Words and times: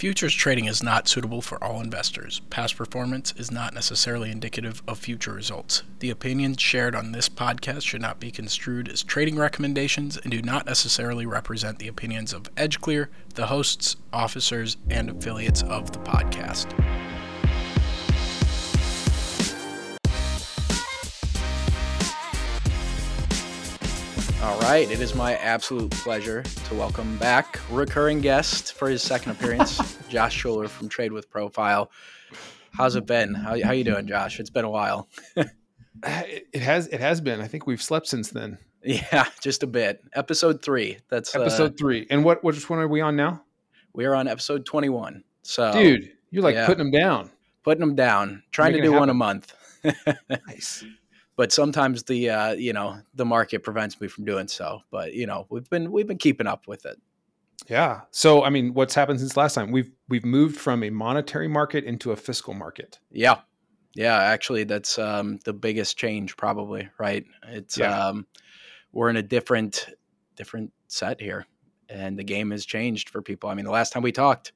Futures 0.00 0.34
trading 0.34 0.64
is 0.64 0.82
not 0.82 1.08
suitable 1.08 1.42
for 1.42 1.62
all 1.62 1.82
investors. 1.82 2.40
Past 2.48 2.74
performance 2.74 3.34
is 3.36 3.50
not 3.50 3.74
necessarily 3.74 4.30
indicative 4.30 4.82
of 4.88 4.98
future 4.98 5.34
results. 5.34 5.82
The 5.98 6.08
opinions 6.08 6.58
shared 6.62 6.94
on 6.94 7.12
this 7.12 7.28
podcast 7.28 7.82
should 7.82 8.00
not 8.00 8.18
be 8.18 8.30
construed 8.30 8.88
as 8.88 9.02
trading 9.02 9.36
recommendations 9.36 10.16
and 10.16 10.30
do 10.30 10.40
not 10.40 10.64
necessarily 10.64 11.26
represent 11.26 11.80
the 11.80 11.88
opinions 11.88 12.32
of 12.32 12.44
EdgeClear, 12.54 13.08
the 13.34 13.48
hosts, 13.48 13.96
officers, 14.10 14.78
and 14.88 15.10
affiliates 15.10 15.62
of 15.64 15.92
the 15.92 15.98
podcast. 15.98 16.72
All 24.42 24.58
right, 24.60 24.90
it 24.90 25.00
is 25.00 25.14
my 25.14 25.36
absolute 25.36 25.90
pleasure 25.90 26.42
to 26.42 26.74
welcome 26.74 27.18
back 27.18 27.60
recurring 27.70 28.22
guest 28.22 28.72
for 28.72 28.88
his 28.88 29.02
second 29.02 29.32
appearance, 29.32 29.98
Josh 30.08 30.34
Schuler 30.34 30.66
from 30.66 30.88
Trade 30.88 31.12
with 31.12 31.28
Profile. 31.28 31.90
How's 32.72 32.96
it 32.96 33.04
been? 33.04 33.34
How 33.34 33.62
how 33.62 33.72
you 33.72 33.84
doing, 33.84 34.06
Josh? 34.06 34.40
It's 34.40 34.48
been 34.48 34.64
a 34.64 34.70
while. 34.70 35.08
it 35.36 36.62
has 36.62 36.86
it 36.86 37.00
has 37.00 37.20
been. 37.20 37.42
I 37.42 37.48
think 37.48 37.66
we've 37.66 37.82
slept 37.82 38.06
since 38.06 38.30
then. 38.30 38.56
Yeah, 38.82 39.26
just 39.42 39.62
a 39.62 39.66
bit. 39.66 40.00
Episode 40.14 40.62
three. 40.62 40.96
That's 41.10 41.34
episode 41.34 41.72
uh, 41.72 41.76
three. 41.78 42.06
And 42.08 42.24
what 42.24 42.42
which 42.42 42.70
one 42.70 42.78
are 42.78 42.88
we 42.88 43.02
on 43.02 43.16
now? 43.16 43.44
We 43.92 44.06
are 44.06 44.14
on 44.14 44.26
episode 44.26 44.64
twenty 44.64 44.88
one. 44.88 45.22
So, 45.42 45.70
dude, 45.74 46.12
you're 46.30 46.42
like 46.42 46.54
yeah, 46.54 46.64
putting 46.64 46.90
them 46.90 46.90
down. 46.90 47.30
Putting 47.62 47.80
them 47.80 47.94
down. 47.94 48.42
Trying 48.52 48.72
Making 48.72 48.84
to 48.84 48.90
do 48.92 48.98
one 48.98 49.10
a 49.10 49.14
month. 49.14 49.54
nice 50.46 50.82
but 51.40 51.52
sometimes 51.52 52.02
the 52.02 52.28
uh, 52.28 52.52
you 52.52 52.74
know 52.74 53.00
the 53.14 53.24
market 53.24 53.62
prevents 53.62 53.98
me 53.98 54.08
from 54.08 54.26
doing 54.26 54.46
so. 54.46 54.82
But 54.90 55.14
you 55.14 55.26
know 55.26 55.46
we've 55.48 55.70
been 55.70 55.90
we've 55.90 56.06
been 56.06 56.18
keeping 56.18 56.46
up 56.46 56.68
with 56.68 56.84
it. 56.84 57.00
Yeah. 57.66 58.02
So 58.10 58.44
I 58.44 58.50
mean, 58.50 58.74
what's 58.74 58.94
happened 58.94 59.20
since 59.20 59.38
last 59.38 59.54
time? 59.54 59.72
We've 59.72 59.90
we've 60.06 60.26
moved 60.26 60.58
from 60.58 60.82
a 60.82 60.90
monetary 60.90 61.48
market 61.48 61.84
into 61.84 62.12
a 62.12 62.16
fiscal 62.16 62.52
market. 62.52 63.00
Yeah. 63.10 63.38
Yeah, 63.94 64.18
actually 64.18 64.64
that's 64.64 64.98
um, 64.98 65.38
the 65.46 65.54
biggest 65.54 65.96
change 65.96 66.36
probably, 66.36 66.90
right? 66.98 67.24
It's 67.48 67.78
yeah. 67.78 68.08
um, 68.08 68.26
we're 68.92 69.08
in 69.08 69.16
a 69.16 69.22
different 69.22 69.86
different 70.36 70.74
set 70.88 71.22
here 71.22 71.46
and 71.88 72.18
the 72.18 72.24
game 72.24 72.50
has 72.50 72.66
changed 72.66 73.08
for 73.08 73.22
people. 73.22 73.48
I 73.48 73.54
mean, 73.54 73.64
the 73.64 73.70
last 73.70 73.94
time 73.94 74.02
we 74.02 74.12
talked, 74.12 74.52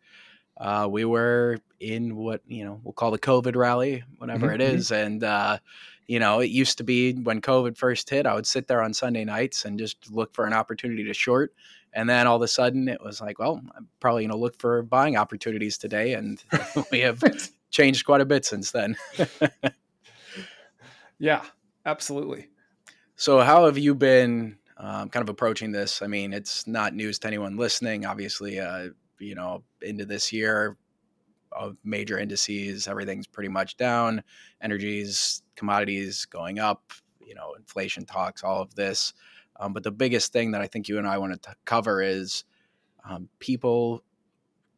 uh, 0.58 0.86
we 0.90 1.06
were 1.06 1.60
in 1.80 2.14
what, 2.14 2.42
you 2.46 2.66
know, 2.66 2.78
we'll 2.84 2.92
call 2.92 3.10
the 3.10 3.18
COVID 3.18 3.56
rally, 3.56 4.04
whatever 4.18 4.48
mm-hmm. 4.48 4.60
it 4.60 4.80
mm-hmm. 4.80 4.94
and 4.94 5.24
uh, 5.24 5.58
you 6.06 6.18
know, 6.18 6.40
it 6.40 6.50
used 6.50 6.78
to 6.78 6.84
be 6.84 7.14
when 7.14 7.40
COVID 7.40 7.76
first 7.76 8.10
hit, 8.10 8.26
I 8.26 8.34
would 8.34 8.46
sit 8.46 8.68
there 8.68 8.82
on 8.82 8.92
Sunday 8.92 9.24
nights 9.24 9.64
and 9.64 9.78
just 9.78 10.10
look 10.10 10.34
for 10.34 10.46
an 10.46 10.52
opportunity 10.52 11.04
to 11.04 11.14
short. 11.14 11.54
And 11.92 12.08
then 12.08 12.26
all 12.26 12.36
of 12.36 12.42
a 12.42 12.48
sudden 12.48 12.88
it 12.88 13.02
was 13.02 13.20
like, 13.20 13.38
well, 13.38 13.60
I'm 13.76 13.88
probably 14.00 14.22
going 14.22 14.30
to 14.30 14.36
look 14.36 14.58
for 14.58 14.82
buying 14.82 15.16
opportunities 15.16 15.78
today. 15.78 16.14
And 16.14 16.42
we 16.90 17.00
have 17.00 17.22
changed 17.70 18.04
quite 18.04 18.20
a 18.20 18.26
bit 18.26 18.44
since 18.44 18.70
then. 18.70 18.96
yeah, 21.18 21.42
absolutely. 21.86 22.48
So, 23.16 23.40
how 23.40 23.66
have 23.66 23.78
you 23.78 23.94
been 23.94 24.58
um, 24.76 25.08
kind 25.08 25.22
of 25.22 25.28
approaching 25.28 25.70
this? 25.70 26.02
I 26.02 26.08
mean, 26.08 26.32
it's 26.32 26.66
not 26.66 26.94
news 26.94 27.18
to 27.20 27.28
anyone 27.28 27.56
listening. 27.56 28.04
Obviously, 28.04 28.58
uh, 28.58 28.88
you 29.20 29.36
know, 29.36 29.62
into 29.82 30.04
this 30.04 30.32
year, 30.32 30.76
of 31.54 31.76
major 31.84 32.18
indices. 32.18 32.88
Everything's 32.88 33.26
pretty 33.26 33.48
much 33.48 33.76
down. 33.76 34.22
Energies, 34.62 35.42
commodities 35.56 36.24
going 36.26 36.58
up. 36.58 36.92
You 37.24 37.34
know, 37.34 37.54
inflation 37.54 38.04
talks, 38.04 38.44
all 38.44 38.60
of 38.60 38.74
this. 38.74 39.14
Um, 39.58 39.72
but 39.72 39.82
the 39.82 39.90
biggest 39.90 40.32
thing 40.32 40.50
that 40.52 40.60
I 40.60 40.66
think 40.66 40.88
you 40.88 40.98
and 40.98 41.06
I 41.06 41.18
want 41.18 41.40
to 41.42 41.54
cover 41.64 42.02
is 42.02 42.44
um, 43.08 43.28
people 43.38 44.02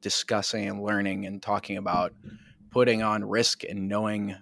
discussing 0.00 0.68
and 0.68 0.82
learning 0.82 1.26
and 1.26 1.42
talking 1.42 1.76
about 1.76 2.12
putting 2.70 3.02
on 3.02 3.24
risk 3.24 3.64
and 3.64 3.88
knowing 3.88 4.36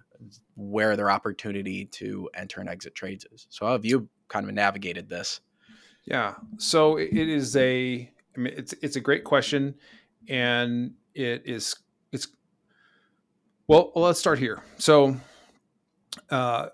where 0.56 0.96
their 0.96 1.10
opportunity 1.10 1.84
to 1.86 2.28
enter 2.34 2.60
and 2.60 2.68
exit 2.68 2.94
trades 2.94 3.26
is. 3.32 3.46
So, 3.50 3.66
how 3.66 3.72
have 3.72 3.84
you 3.84 4.08
kind 4.28 4.48
of 4.48 4.54
navigated 4.54 5.08
this? 5.08 5.40
Yeah. 6.04 6.34
So 6.58 6.96
it 6.96 7.12
is 7.12 7.56
a, 7.56 8.10
I 8.36 8.40
mean, 8.40 8.54
it's 8.56 8.74
it's 8.82 8.96
a 8.96 9.00
great 9.00 9.24
question, 9.24 9.74
and 10.28 10.94
it 11.14 11.42
is 11.44 11.76
well, 13.66 13.92
let's 13.94 14.18
start 14.18 14.38
here. 14.38 14.62
So 14.78 15.16
uh, 16.30 16.68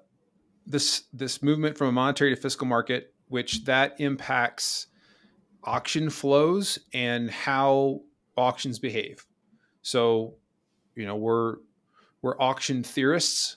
this 0.66 1.04
this 1.12 1.42
movement 1.42 1.78
from 1.78 1.88
a 1.88 1.92
monetary 1.92 2.34
to 2.34 2.40
fiscal 2.40 2.66
market, 2.66 3.14
which 3.28 3.64
that 3.64 4.00
impacts 4.00 4.86
auction 5.64 6.10
flows 6.10 6.78
and 6.92 7.30
how 7.30 8.00
auctions 8.36 8.78
behave. 8.78 9.24
So, 9.82 10.34
you 10.94 11.06
know, 11.06 11.16
we're 11.16 11.56
we're 12.22 12.40
auction 12.40 12.82
theorists. 12.82 13.56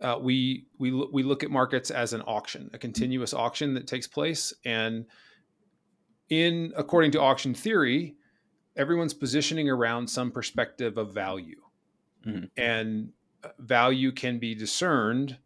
Uh, 0.00 0.18
we 0.20 0.66
we 0.78 0.90
we 0.90 1.22
look 1.22 1.42
at 1.42 1.50
markets 1.50 1.90
as 1.90 2.12
an 2.12 2.20
auction, 2.22 2.70
a 2.74 2.78
continuous 2.78 3.32
auction 3.32 3.74
that 3.74 3.86
takes 3.86 4.06
place, 4.06 4.52
and 4.64 5.06
in 6.28 6.72
according 6.76 7.12
to 7.12 7.20
auction 7.20 7.54
theory, 7.54 8.16
everyone's 8.76 9.14
positioning 9.14 9.70
around 9.70 10.08
some 10.08 10.30
perspective 10.30 10.98
of 10.98 11.14
value. 11.14 11.62
Mm-hmm. 12.26 12.44
And 12.56 13.12
uh, 13.44 13.48
value 13.58 14.12
can 14.12 14.38
be 14.38 14.54
discerned 14.54 15.38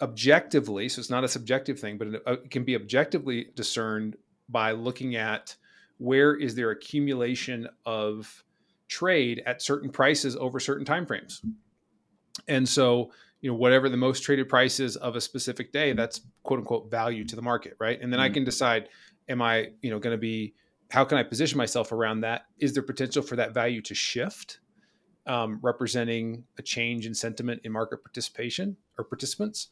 objectively. 0.00 0.88
So 0.88 1.00
it's 1.00 1.10
not 1.10 1.24
a 1.24 1.28
subjective 1.28 1.78
thing, 1.78 1.98
but 1.98 2.08
uh, 2.26 2.32
it 2.32 2.50
can 2.50 2.64
be 2.64 2.76
objectively 2.76 3.48
discerned 3.54 4.16
by 4.48 4.72
looking 4.72 5.16
at 5.16 5.56
where 5.98 6.34
is 6.34 6.54
there 6.54 6.70
accumulation 6.70 7.68
of 7.84 8.44
trade 8.88 9.42
at 9.46 9.60
certain 9.60 9.90
prices 9.90 10.36
over 10.36 10.58
certain 10.60 10.84
time 10.84 11.04
frames. 11.04 11.42
And 12.46 12.68
so, 12.68 13.10
you 13.40 13.50
know, 13.50 13.56
whatever 13.56 13.88
the 13.88 13.96
most 13.96 14.22
traded 14.22 14.48
price 14.48 14.80
is 14.80 14.96
of 14.96 15.16
a 15.16 15.20
specific 15.20 15.72
day, 15.72 15.92
that's 15.92 16.22
quote 16.42 16.60
unquote 16.60 16.90
value 16.90 17.24
to 17.24 17.36
the 17.36 17.42
market, 17.42 17.74
right? 17.78 18.00
And 18.00 18.12
then 18.12 18.20
mm-hmm. 18.20 18.30
I 18.30 18.34
can 18.34 18.44
decide, 18.44 18.88
am 19.28 19.42
I, 19.42 19.68
you 19.82 19.90
know, 19.90 19.98
going 19.98 20.14
to 20.14 20.20
be 20.20 20.54
how 20.90 21.04
can 21.04 21.18
I 21.18 21.22
position 21.22 21.58
myself 21.58 21.92
around 21.92 22.22
that? 22.22 22.46
Is 22.58 22.72
there 22.72 22.82
potential 22.82 23.22
for 23.22 23.36
that 23.36 23.52
value 23.52 23.82
to 23.82 23.94
shift, 23.94 24.60
um, 25.28 25.60
representing 25.62 26.44
a 26.58 26.62
change 26.62 27.06
in 27.06 27.14
sentiment 27.14 27.60
in 27.64 27.72
market 27.72 28.02
participation 28.02 28.76
or 28.96 29.04
participants? 29.04 29.68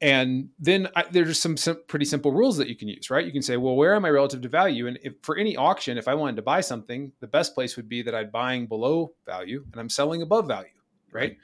And 0.00 0.50
then 0.58 0.88
I, 0.94 1.04
there's 1.10 1.38
some, 1.38 1.56
some, 1.56 1.78
pretty 1.86 2.04
simple 2.04 2.30
rules 2.30 2.58
that 2.58 2.68
you 2.68 2.76
can 2.76 2.88
use, 2.88 3.08
right? 3.08 3.24
You 3.24 3.32
can 3.32 3.40
say, 3.40 3.56
well, 3.56 3.76
where 3.76 3.94
am 3.94 4.04
I 4.04 4.10
relative 4.10 4.42
to 4.42 4.48
value? 4.48 4.88
And 4.88 4.98
if 5.02 5.14
for 5.22 5.38
any 5.38 5.56
auction, 5.56 5.96
if 5.96 6.06
I 6.06 6.14
wanted 6.14 6.36
to 6.36 6.42
buy 6.42 6.60
something, 6.60 7.12
the 7.20 7.26
best 7.26 7.54
place 7.54 7.76
would 7.76 7.88
be 7.88 8.02
that 8.02 8.14
I'm 8.14 8.30
buying 8.30 8.66
below 8.66 9.14
value 9.24 9.64
and 9.72 9.80
I'm 9.80 9.88
selling 9.88 10.20
above 10.20 10.48
value, 10.48 10.68
right? 11.12 11.20
right. 11.30 11.36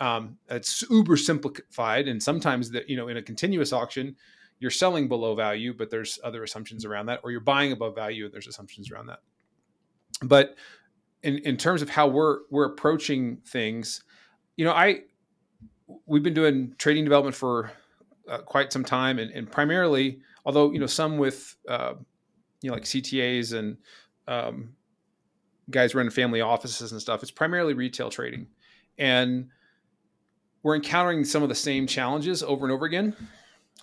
Um, 0.00 0.38
it's 0.50 0.82
uber 0.90 1.16
simplified, 1.16 2.08
and 2.08 2.20
sometimes 2.20 2.72
that 2.72 2.90
you 2.90 2.96
know 2.96 3.06
in 3.06 3.18
a 3.18 3.22
continuous 3.22 3.72
auction, 3.72 4.16
you're 4.58 4.70
selling 4.70 5.06
below 5.06 5.36
value, 5.36 5.72
but 5.72 5.90
there's 5.90 6.18
other 6.24 6.42
assumptions 6.42 6.84
around 6.84 7.06
that, 7.06 7.20
or 7.22 7.30
you're 7.30 7.40
buying 7.40 7.70
above 7.70 7.94
value, 7.94 8.24
and 8.24 8.34
there's 8.34 8.48
assumptions 8.48 8.90
around 8.90 9.06
that. 9.06 9.20
But 10.22 10.56
in, 11.22 11.38
in 11.38 11.56
terms 11.56 11.82
of 11.82 11.90
how 11.90 12.08
we're 12.08 12.40
we're 12.50 12.66
approaching 12.66 13.38
things, 13.46 14.02
you 14.56 14.64
know, 14.64 14.72
I 14.72 15.02
we've 16.06 16.22
been 16.22 16.34
doing 16.34 16.74
trading 16.78 17.04
development 17.04 17.36
for 17.36 17.70
uh, 18.28 18.38
quite 18.38 18.72
some 18.72 18.84
time, 18.84 19.18
and, 19.18 19.30
and, 19.30 19.50
primarily, 19.50 20.20
although 20.44 20.72
you 20.72 20.78
know 20.78 20.86
some 20.86 21.18
with 21.18 21.56
uh, 21.68 21.94
you 22.60 22.70
know 22.70 22.74
like 22.74 22.84
CTAs 22.84 23.56
and 23.56 23.76
um, 24.28 24.74
guys 25.70 25.94
running 25.94 26.10
family 26.10 26.40
offices 26.40 26.92
and 26.92 27.00
stuff, 27.00 27.22
it's 27.22 27.30
primarily 27.30 27.74
retail 27.74 28.10
trading, 28.10 28.46
and 28.98 29.48
we're 30.62 30.76
encountering 30.76 31.24
some 31.24 31.42
of 31.42 31.48
the 31.48 31.54
same 31.54 31.86
challenges 31.86 32.42
over 32.42 32.64
and 32.64 32.72
over 32.72 32.86
again. 32.86 33.16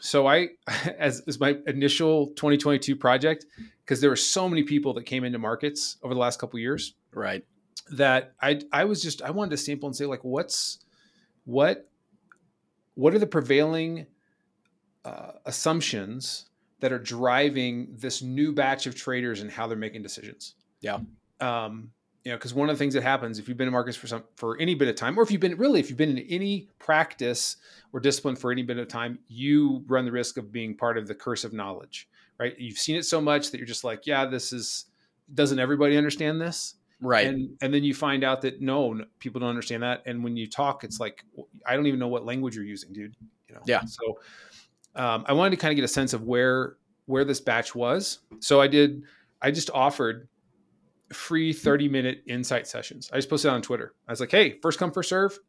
So 0.01 0.27
I, 0.27 0.49
as, 0.97 1.21
as 1.27 1.39
my 1.39 1.57
initial 1.67 2.27
2022 2.27 2.95
project, 2.95 3.45
because 3.83 4.01
there 4.01 4.09
were 4.09 4.15
so 4.15 4.47
many 4.47 4.63
people 4.63 4.93
that 4.93 5.05
came 5.05 5.23
into 5.23 5.39
markets 5.39 5.97
over 6.03 6.13
the 6.13 6.19
last 6.19 6.39
couple 6.39 6.59
years, 6.59 6.93
right? 7.13 7.45
That 7.91 8.33
I, 8.41 8.61
I 8.71 8.85
was 8.85 9.01
just, 9.01 9.21
I 9.21 9.31
wanted 9.31 9.51
to 9.51 9.57
sample 9.57 9.87
and 9.87 9.95
say 9.95 10.05
like, 10.05 10.23
what's, 10.23 10.79
what, 11.45 11.89
what 12.95 13.13
are 13.13 13.19
the 13.19 13.27
prevailing 13.27 14.05
uh, 15.05 15.31
assumptions 15.45 16.45
that 16.81 16.91
are 16.91 16.99
driving 16.99 17.95
this 17.97 18.21
new 18.21 18.53
batch 18.53 18.85
of 18.87 18.95
traders 18.95 19.41
and 19.41 19.49
how 19.49 19.67
they're 19.67 19.77
making 19.77 20.03
decisions? 20.03 20.55
Yeah. 20.81 20.99
Um, 21.39 21.91
you 22.23 22.31
know, 22.31 22.37
because 22.37 22.53
one 22.53 22.69
of 22.69 22.75
the 22.75 22.79
things 22.79 22.93
that 22.93 23.03
happens 23.03 23.39
if 23.39 23.47
you've 23.47 23.57
been 23.57 23.67
in 23.67 23.73
markets 23.73 23.97
for 23.97 24.07
some 24.07 24.23
for 24.35 24.59
any 24.59 24.75
bit 24.75 24.87
of 24.87 24.95
time, 24.95 25.17
or 25.17 25.23
if 25.23 25.31
you've 25.31 25.41
been 25.41 25.57
really 25.57 25.79
if 25.79 25.89
you've 25.89 25.97
been 25.97 26.17
in 26.17 26.25
any 26.29 26.67
practice 26.77 27.57
or 27.93 27.99
discipline 27.99 28.35
for 28.35 28.51
any 28.51 28.61
bit 28.61 28.77
of 28.77 28.87
time, 28.87 29.19
you 29.27 29.83
run 29.87 30.05
the 30.05 30.11
risk 30.11 30.37
of 30.37 30.51
being 30.51 30.75
part 30.75 30.97
of 30.97 31.07
the 31.07 31.15
curse 31.15 31.43
of 31.43 31.53
knowledge, 31.53 32.09
right? 32.37 32.59
You've 32.59 32.77
seen 32.77 32.97
it 32.97 33.03
so 33.03 33.21
much 33.21 33.51
that 33.51 33.57
you're 33.57 33.65
just 33.65 33.83
like, 33.83 34.05
yeah, 34.05 34.25
this 34.25 34.51
is 34.51 34.85
doesn't 35.33 35.59
everybody 35.59 35.97
understand 35.97 36.41
this? 36.41 36.75
Right. 37.01 37.27
And 37.27 37.57
and 37.61 37.73
then 37.73 37.83
you 37.83 37.93
find 37.93 38.23
out 38.23 38.41
that 38.41 38.61
no, 38.61 39.01
people 39.19 39.39
don't 39.39 39.49
understand 39.49 39.83
that. 39.83 40.03
And 40.05 40.23
when 40.23 40.35
you 40.35 40.47
talk, 40.47 40.83
it's 40.83 40.99
like 40.99 41.23
I 41.65 41.75
don't 41.75 41.87
even 41.87 41.99
know 41.99 42.07
what 42.07 42.25
language 42.25 42.55
you're 42.55 42.65
using, 42.65 42.91
dude. 42.91 43.15
You 43.47 43.55
know. 43.55 43.61
Yeah. 43.65 43.85
So 43.85 44.19
um, 44.95 45.23
I 45.27 45.33
wanted 45.33 45.51
to 45.51 45.57
kind 45.57 45.71
of 45.71 45.75
get 45.75 45.85
a 45.85 45.89
sense 45.89 46.13
of 46.13 46.23
where 46.23 46.75
where 47.05 47.23
this 47.23 47.39
batch 47.39 47.73
was. 47.73 48.19
So 48.39 48.59
I 48.61 48.67
did. 48.67 49.03
I 49.41 49.51
just 49.51 49.71
offered 49.71 50.27
free 51.13 51.53
30 51.53 51.87
minute 51.89 52.23
insight 52.27 52.67
sessions. 52.67 53.09
I 53.11 53.17
just 53.17 53.29
posted 53.29 53.51
on 53.51 53.61
Twitter. 53.61 53.93
I 54.07 54.11
was 54.11 54.19
like, 54.19 54.31
hey, 54.31 54.59
first 54.61 54.79
come, 54.79 54.91
first 54.91 55.09
serve. 55.09 55.39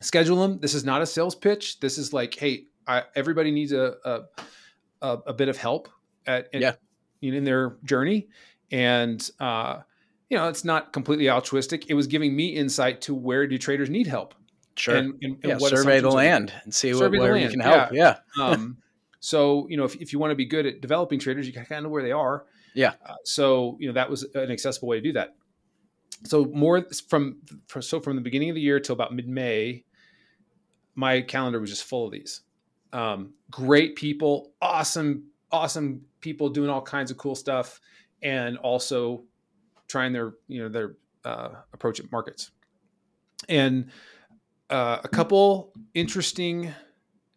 Schedule 0.00 0.40
them. 0.40 0.58
This 0.58 0.74
is 0.74 0.84
not 0.84 1.02
a 1.02 1.06
sales 1.06 1.34
pitch. 1.34 1.78
This 1.80 1.98
is 1.98 2.12
like, 2.12 2.34
hey, 2.34 2.64
I, 2.86 3.04
everybody 3.14 3.50
needs 3.50 3.72
a, 3.72 3.94
a, 4.04 4.22
a, 5.02 5.32
bit 5.32 5.48
of 5.48 5.56
help 5.56 5.88
at, 6.26 6.48
at 6.52 6.60
Yeah. 6.60 6.72
in, 7.20 7.34
in 7.34 7.44
their 7.44 7.76
journey. 7.84 8.28
And, 8.72 9.30
uh, 9.38 9.80
you 10.32 10.38
know, 10.38 10.48
it's 10.48 10.64
not 10.64 10.94
completely 10.94 11.28
altruistic. 11.28 11.90
It 11.90 11.94
was 11.94 12.06
giving 12.06 12.34
me 12.34 12.48
insight 12.48 13.02
to 13.02 13.14
where 13.14 13.46
do 13.46 13.58
traders 13.58 13.90
need 13.90 14.06
help. 14.06 14.34
Sure. 14.76 14.96
And, 14.96 15.14
and, 15.22 15.34
and 15.42 15.44
yeah. 15.44 15.56
what 15.58 15.70
Survey 15.70 16.00
the 16.00 16.10
land 16.10 16.50
and 16.64 16.74
see 16.74 16.94
what, 16.94 17.12
the 17.12 17.18
where 17.18 17.36
you 17.36 17.50
can 17.50 17.60
help. 17.60 17.92
Yeah. 17.92 18.16
um, 18.40 18.78
so 19.20 19.66
you 19.68 19.76
know 19.76 19.84
if, 19.84 19.94
if 19.96 20.12
you 20.12 20.18
want 20.18 20.30
to 20.30 20.34
be 20.34 20.46
good 20.46 20.66
at 20.66 20.80
developing 20.80 21.18
traders 21.18 21.46
you 21.46 21.52
kind 21.52 21.70
of 21.70 21.82
know 21.84 21.88
where 21.88 22.02
they 22.02 22.12
are 22.12 22.44
Yeah. 22.74 22.94
uh, 23.06 23.14
so 23.24 23.76
you 23.78 23.86
know 23.86 23.92
that 23.92 24.10
was 24.10 24.24
an 24.34 24.50
accessible 24.50 24.88
way 24.88 24.96
to 24.96 25.02
do 25.02 25.12
that 25.12 25.36
so 26.24 26.44
more 26.46 26.84
from, 27.08 27.36
from 27.68 27.82
so 27.82 28.00
from 28.00 28.16
the 28.16 28.22
beginning 28.22 28.48
of 28.48 28.56
the 28.56 28.60
year 28.60 28.80
till 28.80 28.94
about 28.94 29.14
mid-may 29.14 29.84
my 30.94 31.20
calendar 31.20 31.60
was 31.60 31.70
just 31.70 31.84
full 31.84 32.06
of 32.06 32.12
these 32.12 32.40
um, 32.92 33.34
great 33.48 33.94
people 33.94 34.52
awesome 34.60 35.28
awesome 35.52 36.02
people 36.20 36.48
doing 36.48 36.68
all 36.68 36.82
kinds 36.82 37.12
of 37.12 37.16
cool 37.16 37.36
stuff 37.36 37.80
and 38.22 38.56
also 38.58 39.22
trying 39.92 40.12
their 40.12 40.32
you 40.48 40.62
know 40.62 40.68
their 40.68 40.96
uh, 41.24 41.50
approach 41.72 42.00
at 42.00 42.10
markets. 42.10 42.50
And 43.48 43.90
uh, 44.70 44.98
a 45.04 45.08
couple 45.08 45.72
interesting 45.94 46.72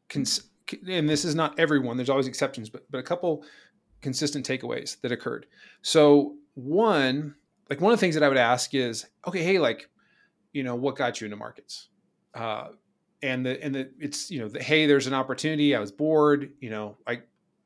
cons- 0.10 0.50
and 0.88 1.08
this 1.08 1.26
is 1.26 1.36
not 1.36 1.60
everyone 1.60 1.98
there's 1.98 2.10
always 2.10 2.28
exceptions 2.28 2.70
but 2.70 2.90
but 2.90 2.98
a 2.98 3.04
couple 3.04 3.44
consistent 4.02 4.48
takeaways 4.48 5.00
that 5.02 5.12
occurred. 5.12 5.46
So 5.82 6.36
one 6.54 7.36
like 7.70 7.82
one 7.82 7.92
of 7.92 8.00
the 8.00 8.02
things 8.02 8.16
that 8.16 8.24
i 8.24 8.30
would 8.30 8.38
ask 8.38 8.74
is 8.74 9.06
okay 9.28 9.44
hey 9.44 9.60
like 9.60 9.90
you 10.54 10.64
know 10.64 10.76
what 10.76 10.96
got 10.96 11.20
you 11.20 11.26
into 11.26 11.38
markets? 11.38 11.90
Uh 12.34 12.70
and 13.22 13.46
the 13.46 13.62
and 13.64 13.76
the 13.76 13.90
it's 14.00 14.32
you 14.32 14.40
know 14.40 14.48
the, 14.48 14.64
hey 14.64 14.86
there's 14.86 15.08
an 15.08 15.14
opportunity 15.14 15.76
i 15.76 15.80
was 15.80 15.92
bored 15.92 16.52
you 16.62 16.70
know 16.70 16.96
i 17.06 17.22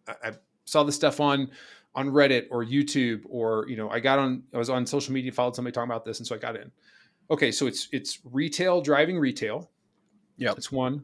i 0.08 0.14
I 0.30 0.32
saw 0.66 0.84
this 0.84 0.96
stuff 0.96 1.20
on 1.20 1.52
on 1.96 2.10
reddit 2.10 2.46
or 2.52 2.64
youtube 2.64 3.22
or 3.28 3.66
you 3.68 3.76
know 3.76 3.90
i 3.90 4.00
got 4.00 4.20
on 4.20 4.44
i 4.54 4.58
was 4.58 4.70
on 4.70 4.86
social 4.86 5.14
media 5.14 5.32
followed 5.32 5.56
somebody 5.56 5.72
talking 5.74 5.90
about 5.90 6.06
this 6.06 6.20
and 6.20 6.28
so 6.28 6.36
i 6.36 6.38
got 6.38 6.56
in. 6.56 6.72
Okay 7.32 7.52
so 7.52 7.68
it's 7.68 7.88
it's 7.92 8.20
retail 8.24 8.82
driving 8.82 9.20
retail. 9.20 9.70
Yeah, 10.38 10.54
it's 10.58 10.72
one. 10.72 11.04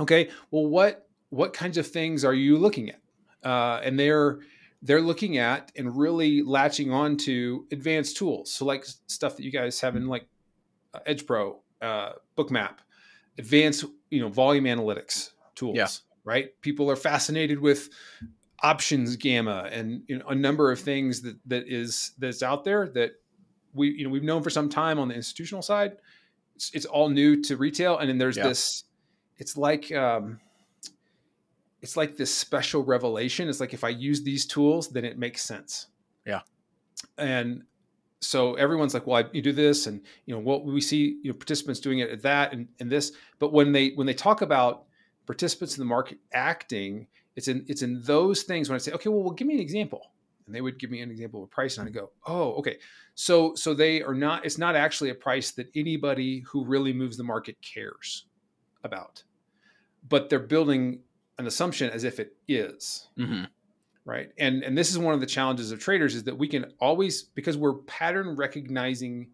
Okay 0.00 0.28
well 0.50 0.66
what 0.66 1.08
what 1.30 1.52
kinds 1.52 1.78
of 1.78 1.86
things 1.86 2.24
are 2.24 2.34
you 2.34 2.58
looking 2.58 2.90
at? 2.90 3.00
Uh, 3.44 3.80
and 3.82 3.98
they're 3.98 4.40
they're 4.82 5.00
looking 5.00 5.38
at 5.38 5.72
and 5.76 5.96
really 5.96 6.42
latching 6.42 6.92
on 6.92 7.16
to 7.18 7.66
advanced 7.72 8.16
tools. 8.16 8.52
So 8.52 8.64
like 8.64 8.84
stuff 9.06 9.36
that 9.36 9.42
you 9.42 9.50
guys 9.50 9.80
have 9.80 9.96
in 9.96 10.06
like 10.06 10.26
uh, 10.94 11.00
edge 11.06 11.26
pro 11.26 11.60
uh, 11.82 12.12
bookmap 12.36 12.78
advanced 13.38 13.84
you 14.10 14.20
know 14.20 14.28
volume 14.28 14.64
analytics 14.64 15.30
tools 15.54 15.76
Yeah. 15.76 15.88
right? 16.24 16.60
People 16.60 16.90
are 16.90 16.96
fascinated 16.96 17.58
with 17.58 17.88
options 18.62 19.16
gamma 19.16 19.68
and 19.70 20.02
you 20.08 20.18
know 20.18 20.26
a 20.28 20.34
number 20.34 20.72
of 20.72 20.80
things 20.80 21.22
that 21.22 21.36
that 21.46 21.64
is 21.68 22.12
that's 22.18 22.42
out 22.42 22.64
there 22.64 22.88
that 22.88 23.12
we 23.72 23.90
you 23.90 24.04
know 24.04 24.10
we've 24.10 24.24
known 24.24 24.42
for 24.42 24.50
some 24.50 24.68
time 24.68 24.98
on 24.98 25.08
the 25.08 25.14
institutional 25.14 25.62
side. 25.62 25.96
It's, 26.56 26.70
it's 26.74 26.86
all 26.86 27.08
new 27.08 27.40
to 27.42 27.56
retail. 27.56 27.98
And 27.98 28.08
then 28.08 28.18
there's 28.18 28.36
Yeah. 28.36 28.48
this 28.48 28.84
it's 29.36 29.56
like 29.56 29.92
um 29.92 30.40
it's 31.80 31.96
like 31.96 32.16
this 32.16 32.34
special 32.34 32.82
revelation. 32.84 33.48
It's 33.48 33.60
like 33.60 33.72
if 33.74 33.84
i 33.84 33.88
use 33.90 34.22
these 34.22 34.44
tools 34.46 34.88
then 34.88 35.04
it 35.04 35.18
makes 35.18 35.42
sense. 35.44 35.86
Yeah. 36.26 36.40
and 37.16 37.62
so 38.20 38.54
everyone's 38.54 38.94
like 38.94 39.06
well 39.06 39.24
I, 39.24 39.28
you 39.32 39.40
do 39.40 39.52
this 39.52 39.86
and 39.86 40.00
you 40.26 40.34
know 40.34 40.40
what 40.40 40.64
we 40.64 40.80
see 40.80 41.20
you 41.22 41.30
know 41.30 41.34
participants 41.38 41.78
doing 41.78 42.00
it 42.00 42.10
at 42.10 42.22
that 42.22 42.52
and, 42.52 42.66
and 42.80 42.90
this. 42.90 43.12
But 43.38 43.52
when 43.52 43.70
they 43.70 43.90
when 43.90 44.08
they 44.08 44.14
talk 44.14 44.42
about 44.42 44.86
participants 45.26 45.76
in 45.76 45.80
the 45.82 45.84
market 45.88 46.18
acting 46.32 47.06
it's 47.38 47.46
in 47.48 47.64
it's 47.68 47.82
in 47.82 48.02
those 48.02 48.42
things 48.42 48.68
when 48.68 48.74
i 48.74 48.78
say 48.78 48.92
okay 48.92 49.08
well, 49.08 49.22
well 49.22 49.32
give 49.32 49.46
me 49.46 49.54
an 49.54 49.60
example. 49.60 50.10
And 50.46 50.54
they 50.54 50.62
would 50.62 50.78
give 50.78 50.90
me 50.90 51.02
an 51.02 51.10
example 51.10 51.42
of 51.42 51.44
a 51.44 51.50
price 51.50 51.78
and 51.78 51.86
i 51.86 51.90
go 51.90 52.10
oh 52.26 52.52
okay. 52.54 52.78
So 53.14 53.54
so 53.54 53.74
they 53.74 54.02
are 54.02 54.14
not 54.14 54.44
it's 54.44 54.58
not 54.58 54.74
actually 54.74 55.10
a 55.10 55.14
price 55.14 55.52
that 55.52 55.68
anybody 55.74 56.40
who 56.40 56.64
really 56.64 56.92
moves 56.92 57.16
the 57.16 57.24
market 57.24 57.56
cares 57.62 58.26
about. 58.82 59.22
But 60.08 60.28
they're 60.28 60.38
building 60.38 61.00
an 61.38 61.46
assumption 61.46 61.90
as 61.90 62.04
if 62.04 62.18
it 62.18 62.36
is. 62.48 63.08
Hmm 63.16 63.44
right? 64.04 64.30
And 64.38 64.64
and 64.64 64.76
this 64.76 64.90
is 64.90 64.98
one 64.98 65.12
of 65.12 65.20
the 65.20 65.26
challenges 65.26 65.70
of 65.70 65.80
traders 65.80 66.14
is 66.14 66.24
that 66.24 66.36
we 66.36 66.48
can 66.48 66.72
always 66.80 67.24
because 67.24 67.58
we're 67.58 67.74
pattern 67.74 68.36
recognizing 68.36 69.28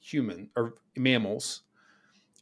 human 0.00 0.48
or 0.56 0.74
mammals 0.96 1.62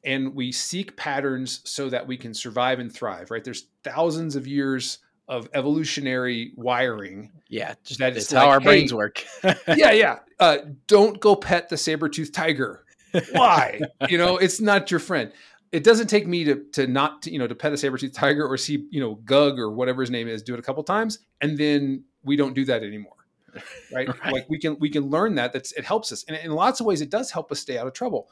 and 0.04 0.34
we 0.34 0.52
seek 0.52 0.96
patterns 0.96 1.60
so 1.64 1.88
that 1.90 2.06
we 2.06 2.16
can 2.16 2.32
survive 2.34 2.78
and 2.78 2.92
thrive 2.92 3.30
right? 3.30 3.42
There's 3.44 3.66
thousands 3.84 4.36
of 4.36 4.46
years 4.46 4.98
of 5.28 5.48
evolutionary 5.54 6.52
wiring 6.56 7.30
Yeah. 7.48 7.74
Just, 7.84 8.00
That 8.00 8.16
it's 8.16 8.32
how 8.32 8.40
like, 8.46 8.48
our 8.48 8.60
brains 8.60 8.94
work. 8.94 9.24
yeah 9.68 9.92
yeah. 9.92 10.18
Uh, 10.40 10.58
don't 10.86 11.20
go 11.20 11.34
pet 11.36 11.68
the 11.68 11.76
saber-toothed 11.76 12.32
tiger. 12.34 12.84
Why? 13.32 13.80
You 14.08 14.18
know 14.18 14.36
it's 14.36 14.60
not 14.60 14.90
your 14.90 15.00
friend. 15.00 15.32
It 15.72 15.84
doesn't 15.84 16.06
take 16.06 16.26
me 16.26 16.44
to 16.44 16.64
to 16.72 16.86
not 16.86 17.22
to, 17.22 17.30
you 17.32 17.38
know 17.38 17.46
to 17.46 17.54
pet 17.54 17.72
a 17.72 17.76
saber-toothed 17.76 18.14
tiger 18.14 18.46
or 18.46 18.56
see 18.56 18.86
you 18.90 19.00
know 19.00 19.16
gug 19.16 19.58
or 19.58 19.70
whatever 19.70 20.00
his 20.02 20.10
name 20.10 20.28
is 20.28 20.42
do 20.42 20.54
it 20.54 20.60
a 20.60 20.62
couple 20.62 20.82
times 20.82 21.18
and 21.42 21.58
then 21.58 22.04
we 22.24 22.36
don't 22.36 22.54
do 22.54 22.64
that 22.64 22.82
anymore 22.82 23.12
right, 23.92 24.08
Right. 24.08 24.32
like 24.32 24.46
we 24.48 24.58
can 24.58 24.78
we 24.78 24.88
can 24.90 25.04
learn 25.10 25.34
that 25.36 25.52
that's 25.52 25.72
it 25.72 25.84
helps 25.84 26.12
us. 26.12 26.24
And 26.28 26.36
in 26.38 26.52
lots 26.52 26.80
of 26.80 26.86
ways 26.86 27.00
it 27.00 27.10
does 27.10 27.30
help 27.30 27.50
us 27.52 27.60
stay 27.60 27.76
out 27.78 27.86
of 27.86 27.92
trouble 27.92 28.28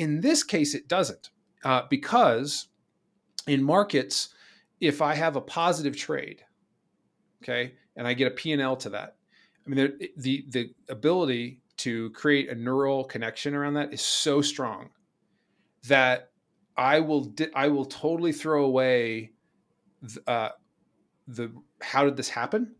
in 0.00 0.20
this 0.20 0.42
case 0.42 0.74
it 0.74 0.88
doesn't 0.88 1.30
uh, 1.64 1.82
because 1.90 2.68
in 3.46 3.62
markets 3.62 4.30
if 4.80 5.00
i 5.02 5.14
have 5.14 5.36
a 5.36 5.40
positive 5.40 5.96
trade 5.96 6.42
okay 7.42 7.74
and 7.96 8.06
i 8.08 8.14
get 8.14 8.26
a 8.26 8.34
p&l 8.34 8.76
to 8.76 8.88
that 8.90 9.16
i 9.64 9.68
mean 9.68 9.76
there, 9.76 9.92
the 10.16 10.44
the 10.48 10.74
ability 10.88 11.60
to 11.76 12.10
create 12.10 12.48
a 12.50 12.54
neural 12.54 13.04
connection 13.04 13.54
around 13.54 13.74
that 13.74 13.92
is 13.92 14.02
so 14.02 14.42
strong 14.42 14.90
that 15.88 16.30
I 16.76 17.00
will 17.00 17.24
di- 17.24 17.52
I 17.54 17.68
will 17.68 17.86
totally 17.86 18.32
throw 18.32 18.64
away 18.64 19.32
th- 20.06 20.18
uh, 20.26 20.50
the 21.26 21.52
how 21.80 22.04
did 22.04 22.16
this 22.16 22.28
happen 22.28 22.74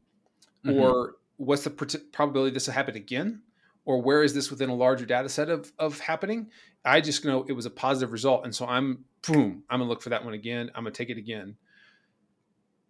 Mhm. 0.64 0.74
or 0.74 1.16
what's 1.38 1.64
the 1.64 1.70
pr- 1.70 1.96
probability 2.12 2.52
this 2.52 2.66
will 2.66 2.74
happen 2.74 2.94
again 2.96 3.42
or 3.84 4.00
where 4.02 4.22
is 4.22 4.34
this 4.34 4.50
within 4.50 4.68
a 4.70 4.74
larger 4.74 5.06
data 5.06 5.28
set 5.28 5.48
of 5.48 5.72
of 5.78 5.98
happening? 6.00 6.50
I 6.84 7.00
just 7.00 7.24
know 7.24 7.44
it 7.48 7.52
was 7.52 7.66
a 7.66 7.70
positive 7.70 8.12
result 8.12 8.44
and 8.44 8.54
so 8.54 8.66
I'm 8.66 9.04
boom 9.26 9.64
I'm 9.68 9.80
gonna 9.80 9.88
look 9.90 10.02
for 10.02 10.10
that 10.10 10.24
one 10.24 10.34
again. 10.34 10.70
I'm 10.74 10.84
gonna 10.84 10.92
take 10.92 11.10
it 11.10 11.18
again. 11.18 11.56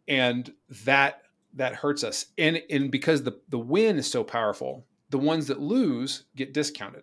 And 0.08 0.52
that 0.84 1.22
that 1.54 1.74
hurts 1.74 2.04
us. 2.04 2.26
And 2.38 2.62
and 2.70 2.90
because 2.90 3.22
the 3.22 3.40
the 3.48 3.58
win 3.58 3.98
is 3.98 4.10
so 4.10 4.24
powerful 4.24 4.86
the 5.10 5.18
ones 5.18 5.46
that 5.48 5.60
lose 5.60 6.24
get 6.36 6.54
discounted. 6.54 7.02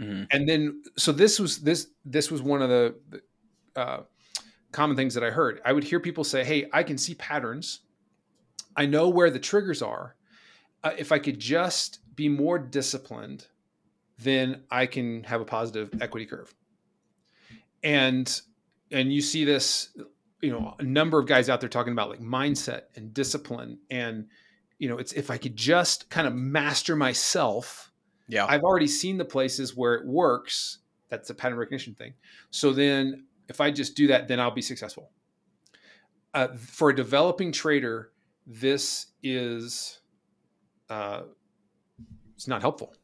Mhm. 0.00 0.26
and 0.30 0.48
then 0.48 0.82
so 0.96 1.12
this 1.12 1.38
was 1.38 1.58
this 1.58 1.88
this 2.04 2.30
was 2.30 2.40
one 2.40 2.62
of 2.62 2.70
the 2.70 2.94
uh, 3.76 4.02
common 4.72 4.96
things 4.96 5.14
that 5.14 5.22
i 5.24 5.30
heard. 5.30 5.60
I 5.64 5.72
would 5.72 5.84
hear 5.84 6.00
people 6.00 6.24
say 6.24 6.44
hey 6.44 6.68
i 6.72 6.82
can 6.82 6.98
see 6.98 7.14
patterns. 7.14 7.80
I 8.76 8.86
know 8.86 9.08
where 9.08 9.30
the 9.30 9.40
triggers 9.40 9.82
are 9.82 10.16
uh, 10.84 10.92
if 10.98 11.12
i 11.12 11.18
could 11.18 11.38
just 11.38 12.00
be 12.14 12.28
more 12.28 12.58
disciplined 12.58 13.46
then 14.18 14.62
i 14.70 14.86
can 14.86 15.22
have 15.24 15.40
a 15.40 15.44
positive 15.44 15.90
equity 16.00 16.26
curve 16.26 16.54
and 17.82 18.42
and 18.90 19.12
you 19.12 19.20
see 19.20 19.44
this 19.44 19.96
you 20.40 20.50
know 20.50 20.74
a 20.78 20.82
number 20.82 21.18
of 21.18 21.26
guys 21.26 21.48
out 21.48 21.60
there 21.60 21.68
talking 21.68 21.92
about 21.92 22.08
like 22.10 22.20
mindset 22.20 22.82
and 22.96 23.14
discipline 23.14 23.78
and 23.90 24.26
you 24.78 24.88
know 24.88 24.98
it's 24.98 25.12
if 25.12 25.30
i 25.30 25.38
could 25.38 25.56
just 25.56 26.08
kind 26.10 26.26
of 26.26 26.34
master 26.34 26.96
myself 26.96 27.86
Yeah. 28.28 28.46
I've 28.46 28.62
already 28.62 28.86
seen 28.86 29.18
the 29.18 29.24
places 29.24 29.76
where 29.76 29.94
it 29.94 30.06
works. 30.06 30.78
That's 31.08 31.30
a 31.30 31.34
pattern 31.34 31.58
recognition 31.58 31.94
thing. 31.96 32.14
So 32.50 32.72
then, 32.72 33.24
if 33.48 33.60
I 33.60 33.72
just 33.72 33.96
do 33.96 34.06
that, 34.06 34.28
then 34.28 34.38
I'll 34.38 34.52
be 34.54 34.62
successful. 34.62 35.10
Uh, 36.32 36.54
for 36.56 36.90
a 36.90 36.94
developing 36.94 37.50
trader, 37.50 38.12
this 38.46 39.06
is 39.24 39.99
uh, 40.90 41.22
it's 42.34 42.48
not 42.48 42.60
helpful. 42.60 42.94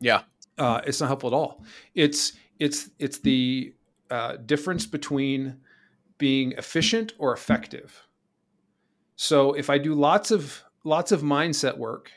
yeah. 0.00 0.22
Uh, 0.58 0.80
it's 0.86 1.00
not 1.00 1.06
helpful 1.06 1.30
at 1.30 1.34
all. 1.34 1.64
It's 1.94 2.34
it's 2.58 2.90
it's 2.98 3.18
the 3.18 3.74
uh, 4.10 4.36
difference 4.36 4.84
between 4.84 5.56
being 6.18 6.52
efficient 6.52 7.14
or 7.18 7.32
effective. 7.32 8.06
So 9.16 9.54
if 9.54 9.70
I 9.70 9.78
do 9.78 9.94
lots 9.94 10.30
of 10.30 10.62
lots 10.84 11.12
of 11.12 11.22
mindset 11.22 11.78
work 11.78 12.10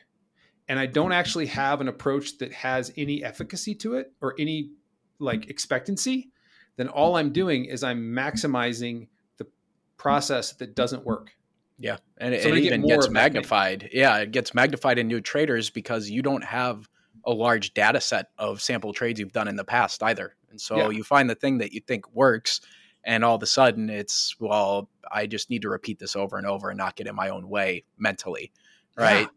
and 0.67 0.77
I 0.77 0.87
don't 0.87 1.13
actually 1.13 1.45
have 1.47 1.79
an 1.79 1.87
approach 1.87 2.37
that 2.39 2.51
has 2.53 2.91
any 2.97 3.23
efficacy 3.23 3.75
to 3.75 3.95
it 3.95 4.11
or 4.21 4.35
any 4.37 4.71
like 5.19 5.49
expectancy, 5.49 6.31
then 6.75 6.89
all 6.89 7.15
I'm 7.15 7.31
doing 7.31 7.65
is 7.65 7.83
I'm 7.83 8.01
maximizing 8.11 9.07
the 9.37 9.47
process 9.95 10.53
that 10.53 10.75
doesn't 10.75 11.05
work. 11.05 11.31
Yeah, 11.77 11.97
and 12.17 12.33
it, 12.33 12.43
So 12.43 12.49
it 12.49 12.55
get 12.61 12.63
even 12.65 12.87
gets 12.87 13.09
magnified. 13.09 13.89
Yeah, 13.91 14.17
it 14.17 14.31
gets 14.31 14.53
magnified 14.53 14.99
in 14.99 15.07
new 15.07 15.21
traders 15.21 15.69
because 15.69 16.09
you 16.09 16.21
don't 16.21 16.43
have 16.43 16.87
a 17.25 17.31
large 17.31 17.73
data 17.73 17.99
set 18.01 18.27
of 18.37 18.61
sample 18.61 18.93
trades 18.93 19.19
you've 19.19 19.31
done 19.31 19.47
in 19.47 19.55
the 19.55 19.63
past 19.63 20.03
either. 20.03 20.35
And 20.49 20.59
so 20.61 20.77
Yeah. 20.77 20.89
you 20.89 21.03
find 21.03 21.29
the 21.29 21.35
thing 21.35 21.57
that 21.59 21.71
you 21.71 21.81
think 21.81 22.09
works, 22.13 22.61
and 23.03 23.23
all 23.25 23.35
of 23.35 23.43
a 23.43 23.47
sudden 23.47 23.89
it's, 23.89 24.35
well, 24.39 24.89
I 25.11 25.25
just 25.27 25.49
need 25.49 25.61
to 25.63 25.69
repeat 25.69 25.99
this 25.99 26.15
over 26.15 26.37
and 26.37 26.45
over 26.47 26.69
and 26.69 26.77
not 26.77 26.95
get 26.95 27.07
in 27.07 27.15
my 27.15 27.29
own 27.29 27.49
way 27.49 27.83
mentally. 27.97 28.51
Right. 28.95 29.27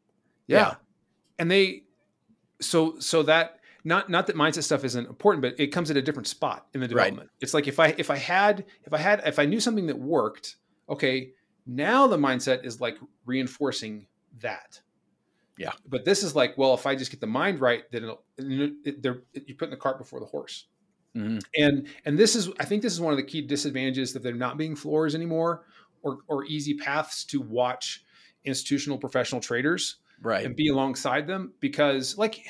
Yeah. 0.47 0.59
Yeah. 0.59 0.75
And 1.38 1.50
they 1.50 1.83
so 2.61 2.99
so 2.99 3.23
that 3.25 3.61
not 3.85 4.09
not 4.11 4.26
that 4.26 4.37
mindset 4.37 4.62
stuff 4.64 4.85
isn't 4.85 5.07
important, 5.07 5.43
but 5.43 5.59
it 5.59 5.69
comes 5.69 5.90
at 5.90 5.97
a 5.97 6.02
different 6.02 6.26
spot 6.28 6.66
in 6.75 6.81
the 6.81 6.87
Right. 6.88 7.05
development. 7.05 7.31
It's 7.40 7.55
like 7.55 7.66
if 7.69 7.78
I 7.81 7.95
if 7.99 8.11
I 8.11 8.16
had 8.16 8.64
if 8.85 8.93
I 8.93 8.99
had 8.99 9.23
if 9.26 9.38
I 9.38 9.47
knew 9.47 9.61
something 9.61 9.87
that 9.87 9.99
worked, 9.99 10.57
okay, 10.88 11.33
now 11.66 12.06
the 12.06 12.16
mindset 12.16 12.64
is 12.64 12.80
like 12.80 12.96
reinforcing 13.25 14.06
that. 14.40 14.80
Yeah. 15.58 15.73
But 15.88 16.04
this 16.04 16.23
is 16.23 16.35
like, 16.37 16.56
well, 16.58 16.75
if 16.75 16.87
I 16.87 16.94
just 16.94 17.11
get 17.11 17.20
the 17.20 17.26
mind 17.26 17.61
right, 17.61 17.85
then 17.90 18.04
it'll, 18.04 18.23
it, 18.38 19.02
they're, 19.02 19.23
you're 19.32 19.56
putting 19.56 19.70
the 19.70 19.76
cart 19.76 19.99
before 19.99 20.20
the 20.20 20.26
horse. 20.26 20.66
Mhm. 21.16 21.42
And 21.56 21.88
and 22.04 22.18
this 22.18 22.37
is 22.37 22.50
I 22.61 22.66
think 22.66 22.82
this 22.82 22.92
is 22.92 23.00
one 23.00 23.12
of 23.12 23.16
the 23.16 23.23
key 23.23 23.40
disadvantages 23.40 24.12
that 24.12 24.23
they're 24.23 24.35
not 24.35 24.58
being 24.58 24.76
floors 24.76 25.14
anymore 25.14 25.64
or 26.02 26.18
or 26.28 26.44
easy 26.44 26.75
paths 26.75 27.25
to 27.26 27.40
watch 27.40 28.04
institutional 28.44 28.99
professional 28.99 29.40
traders 29.40 29.96
Right. 30.20 30.44
and 30.44 30.54
be 30.54 30.68
alongside 30.68 31.26
them 31.26 31.52
because 31.61 32.18
like 32.18 32.44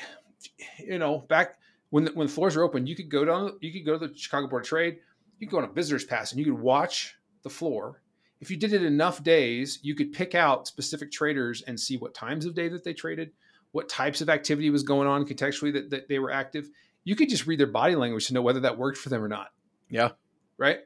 you 0.79 0.99
know 0.99 1.19
back 1.19 1.59
when 1.91 2.05
the, 2.05 2.11
when 2.11 2.27
floors 2.27 2.55
were 2.57 2.63
open 2.63 2.85
you 2.87 2.95
could 2.95 3.09
go 3.09 3.23
down 3.25 3.57
you 3.61 3.71
could 3.71 3.85
go 3.85 3.97
to 3.97 4.07
the 4.07 4.17
chicago 4.17 4.47
board 4.47 4.63
of 4.63 4.69
trade 4.69 4.99
you 5.39 5.47
could 5.47 5.51
go 5.51 5.57
on 5.59 5.63
a 5.63 5.71
visitor's 5.71 6.03
pass 6.05 6.31
and 6.31 6.39
you 6.39 6.45
could 6.45 6.59
watch 6.61 7.15
the 7.43 7.49
floor 7.49 8.01
if 8.39 8.51
you 8.51 8.57
did 8.57 8.73
it 8.73 8.83
enough 8.83 9.23
days 9.23 9.79
you 9.81 9.95
could 9.95 10.13
pick 10.13 10.35
out 10.35 10.67
specific 10.67 11.11
traders 11.11 11.61
and 11.63 11.79
see 11.79 11.97
what 11.97 12.13
times 12.13 12.45
of 12.45 12.55
day 12.55 12.67
that 12.67 12.83
they 12.83 12.93
traded 12.93 13.31
what 13.71 13.89
types 13.89 14.21
of 14.21 14.29
activity 14.29 14.69
was 14.69 14.83
going 14.83 15.07
on 15.07 15.25
contextually 15.25 15.73
that, 15.73 15.89
that 15.89 16.07
they 16.07 16.19
were 16.19 16.31
active. 16.31 16.69
You 17.03 17.15
could 17.15 17.29
just 17.29 17.47
read 17.47 17.59
their 17.59 17.67
body 17.67 17.95
language 17.95 18.27
to 18.27 18.33
know 18.33 18.41
whether 18.41 18.61
that 18.61 18.77
worked 18.77 18.97
for 18.97 19.09
them 19.09 19.23
or 19.23 19.27
not. 19.27 19.49
Yeah. 19.89 20.09
right? 20.57 20.79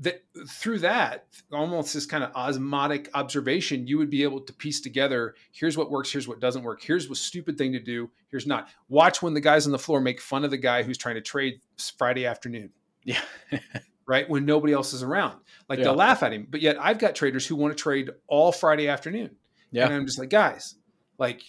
That 0.00 0.22
through 0.48 0.78
that 0.80 1.26
almost 1.52 1.92
this 1.92 2.06
kind 2.06 2.22
of 2.22 2.32
osmotic 2.36 3.10
observation 3.14 3.88
you 3.88 3.98
would 3.98 4.10
be 4.10 4.22
able 4.22 4.40
to 4.42 4.52
piece 4.52 4.80
together 4.80 5.34
here's 5.50 5.76
what 5.76 5.90
works 5.90 6.12
here's 6.12 6.28
what 6.28 6.38
doesn't 6.38 6.62
work 6.62 6.80
here's 6.80 7.08
what 7.08 7.18
stupid 7.18 7.58
thing 7.58 7.72
to 7.72 7.80
do 7.80 8.08
here's 8.30 8.46
not. 8.46 8.68
Watch 8.88 9.22
when 9.22 9.34
the 9.34 9.40
guys 9.40 9.66
on 9.66 9.72
the 9.72 9.78
floor 9.78 10.00
make 10.00 10.20
fun 10.20 10.44
of 10.44 10.52
the 10.52 10.56
guy 10.56 10.84
who's 10.84 10.98
trying 10.98 11.16
to 11.16 11.20
trade 11.20 11.60
friday 11.98 12.26
afternoon. 12.26 12.70
Yeah. 13.02 13.20
right 14.08 14.28
when 14.28 14.44
nobody 14.44 14.72
else 14.72 14.92
is 14.94 15.02
around 15.04 15.38
like 15.68 15.78
Yeah. 15.78 15.84
they'll 15.86 15.94
laugh 15.94 16.22
at 16.24 16.32
him 16.32 16.46
but 16.50 16.60
yet 16.60 16.76
i've 16.80 16.98
got 16.98 17.14
traders 17.14 17.46
who 17.46 17.54
want 17.54 17.76
to 17.76 17.80
trade 17.80 18.10
all 18.26 18.50
friday 18.50 18.88
afternoon 18.88 19.36
Yeah. 19.70 19.84
and 19.84 19.94
i'm 19.94 20.06
just 20.06 20.18
like 20.18 20.30
guys 20.30 20.74
like 21.18 21.42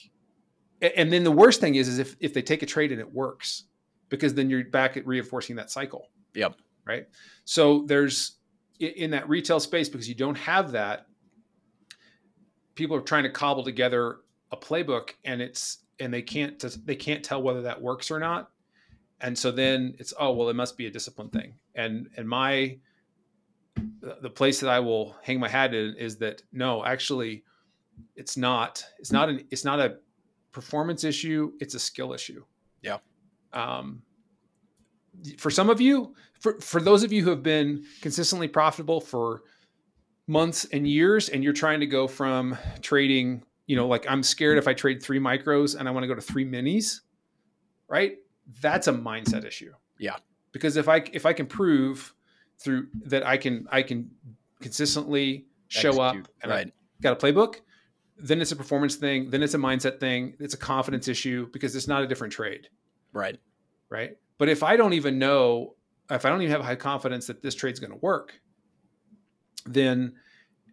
and 0.81 1.11
then 1.11 1.23
the 1.23 1.31
worst 1.31 1.59
thing 1.61 1.75
is 1.75 1.87
is 1.87 1.97
if 1.99 2.15
if 2.19 2.33
they 2.33 2.41
take 2.41 2.61
a 2.61 2.65
trade 2.65 2.91
and 2.91 2.99
it 3.01 3.11
works 3.11 3.63
because 4.09 4.33
then 4.33 4.49
you're 4.49 4.63
back 4.65 4.97
at 4.97 5.07
reinforcing 5.07 5.55
that 5.55 5.71
cycle 5.71 6.09
Yep. 6.35 6.55
right 6.85 7.07
so 7.45 7.83
there's 7.87 8.37
in 8.79 9.11
that 9.11 9.27
retail 9.27 9.59
space 9.59 9.89
because 9.89 10.07
you 10.07 10.15
don't 10.15 10.37
have 10.37 10.71
that 10.73 11.05
people 12.75 12.95
are 12.95 13.01
trying 13.01 13.23
to 13.23 13.29
cobble 13.29 13.63
together 13.63 14.17
a 14.51 14.57
playbook 14.57 15.11
and 15.25 15.41
it's 15.41 15.79
and 15.99 16.13
they 16.13 16.21
can't 16.21 16.63
they 16.85 16.95
can't 16.95 17.23
tell 17.23 17.41
whether 17.41 17.61
that 17.61 17.81
works 17.81 18.09
or 18.09 18.19
not 18.19 18.51
and 19.21 19.37
so 19.37 19.51
then 19.51 19.93
it's 19.99 20.13
oh 20.19 20.31
well 20.31 20.49
it 20.49 20.55
must 20.55 20.77
be 20.77 20.85
a 20.85 20.89
discipline 20.89 21.29
thing 21.29 21.53
and 21.79 22.09
and 22.17 22.27
my 22.27 22.77
the 24.01 24.29
place 24.29 24.59
that 24.59 24.69
i 24.69 24.79
will 24.79 25.15
hang 25.23 25.39
my 25.39 25.47
hat 25.49 25.73
in 25.73 25.95
is 25.95 26.17
that 26.17 26.41
no 26.51 26.83
actually 26.85 27.43
it's 28.15 28.35
not 28.37 28.83
it's 28.99 29.11
not 29.11 29.29
an 29.29 29.43
it's 29.51 29.63
not 29.65 29.79
a 29.79 29.97
performance 30.51 31.03
issue 31.03 31.51
it's 31.59 31.75
a 31.75 31.79
skill 31.79 32.13
issue 32.13 32.43
Yeah. 32.81 32.97
um 33.53 34.01
for 35.37 35.49
some 35.51 35.69
of 35.69 35.79
you 35.81 36.13
for 36.39 36.59
for 36.61 36.81
those 36.81 37.03
of 37.03 37.11
you 37.11 37.23
who 37.23 37.29
have 37.29 37.43
been 37.43 37.83
consistently 38.01 38.47
profitable 38.47 39.01
for 39.01 39.43
months 40.27 40.65
and 40.73 40.87
years 40.87 41.29
and 41.29 41.43
you're 41.43 41.53
trying 41.53 41.79
to 41.79 41.87
go 41.87 42.07
from 42.07 42.57
trading 42.81 43.43
you 43.67 43.75
know 43.75 43.87
like 43.87 44.05
i'm 44.09 44.23
scared 44.23 44.57
if 44.57 44.67
i 44.67 44.73
trade 44.73 45.01
three 45.01 45.19
micros 45.19 45.77
and 45.77 45.87
i 45.87 45.91
want 45.91 46.03
to 46.03 46.07
go 46.07 46.15
to 46.15 46.21
three 46.21 46.45
minis 46.45 47.01
right 47.87 48.17
that's 48.61 48.87
a 48.87 48.93
mindset 48.93 49.45
issue 49.45 49.73
Yeah. 49.97 50.15
Because 50.51 50.77
if 50.77 50.87
i 50.87 51.03
if 51.13 51.25
i 51.25 51.33
can 51.33 51.45
prove 51.45 52.13
through 52.59 52.87
that 53.05 53.25
i 53.25 53.37
can 53.37 53.67
i 53.71 53.81
can 53.81 54.09
consistently 54.61 55.45
show 55.67 56.01
up 56.01 56.15
Execute. 56.15 56.27
and 56.43 56.53
I 56.53 56.65
got 57.01 57.13
a 57.13 57.15
playbook 57.15 57.55
then 58.17 58.41
it's 58.41 58.51
a 58.51 58.55
performance 58.55 58.95
thing 58.95 59.29
then 59.29 59.41
it's 59.41 59.53
a 59.53 59.57
mindset 59.57 59.99
thing 59.99 60.35
it's 60.39 60.53
a 60.53 60.57
confidence 60.57 61.07
issue 61.07 61.47
because 61.53 61.75
it's 61.75 61.87
not 61.87 62.03
a 62.03 62.07
different 62.07 62.33
trade 62.33 62.67
Right. 63.13 63.39
right? 63.89 64.17
But 64.37 64.49
if 64.49 64.61
I 64.63 64.77
don't 64.77 64.93
even 64.93 65.17
know, 65.19 65.75
if 66.09 66.25
I 66.25 66.29
don't 66.29 66.41
even 66.41 66.51
have 66.51 66.61
high 66.63 66.75
confidence 66.75 67.27
that 67.27 67.41
this 67.41 67.55
trade's 67.55 67.79
going 67.79 67.91
to 67.91 67.97
work, 67.97 68.39
then 69.65 70.13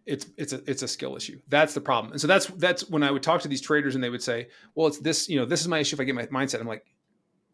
it's 0.05 0.27
it's 0.37 0.53
a 0.53 0.61
it's 0.69 0.83
a 0.83 0.87
skill 0.87 1.15
issue. 1.15 1.39
That's 1.49 1.73
the 1.73 1.81
problem. 1.81 2.13
And 2.13 2.21
so 2.21 2.27
that's 2.27 2.45
that's 2.45 2.87
when 2.89 3.03
I 3.03 3.11
would 3.11 3.23
talk 3.23 3.41
to 3.41 3.47
these 3.47 3.61
traders 3.61 3.95
and 3.95 4.03
they 4.03 4.09
would 4.09 4.23
say, 4.23 4.47
"Well, 4.75 4.87
it's 4.87 4.99
this, 4.99 5.27
you 5.27 5.37
know, 5.37 5.45
this 5.45 5.61
is 5.61 5.67
my 5.67 5.79
issue 5.79 5.95
if 5.95 5.99
I 5.99 6.03
get 6.05 6.15
my 6.15 6.25
mindset." 6.27 6.61
I'm 6.61 6.67
like, 6.67 6.85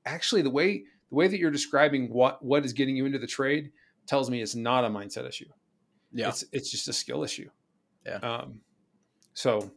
"Actually, 0.05 0.43
the 0.43 0.51
way 0.51 0.83
the 1.13 1.17
way 1.17 1.27
that 1.27 1.37
you're 1.37 1.51
describing 1.51 2.11
what 2.11 2.43
what 2.43 2.65
is 2.65 2.73
getting 2.73 2.97
you 2.97 3.05
into 3.05 3.19
the 3.19 3.27
trade 3.27 3.71
tells 4.07 4.31
me 4.31 4.41
it's 4.41 4.55
not 4.55 4.83
a 4.83 4.89
mindset 4.89 5.27
issue. 5.29 5.45
Yeah. 6.11 6.29
It's 6.29 6.43
it's 6.51 6.71
just 6.71 6.87
a 6.87 6.93
skill 6.93 7.23
issue." 7.23 7.49
Yeah. 8.03 8.15
Um 8.15 8.61
so 9.35 9.71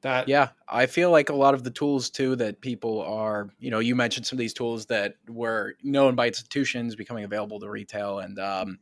that 0.00 0.26
Yeah, 0.26 0.48
I 0.66 0.86
feel 0.86 1.10
like 1.10 1.28
a 1.28 1.34
lot 1.34 1.52
of 1.52 1.64
the 1.64 1.70
tools 1.70 2.08
too 2.08 2.34
that 2.36 2.62
people 2.62 3.02
are, 3.02 3.50
you 3.58 3.70
know, 3.70 3.80
you 3.80 3.94
mentioned 3.94 4.24
some 4.26 4.36
of 4.36 4.40
these 4.40 4.54
tools 4.54 4.86
that 4.86 5.16
were 5.28 5.74
known 5.82 6.14
by 6.14 6.28
institutions 6.28 6.96
becoming 6.96 7.24
available 7.24 7.60
to 7.60 7.68
retail, 7.68 8.20
and 8.20 8.38
um, 8.38 8.78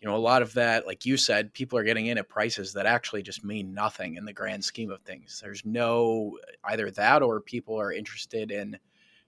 you 0.00 0.08
know, 0.08 0.16
a 0.16 0.18
lot 0.18 0.42
of 0.42 0.54
that, 0.54 0.88
like 0.88 1.06
you 1.06 1.16
said, 1.16 1.54
people 1.54 1.78
are 1.78 1.84
getting 1.84 2.06
in 2.06 2.18
at 2.18 2.28
prices 2.28 2.72
that 2.72 2.86
actually 2.86 3.22
just 3.22 3.44
mean 3.44 3.72
nothing 3.72 4.16
in 4.16 4.24
the 4.24 4.32
grand 4.32 4.64
scheme 4.64 4.90
of 4.90 5.02
things. 5.02 5.40
There's 5.40 5.64
no 5.64 6.36
either 6.64 6.90
that 6.90 7.22
or 7.22 7.40
people 7.40 7.80
are 7.80 7.92
interested 7.92 8.50
in 8.50 8.76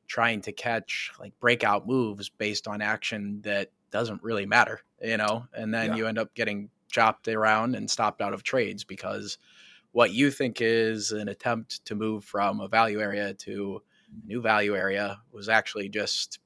trying 0.06 0.40
to 0.42 0.52
catch 0.52 1.12
like 1.18 1.38
breakout 1.40 1.86
moves 1.86 2.28
based 2.28 2.68
on 2.68 2.80
action 2.82 3.40
that 3.42 3.70
doesn't 3.90 4.22
really 4.22 4.46
matter, 4.46 4.80
you 5.02 5.16
know, 5.16 5.46
and 5.54 5.72
then 5.72 5.90
Yeah. 5.90 5.96
you 5.96 6.06
end 6.06 6.18
up 6.18 6.34
getting 6.34 6.70
chopped 6.90 7.28
around 7.28 7.74
and 7.74 7.90
stopped 7.90 8.20
out 8.20 8.34
of 8.34 8.42
trades 8.42 8.84
because 8.84 9.38
what 9.92 10.12
you 10.12 10.30
think 10.30 10.60
is 10.60 11.12
an 11.12 11.28
attempt 11.28 11.84
to 11.86 11.94
move 11.94 12.24
from 12.24 12.60
a 12.60 12.68
value 12.68 13.00
area 13.00 13.34
to 13.34 13.82
a 14.22 14.26
new 14.26 14.40
value 14.40 14.76
area 14.76 15.20
was 15.32 15.48
actually 15.48 15.88
just 15.88 16.38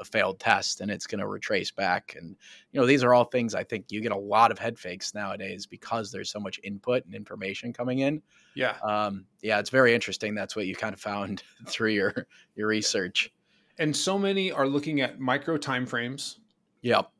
a 0.00 0.04
failed 0.04 0.38
test 0.38 0.80
and 0.80 0.90
it's 0.90 1.06
going 1.06 1.18
to 1.18 1.26
retrace 1.26 1.70
back 1.70 2.14
and 2.18 2.36
you 2.72 2.80
know 2.80 2.86
these 2.86 3.02
are 3.02 3.14
all 3.14 3.24
things 3.24 3.54
i 3.54 3.64
think 3.64 3.86
you 3.90 4.00
get 4.00 4.12
a 4.12 4.16
lot 4.16 4.50
of 4.50 4.58
head 4.58 4.78
fakes 4.78 5.14
nowadays 5.14 5.66
because 5.66 6.10
there's 6.10 6.30
so 6.30 6.40
much 6.40 6.60
input 6.62 7.04
and 7.06 7.14
information 7.14 7.72
coming 7.72 8.00
in 8.00 8.20
yeah. 8.54 8.76
um, 8.82 9.24
yeah 9.42 9.58
it's 9.58 9.70
very 9.70 9.94
interesting 9.94 10.34
that's 10.34 10.56
what 10.56 10.66
you 10.66 10.74
kind 10.74 10.94
of 10.94 11.00
found 11.00 11.42
through 11.68 11.90
your 11.90 12.26
your 12.54 12.68
research 12.68 13.32
And 13.78 13.94
so 13.94 14.18
many 14.18 14.52
are 14.52 14.66
looking 14.66 15.00
at 15.00 15.20
micro 15.20 15.56
time 15.56 15.86
frames 15.86 16.40
yep 16.82 17.10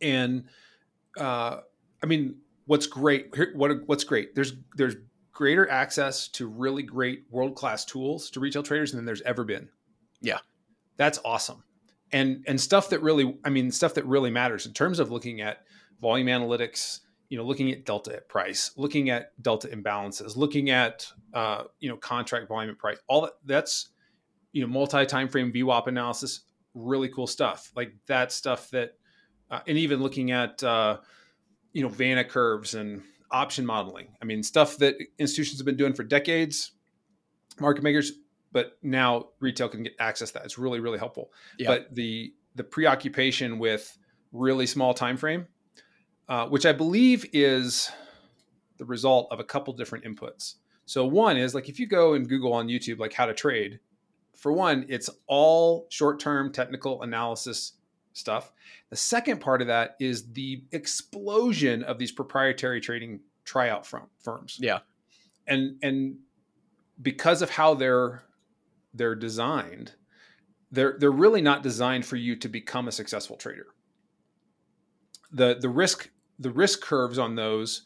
and 0.00 0.44
uh, 1.18 1.60
I 2.02 2.06
mean, 2.06 2.36
what's 2.66 2.86
great? 2.86 3.34
Here, 3.34 3.52
what 3.54 3.70
what's 3.86 4.04
great? 4.04 4.34
There's 4.34 4.52
there's 4.76 4.96
greater 5.32 5.68
access 5.68 6.28
to 6.28 6.46
really 6.46 6.82
great 6.82 7.24
world 7.30 7.56
class 7.56 7.84
tools 7.84 8.30
to 8.30 8.40
retail 8.40 8.62
traders 8.62 8.92
than 8.92 9.04
there's 9.04 9.22
ever 9.22 9.44
been. 9.44 9.68
Yeah. 10.20 10.38
that's 10.96 11.18
awesome. 11.24 11.64
And 12.14 12.44
and 12.46 12.60
stuff 12.60 12.90
that 12.90 13.02
really, 13.02 13.38
I 13.44 13.50
mean, 13.50 13.70
stuff 13.70 13.94
that 13.94 14.06
really 14.06 14.30
matters 14.30 14.66
in 14.66 14.72
terms 14.72 15.00
of 15.00 15.10
looking 15.10 15.40
at 15.40 15.64
volume 16.00 16.28
analytics. 16.28 17.00
You 17.30 17.38
know, 17.38 17.44
looking 17.44 17.72
at 17.72 17.84
delta 17.84 18.14
at 18.14 18.28
price, 18.28 18.70
looking 18.76 19.10
at 19.10 19.32
delta 19.42 19.66
imbalances, 19.68 20.36
looking 20.36 20.70
at 20.70 21.10
uh, 21.32 21.64
you 21.80 21.88
know 21.88 21.96
contract 21.96 22.48
volume 22.48 22.70
at 22.70 22.78
price. 22.78 22.98
All 23.08 23.22
that 23.22 23.32
that's 23.44 23.88
you 24.52 24.62
know 24.62 24.68
multi 24.68 25.04
time 25.04 25.28
frame 25.28 25.52
VWAP 25.52 25.88
analysis. 25.88 26.42
Really 26.74 27.08
cool 27.08 27.26
stuff. 27.26 27.72
Like 27.74 27.94
that 28.06 28.30
stuff 28.30 28.70
that 28.70 28.92
uh, 29.50 29.60
and 29.66 29.76
even 29.76 30.00
looking 30.00 30.30
at 30.30 30.62
uh, 30.62 30.98
you 31.72 31.82
know 31.82 31.88
Vanna 31.88 32.24
curves 32.24 32.74
and 32.74 33.02
option 33.30 33.66
modeling. 33.66 34.08
I 34.22 34.24
mean, 34.24 34.42
stuff 34.42 34.78
that 34.78 34.94
institutions 35.18 35.58
have 35.58 35.66
been 35.66 35.76
doing 35.76 35.94
for 35.94 36.04
decades, 36.04 36.72
market 37.60 37.82
makers, 37.82 38.12
but 38.54 38.78
now 38.82 39.26
retail 39.40 39.68
can 39.68 39.82
get 39.82 39.94
access 39.98 40.28
to 40.30 40.34
that. 40.34 40.44
It's 40.46 40.56
really 40.56 40.80
really 40.80 40.98
helpful. 40.98 41.30
Yeah. 41.58 41.66
But 41.66 41.94
the 41.94 42.32
the 42.54 42.64
preoccupation 42.64 43.58
with 43.58 43.98
really 44.32 44.66
small 44.66 44.94
time 44.94 45.18
frame, 45.18 45.46
uh, 46.28 46.46
which 46.46 46.64
I 46.64 46.72
believe 46.72 47.26
is 47.34 47.90
the 48.78 48.84
result 48.84 49.28
of 49.30 49.40
a 49.40 49.44
couple 49.44 49.74
different 49.74 50.04
inputs. 50.04 50.54
So 50.86 51.04
one 51.04 51.36
is 51.36 51.54
like 51.54 51.68
if 51.68 51.78
you 51.78 51.86
go 51.86 52.14
and 52.14 52.28
Google 52.28 52.52
on 52.52 52.68
YouTube 52.68 52.98
like 52.98 53.12
how 53.12 53.26
to 53.26 53.34
trade, 53.34 53.80
for 54.34 54.52
one, 54.52 54.86
it's 54.88 55.10
all 55.26 55.86
short 55.90 56.20
term 56.20 56.52
technical 56.52 57.02
analysis 57.02 57.72
stuff. 58.12 58.52
The 58.90 58.96
second 58.96 59.40
part 59.40 59.62
of 59.62 59.66
that 59.66 59.96
is 59.98 60.32
the 60.32 60.62
explosion 60.70 61.82
of 61.82 61.98
these 61.98 62.12
proprietary 62.12 62.80
trading 62.80 63.20
tryout 63.44 63.84
firm, 63.84 64.06
firms. 64.20 64.58
Yeah. 64.60 64.80
And 65.48 65.76
and 65.82 66.18
because 67.02 67.42
of 67.42 67.50
how 67.50 67.74
they're 67.74 68.22
they're 68.94 69.14
designed, 69.14 69.92
they're 70.70 70.96
they're 70.98 71.10
really 71.10 71.42
not 71.42 71.62
designed 71.62 72.06
for 72.06 72.16
you 72.16 72.36
to 72.36 72.48
become 72.48 72.88
a 72.88 72.92
successful 72.92 73.36
trader. 73.36 73.66
The 75.32 75.56
the 75.60 75.68
risk 75.68 76.10
the 76.38 76.50
risk 76.50 76.80
curves 76.80 77.18
on 77.18 77.34
those 77.34 77.82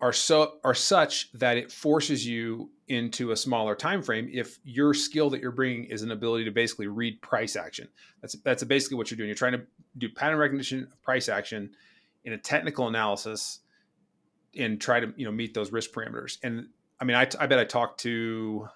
are 0.00 0.12
so 0.12 0.54
are 0.64 0.74
such 0.74 1.30
that 1.32 1.56
it 1.56 1.70
forces 1.70 2.26
you 2.26 2.70
into 2.88 3.30
a 3.30 3.36
smaller 3.36 3.74
time 3.74 4.02
frame 4.02 4.28
if 4.32 4.58
your 4.64 4.94
skill 4.94 5.30
that 5.30 5.40
you're 5.40 5.52
bringing 5.52 5.84
is 5.84 6.02
an 6.02 6.10
ability 6.10 6.44
to 6.44 6.50
basically 6.50 6.88
read 6.88 7.20
price 7.22 7.54
action. 7.54 7.88
That's 8.20 8.34
that's 8.42 8.64
basically 8.64 8.96
what 8.96 9.10
you're 9.10 9.16
doing. 9.16 9.28
You're 9.28 9.36
trying 9.36 9.52
to 9.52 9.62
do 9.98 10.08
pattern 10.08 10.38
recognition 10.38 10.84
of 10.84 11.02
price 11.02 11.28
action 11.28 11.70
in 12.24 12.32
a 12.32 12.38
technical 12.38 12.88
analysis 12.88 13.60
and 14.56 14.80
try 14.80 15.00
to 15.00 15.12
you 15.16 15.24
know 15.24 15.32
meet 15.32 15.54
those 15.54 15.70
risk 15.70 15.92
parameters. 15.92 16.38
And 16.42 16.68
i 17.00 17.04
mean 17.04 17.16
i, 17.16 17.26
I 17.38 17.46
bet 17.46 17.58
i 17.58 17.64
talked 17.64 18.00
to 18.00 18.68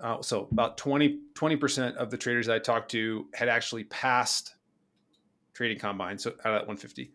uh, 0.00 0.20
so 0.22 0.48
about 0.50 0.76
20 0.76 1.18
percent 1.56 1.96
of 1.96 2.10
the 2.10 2.16
traders 2.16 2.46
that 2.46 2.54
i 2.54 2.58
talked 2.58 2.90
to 2.90 3.26
had 3.34 3.48
actually 3.48 3.84
passed 3.84 4.54
trading 5.54 5.78
combine 5.78 6.18
so 6.18 6.30
out 6.30 6.36
of 6.36 6.42
that 6.52 6.66
150 6.66 7.10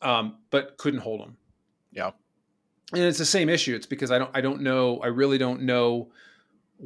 um, 0.00 0.38
but 0.50 0.76
couldn't 0.78 1.00
hold 1.00 1.20
them 1.20 1.36
yeah 1.92 2.10
and 2.92 3.02
it's 3.02 3.18
the 3.18 3.24
same 3.24 3.48
issue. 3.48 3.74
It's 3.74 3.86
because 3.86 4.10
I 4.10 4.18
don't 4.18 4.30
I 4.34 4.40
don't 4.40 4.60
know 4.60 4.98
I 4.98 5.06
really 5.06 5.38
don't 5.38 5.62
know 5.62 6.10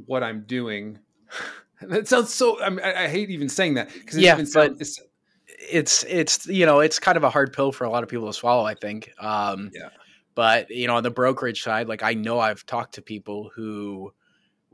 what 0.07 0.23
I'm 0.23 0.43
doing. 0.43 0.99
that 1.81 2.09
sounds 2.09 2.33
so. 2.33 2.63
I, 2.63 2.71
mean, 2.71 2.81
I, 2.81 3.09
hate 3.09 3.31
even 3.31 3.49
saying 3.49 3.75
that 3.75 3.93
because 3.93 4.19
yeah, 4.19 4.41
but 4.55 4.75
it's, 4.81 5.01
it's 5.47 6.05
it's 6.05 6.47
you 6.47 6.65
know 6.65 6.81
it's 6.81 6.99
kind 6.99 7.17
of 7.17 7.25
a 7.25 7.31
hard 7.31 7.53
pill 7.53 7.73
for 7.73 7.85
a 7.85 7.91
lot 7.91 8.03
of 8.03 8.09
people 8.09 8.27
to 8.27 8.33
swallow. 8.33 8.65
I 8.65 8.75
think. 8.75 9.13
Um, 9.19 9.71
yeah. 9.75 9.89
But 10.35 10.71
you 10.71 10.87
know, 10.87 10.97
on 10.97 11.03
the 11.03 11.11
brokerage 11.11 11.63
side, 11.63 11.89
like 11.89 12.03
I 12.03 12.15
know 12.15 12.39
I've 12.39 12.65
talked 12.67 12.95
to 12.95 13.03
people 13.03 13.51
who 13.55 14.13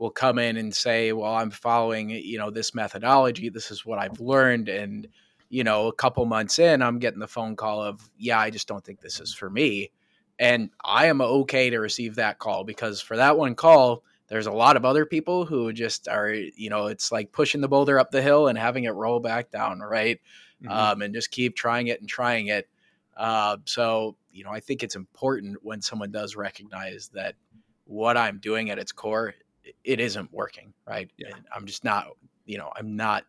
will 0.03 0.11
come 0.11 0.37
in 0.37 0.57
and 0.57 0.75
say, 0.75 1.13
"Well, 1.13 1.33
I'm 1.33 1.49
following 1.49 2.09
you 2.09 2.37
know 2.37 2.51
this 2.51 2.75
methodology. 2.75 3.47
This 3.47 3.71
is 3.71 3.85
what 3.85 3.99
I've 3.99 4.19
learned," 4.19 4.67
and 4.67 5.07
you 5.49 5.63
know, 5.63 5.87
a 5.87 5.93
couple 5.93 6.25
months 6.25 6.59
in, 6.59 6.81
I'm 6.81 6.99
getting 6.99 7.21
the 7.21 7.27
phone 7.27 7.55
call 7.55 7.81
of, 7.81 8.09
"Yeah, 8.17 8.37
I 8.37 8.49
just 8.49 8.67
don't 8.67 8.83
think 8.83 8.99
this 8.99 9.21
is 9.21 9.33
for 9.33 9.49
me." 9.49 9.91
And 10.37 10.71
I 10.83 11.05
am 11.05 11.21
okay 11.21 11.69
to 11.69 11.77
receive 11.79 12.15
that 12.15 12.37
call 12.37 12.65
because 12.65 12.99
for 12.99 13.15
that 13.15 13.37
one 13.37 13.55
call, 13.55 14.03
there's 14.27 14.47
a 14.47 14.51
lot 14.51 14.75
of 14.75 14.83
other 14.83 15.05
people 15.05 15.45
who 15.45 15.71
just 15.71 16.09
are, 16.09 16.33
you 16.33 16.69
know, 16.69 16.87
it's 16.87 17.09
like 17.09 17.31
pushing 17.31 17.61
the 17.61 17.69
boulder 17.69 17.97
up 17.97 18.11
the 18.11 18.21
hill 18.21 18.47
and 18.49 18.57
having 18.57 18.83
it 18.83 18.89
roll 18.95 19.21
back 19.21 19.51
down, 19.51 19.79
right? 19.79 20.19
Mm-hmm. 20.61 20.71
Um, 20.71 21.01
and 21.01 21.13
just 21.13 21.31
keep 21.31 21.55
trying 21.55 21.87
it 21.87 22.01
and 22.01 22.09
trying 22.09 22.47
it. 22.47 22.67
Uh, 23.15 23.57
so, 23.65 24.17
you 24.33 24.43
know, 24.43 24.49
I 24.49 24.59
think 24.59 24.83
it's 24.83 24.95
important 24.95 25.57
when 25.61 25.81
someone 25.81 26.11
does 26.11 26.35
recognize 26.35 27.09
that 27.13 27.35
what 27.85 28.17
I'm 28.17 28.39
doing 28.39 28.69
at 28.69 28.79
its 28.79 28.91
core, 28.91 29.35
it 29.83 29.99
isn't 29.99 30.31
working, 30.33 30.73
right? 30.87 31.09
Yeah. 31.17 31.33
I'm 31.55 31.65
just 31.65 31.83
not, 31.83 32.07
you 32.45 32.57
know, 32.57 32.71
I'm 32.75 32.95
not 32.95 33.25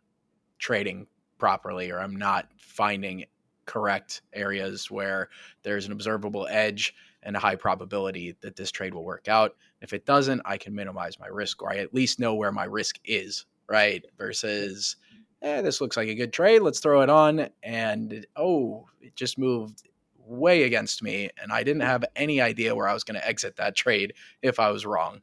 trading 0.58 1.06
properly 1.38 1.90
or 1.90 1.98
I'm 1.98 2.16
not 2.16 2.48
finding 2.58 3.24
correct 3.66 4.22
areas 4.32 4.90
where 4.90 5.28
there's 5.62 5.86
an 5.86 5.92
observable 5.92 6.46
edge 6.50 6.94
and 7.22 7.36
a 7.36 7.40
high 7.40 7.56
probability 7.56 8.36
that 8.42 8.56
this 8.56 8.70
trade 8.70 8.94
will 8.94 9.04
work 9.04 9.28
out. 9.28 9.56
If 9.80 9.92
it 9.92 10.06
doesn't, 10.06 10.42
I 10.44 10.58
can 10.58 10.74
minimize 10.74 11.18
my 11.18 11.26
risk 11.26 11.62
or 11.62 11.72
I 11.72 11.76
at 11.76 11.94
least 11.94 12.20
know 12.20 12.34
where 12.34 12.52
my 12.52 12.64
risk 12.64 12.98
is, 13.04 13.46
right? 13.68 14.04
Versus, 14.18 14.96
eh, 15.42 15.62
this 15.62 15.80
looks 15.80 15.96
like 15.96 16.08
a 16.08 16.14
good 16.14 16.32
trade. 16.32 16.60
Let's 16.60 16.80
throw 16.80 17.02
it 17.02 17.10
on. 17.10 17.48
And 17.62 18.26
oh, 18.36 18.86
it 19.00 19.16
just 19.16 19.38
moved 19.38 19.88
way 20.18 20.64
against 20.64 21.02
me. 21.02 21.30
And 21.42 21.52
I 21.52 21.62
didn't 21.62 21.82
have 21.82 22.04
any 22.16 22.40
idea 22.40 22.74
where 22.74 22.88
I 22.88 22.94
was 22.94 23.04
going 23.04 23.18
to 23.18 23.26
exit 23.26 23.56
that 23.56 23.76
trade 23.76 24.14
if 24.42 24.60
I 24.60 24.70
was 24.70 24.86
wrong. 24.86 25.22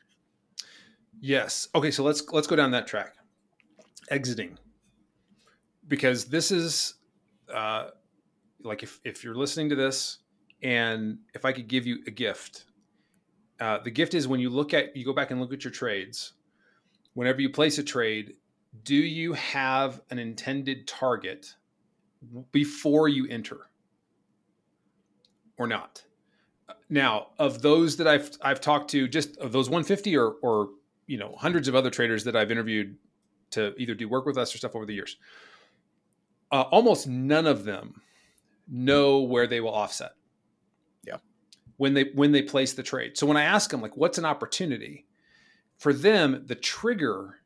Yes. 1.21 1.69
Okay. 1.73 1.91
So 1.91 2.03
let's, 2.03 2.27
let's 2.31 2.47
go 2.47 2.55
down 2.55 2.71
that 2.71 2.87
track. 2.87 3.15
Exiting. 4.09 4.57
Because 5.87 6.25
this 6.25 6.51
is, 6.51 6.95
uh, 7.53 7.89
like 8.63 8.83
if, 8.83 8.99
if 9.05 9.23
you're 9.23 9.35
listening 9.35 9.69
to 9.69 9.75
this 9.75 10.17
and 10.61 11.19
if 11.33 11.45
I 11.45 11.53
could 11.53 11.67
give 11.67 11.85
you 11.85 11.99
a 12.07 12.11
gift, 12.11 12.65
uh, 13.59 13.77
the 13.83 13.91
gift 13.91 14.15
is 14.15 14.27
when 14.27 14.39
you 14.39 14.49
look 14.49 14.73
at, 14.73 14.95
you 14.95 15.05
go 15.05 15.13
back 15.13 15.31
and 15.31 15.39
look 15.39 15.53
at 15.53 15.63
your 15.63 15.71
trades, 15.71 16.33
whenever 17.13 17.39
you 17.39 17.49
place 17.49 17.77
a 17.77 17.83
trade, 17.83 18.33
do 18.83 18.95
you 18.95 19.33
have 19.33 20.01
an 20.09 20.19
intended 20.19 20.87
target 20.87 21.53
before 22.51 23.07
you 23.07 23.27
enter 23.29 23.69
or 25.57 25.67
not? 25.67 26.03
Now, 26.89 27.27
of 27.37 27.61
those 27.61 27.97
that 27.97 28.07
I've 28.07 28.31
I've 28.41 28.61
talked 28.61 28.89
to, 28.91 29.07
just 29.07 29.37
of 29.37 29.51
those 29.51 29.69
150 29.69 30.17
or 30.17 30.35
or 30.41 30.69
you 31.11 31.17
know 31.17 31.35
hundreds 31.37 31.67
of 31.67 31.75
other 31.75 31.89
traders 31.89 32.23
that 32.23 32.37
I've 32.37 32.51
interviewed 32.51 32.95
to 33.51 33.73
either 33.77 33.93
do 33.93 34.07
work 34.07 34.25
with 34.25 34.37
us 34.37 34.55
or 34.55 34.57
stuff 34.57 34.75
over 34.75 34.85
the 34.85 34.93
years, 34.93 35.17
uh, 36.53 36.61
almost 36.61 37.05
none 37.05 37.45
of 37.45 37.65
them 37.65 38.01
know 38.69 39.19
where 39.19 39.45
they 39.45 39.59
will 39.59 39.73
offset. 39.73 40.13
Yeah. 41.03 41.17
When 41.75 41.93
they 41.93 42.11
when 42.15 42.31
they 42.31 42.41
place 42.41 42.71
the 42.71 42.83
trade. 42.83 43.17
So 43.17 43.27
when 43.27 43.35
I 43.35 43.43
ask 43.43 43.69
them 43.69 43.81
like 43.81 43.97
what's 43.97 44.17
an 44.17 44.25
opportunity? 44.25 45.05
For 45.79 45.91
them, 45.91 46.43
the 46.45 46.55
trigger 46.55 47.41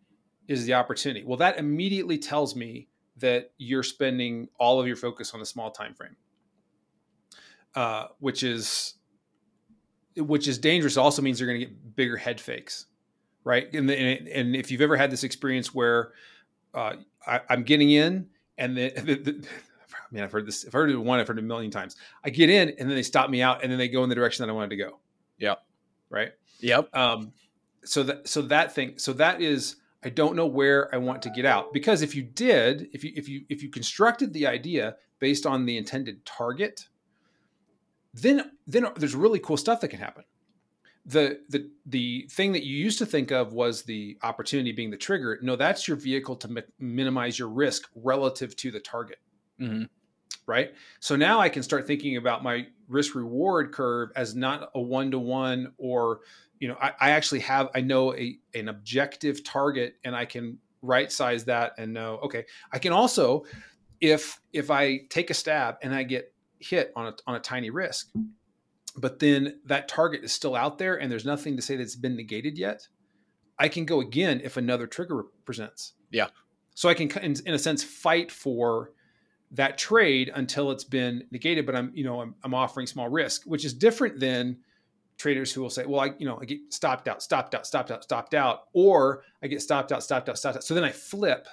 is 0.47 0.65
the 0.65 0.75
opportunity. 0.75 1.25
Well, 1.25 1.37
that 1.37 1.57
immediately 1.57 2.19
tells 2.19 2.55
me 2.55 2.87
that 3.17 3.51
you're 3.57 3.81
spending 3.81 4.47
all 4.59 4.79
of 4.79 4.85
your 4.85 4.97
focus 4.97 5.33
on 5.33 5.41
a 5.41 5.45
small 5.45 5.71
time 5.71 5.95
frame. 5.95 6.17
Uh, 7.73 8.07
which 8.19 8.43
is 8.43 8.93
which 10.17 10.47
is 10.47 10.59
dangerous. 10.59 10.97
It 10.97 10.99
also 10.99 11.23
means 11.23 11.39
you're 11.39 11.49
going 11.49 11.61
to 11.61 11.65
get 11.65 11.95
bigger 11.95 12.15
head 12.15 12.39
fakes, 12.39 12.85
right? 13.45 13.73
And, 13.73 13.89
and, 13.89 14.27
and 14.27 14.55
if 14.55 14.69
you've 14.69 14.81
ever 14.81 14.97
had 14.97 15.09
this 15.09 15.23
experience 15.23 15.73
where 15.73 16.11
uh, 16.73 16.95
I, 17.25 17.39
am 17.49 17.63
getting 17.63 17.91
in, 17.91 18.27
and 18.57 18.75
the, 18.75 18.89
the, 18.95 19.15
the, 19.15 19.47
man, 20.11 20.23
I've 20.23 20.31
heard 20.33 20.45
this. 20.45 20.65
I've 20.65 20.73
heard 20.73 20.89
it 20.89 20.97
one. 20.97 21.21
I've 21.21 21.27
heard 21.27 21.37
it 21.37 21.43
a 21.43 21.47
million 21.47 21.71
times. 21.71 21.95
I 22.25 22.29
get 22.29 22.49
in, 22.49 22.69
and 22.69 22.89
then 22.89 22.95
they 22.95 23.03
stop 23.03 23.29
me 23.29 23.41
out, 23.41 23.63
and 23.63 23.71
then 23.71 23.79
they 23.79 23.87
go 23.87 24.03
in 24.03 24.09
the 24.09 24.15
direction 24.15 24.45
that 24.45 24.51
I 24.51 24.53
wanted 24.53 24.71
to 24.71 24.77
go. 24.77 24.99
Yeah. 25.37 25.55
Right. 26.09 26.33
Yep. 26.59 26.95
Um, 26.95 27.31
so 27.85 28.03
that 28.03 28.27
so 28.27 28.41
that 28.43 28.73
thing 28.73 28.97
so 28.97 29.13
that 29.13 29.41
is 29.41 29.77
I 30.03 30.09
don't 30.09 30.35
know 30.35 30.47
where 30.47 30.93
I 30.93 30.97
want 30.97 31.21
to 31.23 31.29
get 31.29 31.45
out 31.45 31.71
because 31.71 32.01
if 32.01 32.15
you 32.15 32.23
did 32.23 32.89
if 32.93 33.03
you 33.03 33.11
if 33.15 33.29
you 33.29 33.45
if 33.49 33.61
you 33.63 33.69
constructed 33.69 34.33
the 34.33 34.47
idea 34.47 34.95
based 35.19 35.45
on 35.45 35.65
the 35.65 35.77
intended 35.77 36.25
target, 36.25 36.87
then 38.13 38.51
then 38.67 38.87
there's 38.95 39.15
really 39.15 39.39
cool 39.39 39.57
stuff 39.57 39.81
that 39.81 39.89
can 39.89 39.99
happen. 39.99 40.23
The 41.05 41.39
the 41.49 41.69
the 41.85 42.27
thing 42.31 42.51
that 42.53 42.63
you 42.63 42.75
used 42.75 42.97
to 42.99 43.05
think 43.05 43.31
of 43.31 43.53
was 43.53 43.83
the 43.83 44.17
opportunity 44.23 44.71
being 44.71 44.89
the 44.89 44.97
trigger. 44.97 45.37
No, 45.41 45.55
that's 45.55 45.87
your 45.87 45.97
vehicle 45.97 46.35
to 46.37 46.47
mi- 46.47 46.63
minimize 46.79 47.37
your 47.37 47.49
risk 47.49 47.89
relative 47.95 48.55
to 48.57 48.71
the 48.71 48.79
target. 48.79 49.19
Mm-hmm 49.59 49.83
right? 50.47 50.73
So 50.99 51.15
now 51.15 51.39
I 51.39 51.49
can 51.49 51.63
start 51.63 51.87
thinking 51.87 52.17
about 52.17 52.43
my 52.43 52.67
risk 52.87 53.15
reward 53.15 53.71
curve 53.71 54.11
as 54.15 54.35
not 54.35 54.69
a 54.75 54.81
one 54.81 55.11
to 55.11 55.19
one 55.19 55.73
or 55.77 56.21
you 56.59 56.67
know 56.67 56.77
I, 56.81 56.93
I, 56.99 57.09
actually 57.11 57.39
have 57.41 57.69
I 57.73 57.81
know 57.81 58.13
a 58.15 58.37
an 58.53 58.69
objective 58.69 59.43
target 59.43 59.95
and 60.03 60.15
I 60.15 60.25
can 60.25 60.57
right 60.81 61.11
size 61.11 61.45
that 61.45 61.73
and 61.77 61.93
know 61.93 62.19
okay 62.23 62.45
I 62.71 62.79
can 62.79 62.93
also 62.93 63.45
if 64.01 64.39
if 64.53 64.69
I 64.69 64.99
take 65.09 65.29
a 65.29 65.33
stab 65.33 65.77
and 65.81 65.93
I 65.93 66.03
get 66.03 66.33
hit 66.59 66.91
on 66.95 67.07
a 67.07 67.15
on 67.27 67.35
a 67.35 67.39
tiny 67.39 67.69
risk 67.69 68.11
but 68.97 69.19
then 69.19 69.59
that 69.65 69.87
target 69.87 70.23
is 70.23 70.33
still 70.33 70.55
out 70.55 70.77
there 70.77 70.95
and 70.95 71.11
there's 71.11 71.25
nothing 71.25 71.55
to 71.55 71.61
say 71.61 71.75
that 71.75 71.83
it's 71.83 71.95
been 71.95 72.15
negated 72.15 72.57
yet 72.57 72.87
I 73.57 73.69
can 73.69 73.85
go 73.85 74.01
again 74.01 74.41
if 74.43 74.57
another 74.57 74.87
trigger 74.87 75.23
presents. 75.45 75.93
Yeah. 76.11 76.27
So 76.75 76.89
I 76.89 76.93
can 76.93 77.09
in, 77.23 77.35
in 77.45 77.53
a 77.53 77.59
sense 77.59 77.83
fight 77.83 78.31
for 78.31 78.91
that 79.51 79.77
trade 79.77 80.31
until 80.33 80.71
it's 80.71 80.83
been 80.83 81.23
negated 81.29 81.67
but 81.67 81.75
i'm 81.75 81.91
you 81.93 82.03
know 82.03 82.19
i'm, 82.19 82.33
I'm 82.43 82.55
offering 82.55 82.87
small 82.87 83.07
risk 83.07 83.43
which 83.45 83.63
is 83.63 83.75
different 83.75 84.19
than 84.19 84.57
traders 85.17 85.53
who 85.53 85.61
will 85.61 85.69
say 85.69 85.85
well 85.85 86.01
i 86.01 86.13
you 86.17 86.25
know 86.25 86.39
i 86.41 86.45
get 86.45 86.73
stopped 86.73 87.07
out 87.07 87.21
stopped 87.21 87.53
out 87.53 87.65
stopped 87.67 87.91
out 87.91 88.03
stopped 88.03 88.33
out 88.33 88.63
or 88.73 89.21
i 89.43 89.47
get 89.47 89.61
stopped 89.61 89.91
out 89.91 90.03
stopped 90.03 90.27
out 90.27 90.39
stopped 90.39 90.57
out. 90.57 90.63
So 90.63 90.73
then 90.73 90.83
i 90.83 90.91
flip 90.91 91.47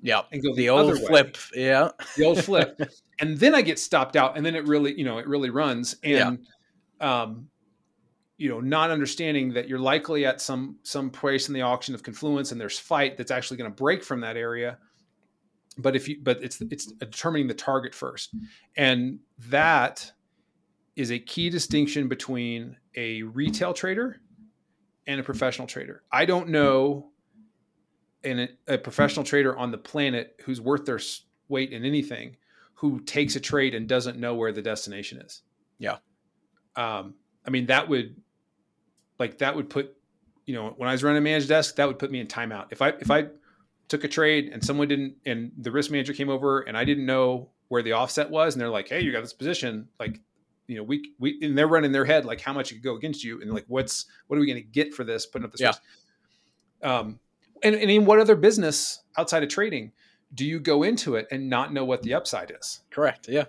yeah 0.00 0.22
and 0.32 0.42
go 0.42 0.54
the, 0.54 0.68
old 0.68 0.98
flip 0.98 1.36
way. 1.54 1.64
yeah. 1.64 1.90
The 2.16 2.24
old 2.24 2.44
flip. 2.44 2.80
And 3.20 3.36
then 3.36 3.52
i 3.52 3.62
get 3.62 3.80
stopped 3.80 4.14
out 4.14 4.36
and 4.36 4.46
then 4.46 4.54
it 4.54 4.64
really 4.68 4.96
you 4.96 5.04
know 5.04 5.18
it 5.18 5.26
really 5.26 5.50
runs. 5.50 5.96
And 6.04 6.46
yeah. 7.00 7.22
um 7.22 7.48
you 8.36 8.48
know 8.48 8.60
not 8.60 8.90
understanding 8.92 9.52
that 9.54 9.68
you're 9.68 9.80
likely 9.80 10.24
at 10.24 10.40
some 10.40 10.76
some 10.84 11.10
place 11.10 11.48
in 11.48 11.54
the 11.54 11.62
auction 11.62 11.96
of 11.96 12.04
confluence 12.04 12.52
and 12.52 12.60
there's 12.60 12.78
fight 12.78 13.16
that's 13.16 13.32
actually 13.32 13.56
going 13.56 13.70
to 13.70 13.74
break 13.74 14.04
from 14.04 14.20
that 14.20 14.36
area. 14.36 14.78
But 15.76 15.96
if 15.96 16.08
you 16.08 16.18
but 16.22 16.40
it's 16.42 16.60
it's 16.60 16.86
determining 16.86 17.48
the 17.48 17.54
target 17.54 17.92
first. 17.92 18.34
And 18.76 19.18
that 19.48 20.12
is 20.94 21.10
a 21.10 21.18
key 21.18 21.50
distinction 21.50 22.06
between 22.06 22.76
a 22.96 23.22
retail 23.22 23.72
trader 23.72 24.20
and 25.08 25.20
a 25.20 25.24
professional 25.24 25.66
trader. 25.66 26.02
I 26.12 26.24
don't 26.24 26.50
know 26.50 27.10
an, 28.24 28.48
a 28.66 28.78
professional 28.78 29.24
trader 29.24 29.56
on 29.56 29.70
the 29.70 29.78
planet 29.78 30.40
who's 30.44 30.60
worth 30.60 30.84
their 30.84 31.00
weight 31.48 31.72
in 31.72 31.84
anything 31.84 32.36
who 32.74 33.00
takes 33.00 33.36
a 33.36 33.40
trade 33.40 33.74
and 33.74 33.88
doesn't 33.88 34.18
know 34.18 34.34
where 34.34 34.52
the 34.52 34.62
destination 34.62 35.20
is 35.20 35.42
yeah 35.78 35.96
um, 36.76 37.14
i 37.46 37.50
mean 37.50 37.66
that 37.66 37.88
would 37.88 38.16
like 39.18 39.38
that 39.38 39.54
would 39.54 39.68
put 39.70 39.94
you 40.48 40.54
know, 40.54 40.72
when 40.78 40.88
I 40.88 40.92
was 40.92 41.04
running 41.04 41.18
a 41.18 41.20
managed 41.20 41.50
desk, 41.50 41.76
that 41.76 41.86
would 41.86 41.98
put 41.98 42.10
me 42.10 42.20
in 42.20 42.26
timeout. 42.26 42.68
If 42.70 42.80
I 42.80 42.88
if 43.00 43.10
I 43.10 43.26
took 43.88 44.02
a 44.04 44.08
trade 44.08 44.48
and 44.50 44.64
someone 44.64 44.88
didn't, 44.88 45.16
and 45.26 45.52
the 45.58 45.70
risk 45.70 45.90
manager 45.90 46.14
came 46.14 46.30
over 46.30 46.60
and 46.60 46.74
I 46.74 46.84
didn't 46.84 47.04
know 47.04 47.50
where 47.68 47.82
the 47.82 47.92
offset 47.92 48.30
was, 48.30 48.54
and 48.54 48.60
they're 48.60 48.70
like, 48.70 48.88
"Hey, 48.88 49.02
you 49.02 49.12
got 49.12 49.20
this 49.20 49.34
position," 49.34 49.88
like, 50.00 50.20
you 50.66 50.76
know, 50.76 50.82
we 50.82 51.12
we 51.18 51.38
and 51.42 51.56
they're 51.56 51.68
running 51.68 51.92
their 51.92 52.06
head 52.06 52.24
like 52.24 52.40
how 52.40 52.54
much 52.54 52.72
it 52.72 52.76
could 52.76 52.82
go 52.82 52.96
against 52.96 53.22
you, 53.22 53.42
and 53.42 53.52
like, 53.52 53.66
what's 53.68 54.06
what 54.28 54.38
are 54.38 54.40
we 54.40 54.46
going 54.46 54.56
to 54.56 54.66
get 54.66 54.94
for 54.94 55.04
this? 55.04 55.26
Putting 55.26 55.44
up 55.44 55.52
this 55.52 55.60
Yeah. 55.60 55.68
risk. 55.68 55.82
Um, 56.82 57.20
and, 57.62 57.74
and 57.74 57.90
in 57.90 58.04
what 58.04 58.18
other 58.20 58.36
business 58.36 59.02
outside 59.16 59.42
of 59.42 59.48
trading 59.48 59.92
do 60.34 60.44
you 60.44 60.60
go 60.60 60.82
into 60.82 61.16
it 61.16 61.26
and 61.30 61.48
not 61.48 61.72
know 61.72 61.84
what 61.84 62.02
the 62.02 62.14
upside 62.14 62.50
is? 62.58 62.80
Correct. 62.90 63.28
Yeah. 63.28 63.44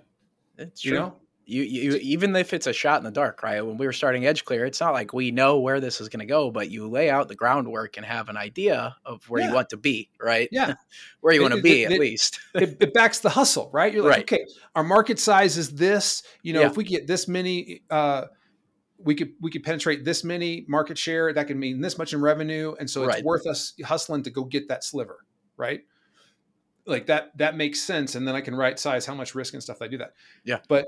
It's 0.56 0.84
You 0.84 0.90
true. 0.92 0.98
know, 1.00 1.16
you, 1.46 1.62
you 1.62 1.96
even 1.96 2.34
if 2.36 2.52
it's 2.54 2.66
a 2.68 2.72
shot 2.72 2.98
in 2.98 3.04
the 3.04 3.10
dark, 3.10 3.42
right? 3.42 3.60
When 3.60 3.76
we 3.76 3.84
were 3.86 3.92
starting 3.92 4.22
EdgeClear, 4.22 4.66
it's 4.68 4.80
not 4.80 4.92
like 4.92 5.12
we 5.12 5.30
know 5.32 5.58
where 5.58 5.80
this 5.80 6.00
is 6.00 6.08
going 6.08 6.20
to 6.20 6.26
go, 6.26 6.50
but 6.50 6.70
you 6.70 6.88
lay 6.88 7.10
out 7.10 7.26
the 7.28 7.34
groundwork 7.34 7.96
and 7.96 8.06
have 8.06 8.28
an 8.28 8.36
idea 8.36 8.94
of 9.04 9.28
where 9.28 9.42
Yeah. 9.42 9.48
you 9.48 9.54
want 9.54 9.70
to 9.70 9.76
be, 9.76 10.10
right? 10.20 10.48
Yeah. 10.52 10.74
where 11.20 11.34
you 11.34 11.42
want 11.42 11.54
to 11.54 11.60
be 11.62 11.82
it- 11.82 11.92
at 11.92 11.98
least. 11.98 12.38
it, 12.54 12.76
it 12.80 12.94
backs 12.94 13.18
the 13.18 13.30
hustle, 13.30 13.68
right? 13.72 13.92
You're 13.92 14.04
like, 14.04 14.12
Right. 14.12 14.22
okay, 14.40 14.46
our 14.74 14.84
market 14.84 15.18
size 15.18 15.56
is 15.58 15.70
this. 15.70 16.22
You 16.42 16.52
know, 16.52 16.60
Yeah. 16.60 16.66
if 16.68 16.76
we 16.76 16.84
get 16.84 17.06
this 17.06 17.26
many, 17.26 17.82
uh, 17.90 18.26
we 19.02 19.14
could 19.14 19.32
we 19.40 19.50
could 19.50 19.62
penetrate 19.62 20.04
this 20.04 20.24
many 20.24 20.64
market 20.68 20.98
share. 20.98 21.32
That 21.32 21.46
could 21.46 21.56
mean 21.56 21.80
this 21.80 21.96
much 21.98 22.12
in 22.12 22.20
revenue, 22.20 22.74
and 22.78 22.88
so 22.88 23.02
it's 23.04 23.14
Right. 23.16 23.24
worth 23.24 23.46
us 23.46 23.74
hustling 23.84 24.22
to 24.24 24.30
go 24.30 24.44
get 24.44 24.68
that 24.68 24.84
sliver, 24.84 25.24
right? 25.56 25.80
Like 26.86 27.06
that 27.06 27.36
that 27.38 27.56
makes 27.56 27.80
sense, 27.80 28.14
and 28.14 28.26
then 28.26 28.34
I 28.34 28.40
can 28.40 28.54
right 28.54 28.78
size 28.78 29.06
how 29.06 29.14
much 29.14 29.34
risk 29.34 29.54
and 29.54 29.62
stuff 29.62 29.82
I 29.82 29.88
do 29.88 29.98
that. 29.98 30.12
Yeah. 30.44 30.58
but 30.68 30.86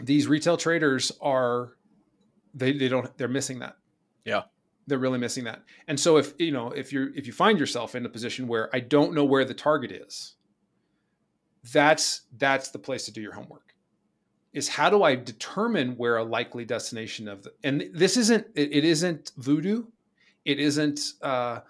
these 0.00 0.26
retail 0.26 0.56
traders 0.56 1.12
are 1.20 1.74
they 2.54 2.72
they 2.72 2.88
don't 2.88 3.16
they're 3.18 3.28
missing 3.28 3.58
that. 3.60 3.76
Yeah. 4.24 4.42
They're 4.86 4.98
really 4.98 5.18
missing 5.18 5.44
that. 5.44 5.62
And 5.86 5.98
so 6.00 6.16
if 6.16 6.34
you 6.38 6.50
know 6.50 6.70
if 6.70 6.92
you're 6.92 7.14
if 7.14 7.26
you 7.26 7.32
find 7.32 7.58
yourself 7.58 7.94
in 7.94 8.04
a 8.06 8.08
position 8.08 8.48
where 8.48 8.74
I 8.74 8.80
don't 8.80 9.14
know 9.14 9.24
where 9.24 9.44
the 9.44 9.54
target 9.54 9.92
is, 9.92 10.36
that's 11.72 12.22
that's 12.36 12.70
the 12.70 12.78
place 12.78 13.04
to 13.04 13.12
do 13.12 13.20
your 13.20 13.32
homework. 13.32 13.71
Is 14.52 14.68
how 14.68 14.90
do 14.90 15.02
I 15.02 15.14
determine 15.14 15.96
where 15.96 16.18
a 16.18 16.24
likely 16.24 16.64
destination 16.64 17.26
of 17.26 17.42
the 17.42 17.52
and 17.64 17.88
this 17.94 18.16
isn't 18.16 18.46
it, 18.54 18.72
it 18.72 18.84
isn't 18.84 19.32
voodoo, 19.36 19.84
it 20.44 20.60
isn't 20.60 21.14
uh, 21.22 21.60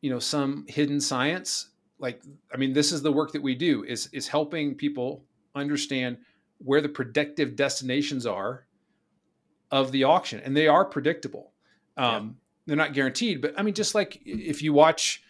you 0.00 0.10
know 0.10 0.18
some 0.18 0.64
hidden 0.68 1.00
science. 1.00 1.68
Like 1.98 2.22
I 2.52 2.56
mean, 2.56 2.72
this 2.72 2.92
is 2.92 3.02
the 3.02 3.12
work 3.12 3.32
that 3.32 3.42
we 3.42 3.54
do 3.54 3.84
is 3.84 4.08
is 4.12 4.28
helping 4.28 4.74
people 4.74 5.22
understand 5.54 6.18
where 6.58 6.80
the 6.80 6.88
predictive 6.88 7.56
destinations 7.56 8.24
are 8.26 8.66
of 9.70 9.92
the 9.92 10.04
auction, 10.04 10.40
and 10.40 10.56
they 10.56 10.66
are 10.66 10.84
predictable. 10.84 11.52
Um, 11.96 12.36
They're 12.66 12.76
not 12.76 12.94
guaranteed, 12.94 13.40
but 13.40 13.54
I 13.58 13.62
mean, 13.62 13.74
just 13.74 13.94
like 13.94 14.20
if 14.24 14.62
you 14.62 14.72
watch, 14.72 15.22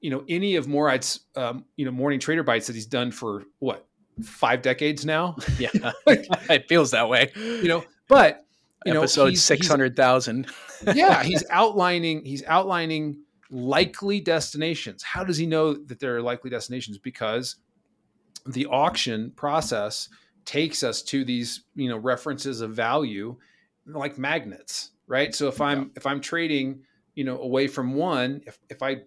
you 0.00 0.10
know, 0.10 0.24
any 0.28 0.56
of 0.56 0.66
Morad's, 0.66 1.20
um, 1.36 1.64
you 1.76 1.84
know, 1.84 1.90
morning 1.90 2.20
trader 2.20 2.42
bites 2.42 2.66
that 2.66 2.74
he's 2.74 2.86
done 2.86 3.10
for 3.10 3.44
what 3.58 3.86
five 4.22 4.62
decades 4.62 5.04
now, 5.04 5.36
yeah, 5.58 5.70
it 6.06 6.68
feels 6.68 6.90
that 6.92 7.08
way. 7.08 7.30
you 7.36 7.68
know, 7.68 7.84
but 8.08 8.44
you 8.84 8.92
know, 8.92 9.00
Episode 9.00 9.28
he's- 9.28 9.42
six 9.42 9.66
hundred 9.66 9.96
thousand. 9.96 10.46
yeah, 10.94 11.22
he's 11.22 11.44
outlining 11.50 12.24
he's 12.24 12.44
outlining 12.44 13.18
likely 13.50 14.20
destinations. 14.20 15.02
How 15.02 15.24
does 15.24 15.36
he 15.36 15.46
know 15.46 15.74
that 15.74 16.00
there 16.00 16.16
are 16.16 16.22
likely 16.22 16.50
destinations? 16.50 16.98
Because 16.98 17.56
the 18.46 18.66
auction 18.66 19.32
process 19.36 20.08
takes 20.44 20.82
us 20.82 21.00
to 21.02 21.24
these, 21.24 21.64
you 21.74 21.88
know, 21.88 21.96
references 21.96 22.60
of 22.60 22.72
value 22.74 23.36
like 23.86 24.18
magnets, 24.18 24.90
right? 25.06 25.34
So 25.34 25.48
if 25.48 25.60
I'm 25.60 25.90
if 25.96 26.06
I'm 26.06 26.20
trading, 26.20 26.80
you 27.14 27.24
know, 27.24 27.38
away 27.40 27.66
from 27.68 27.94
one, 27.94 28.42
if 28.46 28.58
if 28.68 28.82
I 28.82 29.02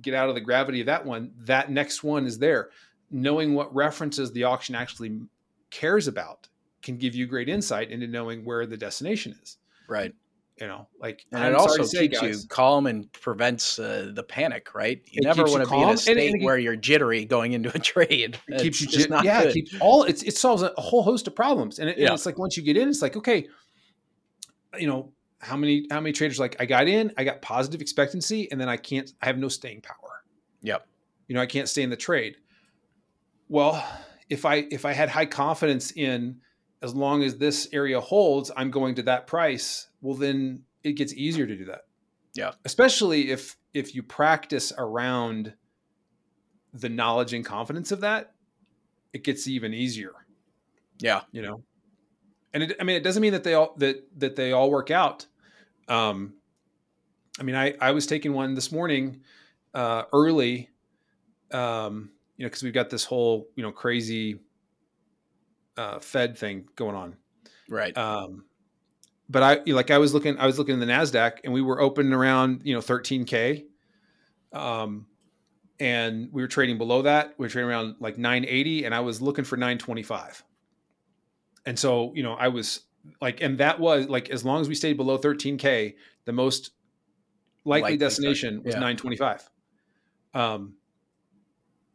get 0.00 0.14
out 0.14 0.28
of 0.28 0.34
the 0.34 0.40
gravity 0.40 0.80
of 0.80 0.86
that 0.86 1.04
one, 1.04 1.32
that 1.38 1.70
next 1.70 2.04
one 2.04 2.26
is 2.26 2.38
there. 2.38 2.70
Knowing 3.10 3.54
what 3.54 3.74
references 3.74 4.32
the 4.32 4.44
auction 4.44 4.74
actually 4.74 5.20
cares 5.70 6.06
about 6.08 6.48
can 6.82 6.96
give 6.96 7.14
you 7.14 7.26
great 7.26 7.48
insight 7.48 7.90
into 7.90 8.06
knowing 8.06 8.44
where 8.44 8.66
the 8.66 8.76
destination 8.76 9.36
is 9.42 9.58
Right. 9.88 10.14
you 10.60 10.66
know, 10.66 10.86
like 11.00 11.24
And 11.32 11.42
I'm 11.42 11.52
it 11.52 11.56
also 11.56 11.82
say, 11.82 12.08
keeps 12.08 12.20
guys, 12.20 12.42
you 12.42 12.48
calm 12.48 12.86
and 12.86 13.10
prevents 13.12 13.78
uh, 13.78 14.12
the 14.14 14.22
panic, 14.22 14.74
right? 14.74 15.02
You 15.10 15.22
never 15.22 15.44
want 15.44 15.64
to 15.64 15.70
be 15.70 15.76
in 15.76 15.82
a 15.82 15.88
and- 15.90 15.98
state 16.00 16.32
and 16.32 16.42
it- 16.42 16.44
where 16.44 16.58
you're 16.58 16.76
jittery 16.76 17.24
going 17.24 17.52
into 17.52 17.74
a 17.74 17.78
trade. 17.92 18.38
it 18.48 18.62
keeps 18.62 18.80
you, 18.80 18.84
It's 18.86 18.92
just 18.94 18.98
jit- 19.06 19.10
not 19.10 19.24
yeah, 19.24 19.42
good. 19.42 19.50
it 19.50 19.54
keeps 19.54 19.74
all 19.80 20.04
it's 20.04 20.22
it 20.22 20.36
solves 20.36 20.62
a 20.62 20.72
whole 20.78 21.02
host 21.02 21.26
of 21.26 21.34
problems, 21.34 21.78
and, 21.78 21.88
it, 21.88 21.98
and 21.98 22.14
it's 22.14 22.26
like 22.26 22.38
once 22.38 22.56
you 22.56 22.62
get 22.62 22.76
in, 22.76 22.88
it's 22.88 23.02
like 23.02 23.16
okay, 23.16 23.46
you 24.78 24.86
know, 24.86 25.12
how 25.40 25.56
many 25.56 25.86
how 25.90 26.00
many 26.00 26.12
traders 26.12 26.38
like 26.38 26.56
I 26.60 26.66
got 26.66 26.86
in, 26.88 27.12
I 27.16 27.24
got 27.24 27.42
positive 27.42 27.80
expectancy, 27.80 28.50
and 28.50 28.60
then 28.60 28.68
I 28.68 28.76
can't, 28.76 29.12
I 29.22 29.26
have 29.26 29.38
no 29.38 29.48
staying 29.48 29.80
power. 29.82 30.22
Yep. 30.62 30.86
You 31.28 31.34
know, 31.34 31.40
I 31.40 31.46
can't 31.46 31.68
stay 31.68 31.82
in 31.82 31.90
the 31.90 31.96
trade. 31.96 32.36
Well, 33.50 33.84
if 34.28 34.44
I 34.44 34.64
if 34.70 34.84
I 34.84 34.92
had 34.92 35.08
high 35.08 35.26
confidence 35.26 35.90
in 35.90 36.40
as 36.82 36.94
long 36.94 37.24
as 37.24 37.36
this 37.36 37.68
area 37.72 38.00
holds, 38.00 38.52
I'm 38.56 38.70
going 38.70 38.94
to 38.94 39.02
that 39.02 39.26
price. 39.26 39.88
Well, 40.00 40.14
then 40.14 40.62
it 40.84 40.92
gets 40.92 41.12
easier 41.12 41.48
to 41.48 41.56
do 41.56 41.64
that. 41.66 41.86
Yeah. 42.34 42.52
Especially 42.64 43.32
if 43.32 43.56
if 43.74 43.92
you 43.94 44.04
practice 44.04 44.72
around 44.78 45.52
the 46.72 46.88
knowledge 46.88 47.34
and 47.34 47.44
confidence 47.44 47.90
of 47.90 48.02
that, 48.02 48.34
it 49.12 49.24
gets 49.24 49.48
even 49.48 49.74
easier. 49.74 50.12
Yeah. 51.00 51.22
You 51.32 51.42
know, 51.42 51.64
and 52.54 52.62
it, 52.62 52.76
I 52.80 52.84
mean, 52.84 52.94
it 52.94 53.02
doesn't 53.02 53.20
mean 53.20 53.32
that 53.32 53.42
they 53.42 53.54
all 53.54 53.74
that 53.78 54.06
that 54.20 54.36
they 54.36 54.52
all 54.52 54.70
work 54.70 54.92
out. 54.92 55.26
Um, 55.88 56.34
I 57.40 57.42
mean, 57.42 57.56
I 57.56 57.74
I 57.80 57.90
was 57.90 58.06
taking 58.06 58.32
one 58.32 58.54
this 58.54 58.70
morning 58.70 59.22
uh, 59.74 60.04
early, 60.12 60.70
um, 61.50 62.10
you 62.40 62.46
know, 62.46 62.48
because 62.48 62.62
we've 62.62 62.72
got 62.72 62.88
this 62.88 63.04
whole 63.04 63.50
you 63.54 63.62
know 63.62 63.70
crazy 63.70 64.40
uh, 65.76 65.98
Fed 65.98 66.38
thing 66.38 66.66
going 66.74 66.96
on. 66.96 67.16
Right. 67.68 67.94
Um, 67.98 68.46
but 69.28 69.42
I 69.42 69.70
like 69.70 69.90
I 69.90 69.98
was 69.98 70.14
looking 70.14 70.38
I 70.38 70.46
was 70.46 70.58
looking 70.58 70.72
in 70.72 70.80
the 70.80 70.86
Nasdaq 70.86 71.40
and 71.44 71.52
we 71.52 71.60
were 71.60 71.82
open 71.82 72.14
around 72.14 72.62
you 72.64 72.72
know 72.72 72.80
13k, 72.80 73.66
um, 74.54 75.06
and 75.78 76.30
we 76.32 76.40
were 76.40 76.48
trading 76.48 76.78
below 76.78 77.02
that. 77.02 77.34
We 77.36 77.44
were 77.44 77.50
trading 77.50 77.68
around 77.68 77.96
like 78.00 78.16
980, 78.16 78.86
and 78.86 78.94
I 78.94 79.00
was 79.00 79.20
looking 79.20 79.44
for 79.44 79.58
925. 79.58 80.42
And 81.66 81.78
so 81.78 82.14
you 82.14 82.22
know 82.22 82.32
I 82.32 82.48
was 82.48 82.80
like, 83.20 83.42
and 83.42 83.58
that 83.58 83.78
was 83.78 84.08
like 84.08 84.30
as 84.30 84.46
long 84.46 84.62
as 84.62 84.68
we 84.70 84.74
stayed 84.74 84.96
below 84.96 85.18
13k, 85.18 85.94
the 86.24 86.32
most 86.32 86.70
likely, 87.66 87.82
Likely 87.82 87.96
destination 87.98 88.62
was 88.62 88.72
yeah. 88.72 88.80
925. 88.80 89.50
Um, 90.32 90.76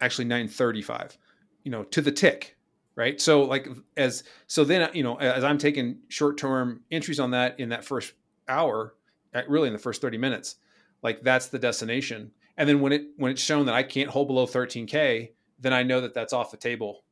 actually 0.01 0.25
935. 0.25 1.17
You 1.63 1.71
know, 1.71 1.83
to 1.83 2.01
the 2.01 2.11
tick 2.11 2.51
right 2.97 3.19
so 3.19 3.43
like 3.43 3.67
as 3.97 4.23
so 4.47 4.63
then 4.63 4.89
you 4.93 5.03
know 5.03 5.17
as 5.19 5.43
i'm 5.43 5.57
taking 5.57 5.97
short 6.07 6.37
term 6.37 6.79
entries 6.91 7.19
on 7.19 7.31
that 7.31 7.59
in 7.59 7.67
that 7.67 7.83
first 7.83 8.13
hour 8.47 8.95
uh, 9.33 9.41
really 9.49 9.67
in 9.67 9.73
the 9.73 9.79
first 9.79 10.01
30 10.01 10.17
minutes 10.17 10.55
like 11.03 11.21
that's 11.21 11.47
the 11.47 11.59
destination 11.59 12.31
and 12.55 12.69
then 12.69 12.79
when 12.79 12.93
it 12.93 13.07
when 13.17 13.33
it's 13.33 13.41
shown 13.41 13.65
that 13.65 13.75
i 13.75 13.83
can't 13.83 14.09
hold 14.09 14.27
below 14.29 14.45
13k 14.47 15.31
then 15.59 15.73
i 15.73 15.83
know 15.83 15.99
that 15.99 16.13
that's 16.13 16.31
off 16.31 16.51
the 16.51 16.55
table 16.57 17.03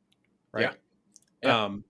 right 0.52 0.74
Yeah. 1.42 1.48
Yeah. 1.50 1.64
um 1.64 1.84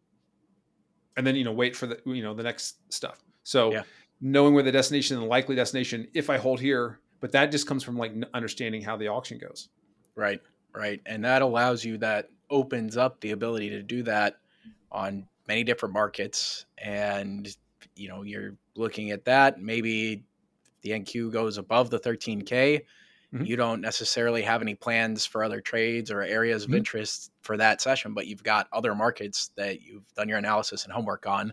and 1.16 1.24
then 1.24 1.36
you 1.36 1.44
know 1.44 1.52
wait 1.52 1.76
for 1.76 1.86
the 1.86 2.00
you 2.04 2.22
know 2.24 2.34
the 2.34 2.42
next 2.42 2.78
stuff 2.92 3.22
so 3.44 3.70
Yeah. 3.72 3.82
knowing 4.20 4.54
where 4.54 4.64
the 4.64 4.72
destination 4.72 5.16
and 5.18 5.24
the 5.24 5.28
likely 5.30 5.54
destination 5.54 6.08
if 6.14 6.30
i 6.30 6.36
hold 6.36 6.58
here 6.58 6.98
but 7.20 7.30
that 7.30 7.52
just 7.52 7.68
comes 7.68 7.84
from 7.84 7.96
like 7.96 8.12
understanding 8.34 8.82
how 8.82 8.96
the 8.96 9.06
auction 9.06 9.38
goes 9.38 9.68
Right, 10.16 10.40
right. 10.74 11.00
And 11.06 11.24
that 11.24 11.42
allows 11.42 11.84
you 11.84 11.98
that 11.98 12.30
opens 12.50 12.96
up 12.96 13.20
the 13.20 13.30
ability 13.32 13.70
to 13.70 13.82
do 13.82 14.02
that 14.04 14.40
on 14.90 15.28
many 15.46 15.64
different 15.64 15.92
markets. 15.92 16.66
And, 16.78 17.48
you 17.96 18.08
know, 18.08 18.22
you're 18.22 18.56
looking 18.76 19.10
at 19.10 19.24
that. 19.24 19.60
Maybe 19.60 20.24
the 20.82 20.92
NQ 20.92 21.30
goes 21.30 21.58
above 21.58 21.90
the 21.90 21.98
13K. 21.98 22.86
Mhm. 23.32 23.44
You 23.44 23.56
don't 23.56 23.80
necessarily 23.80 24.42
have 24.42 24.62
any 24.62 24.74
plans 24.74 25.26
for 25.26 25.44
other 25.44 25.60
trades 25.60 26.10
or 26.10 26.22
areas 26.22 26.64
of 26.64 26.72
Mhm. 26.72 26.74
interest 26.74 27.32
for 27.42 27.56
that 27.56 27.80
session, 27.80 28.14
but 28.14 28.26
you've 28.26 28.42
got 28.44 28.68
other 28.72 28.94
markets 28.94 29.50
that 29.56 29.82
you've 29.82 30.12
done 30.14 30.28
your 30.28 30.38
analysis 30.38 30.84
and 30.84 30.92
homework 30.92 31.26
on. 31.26 31.52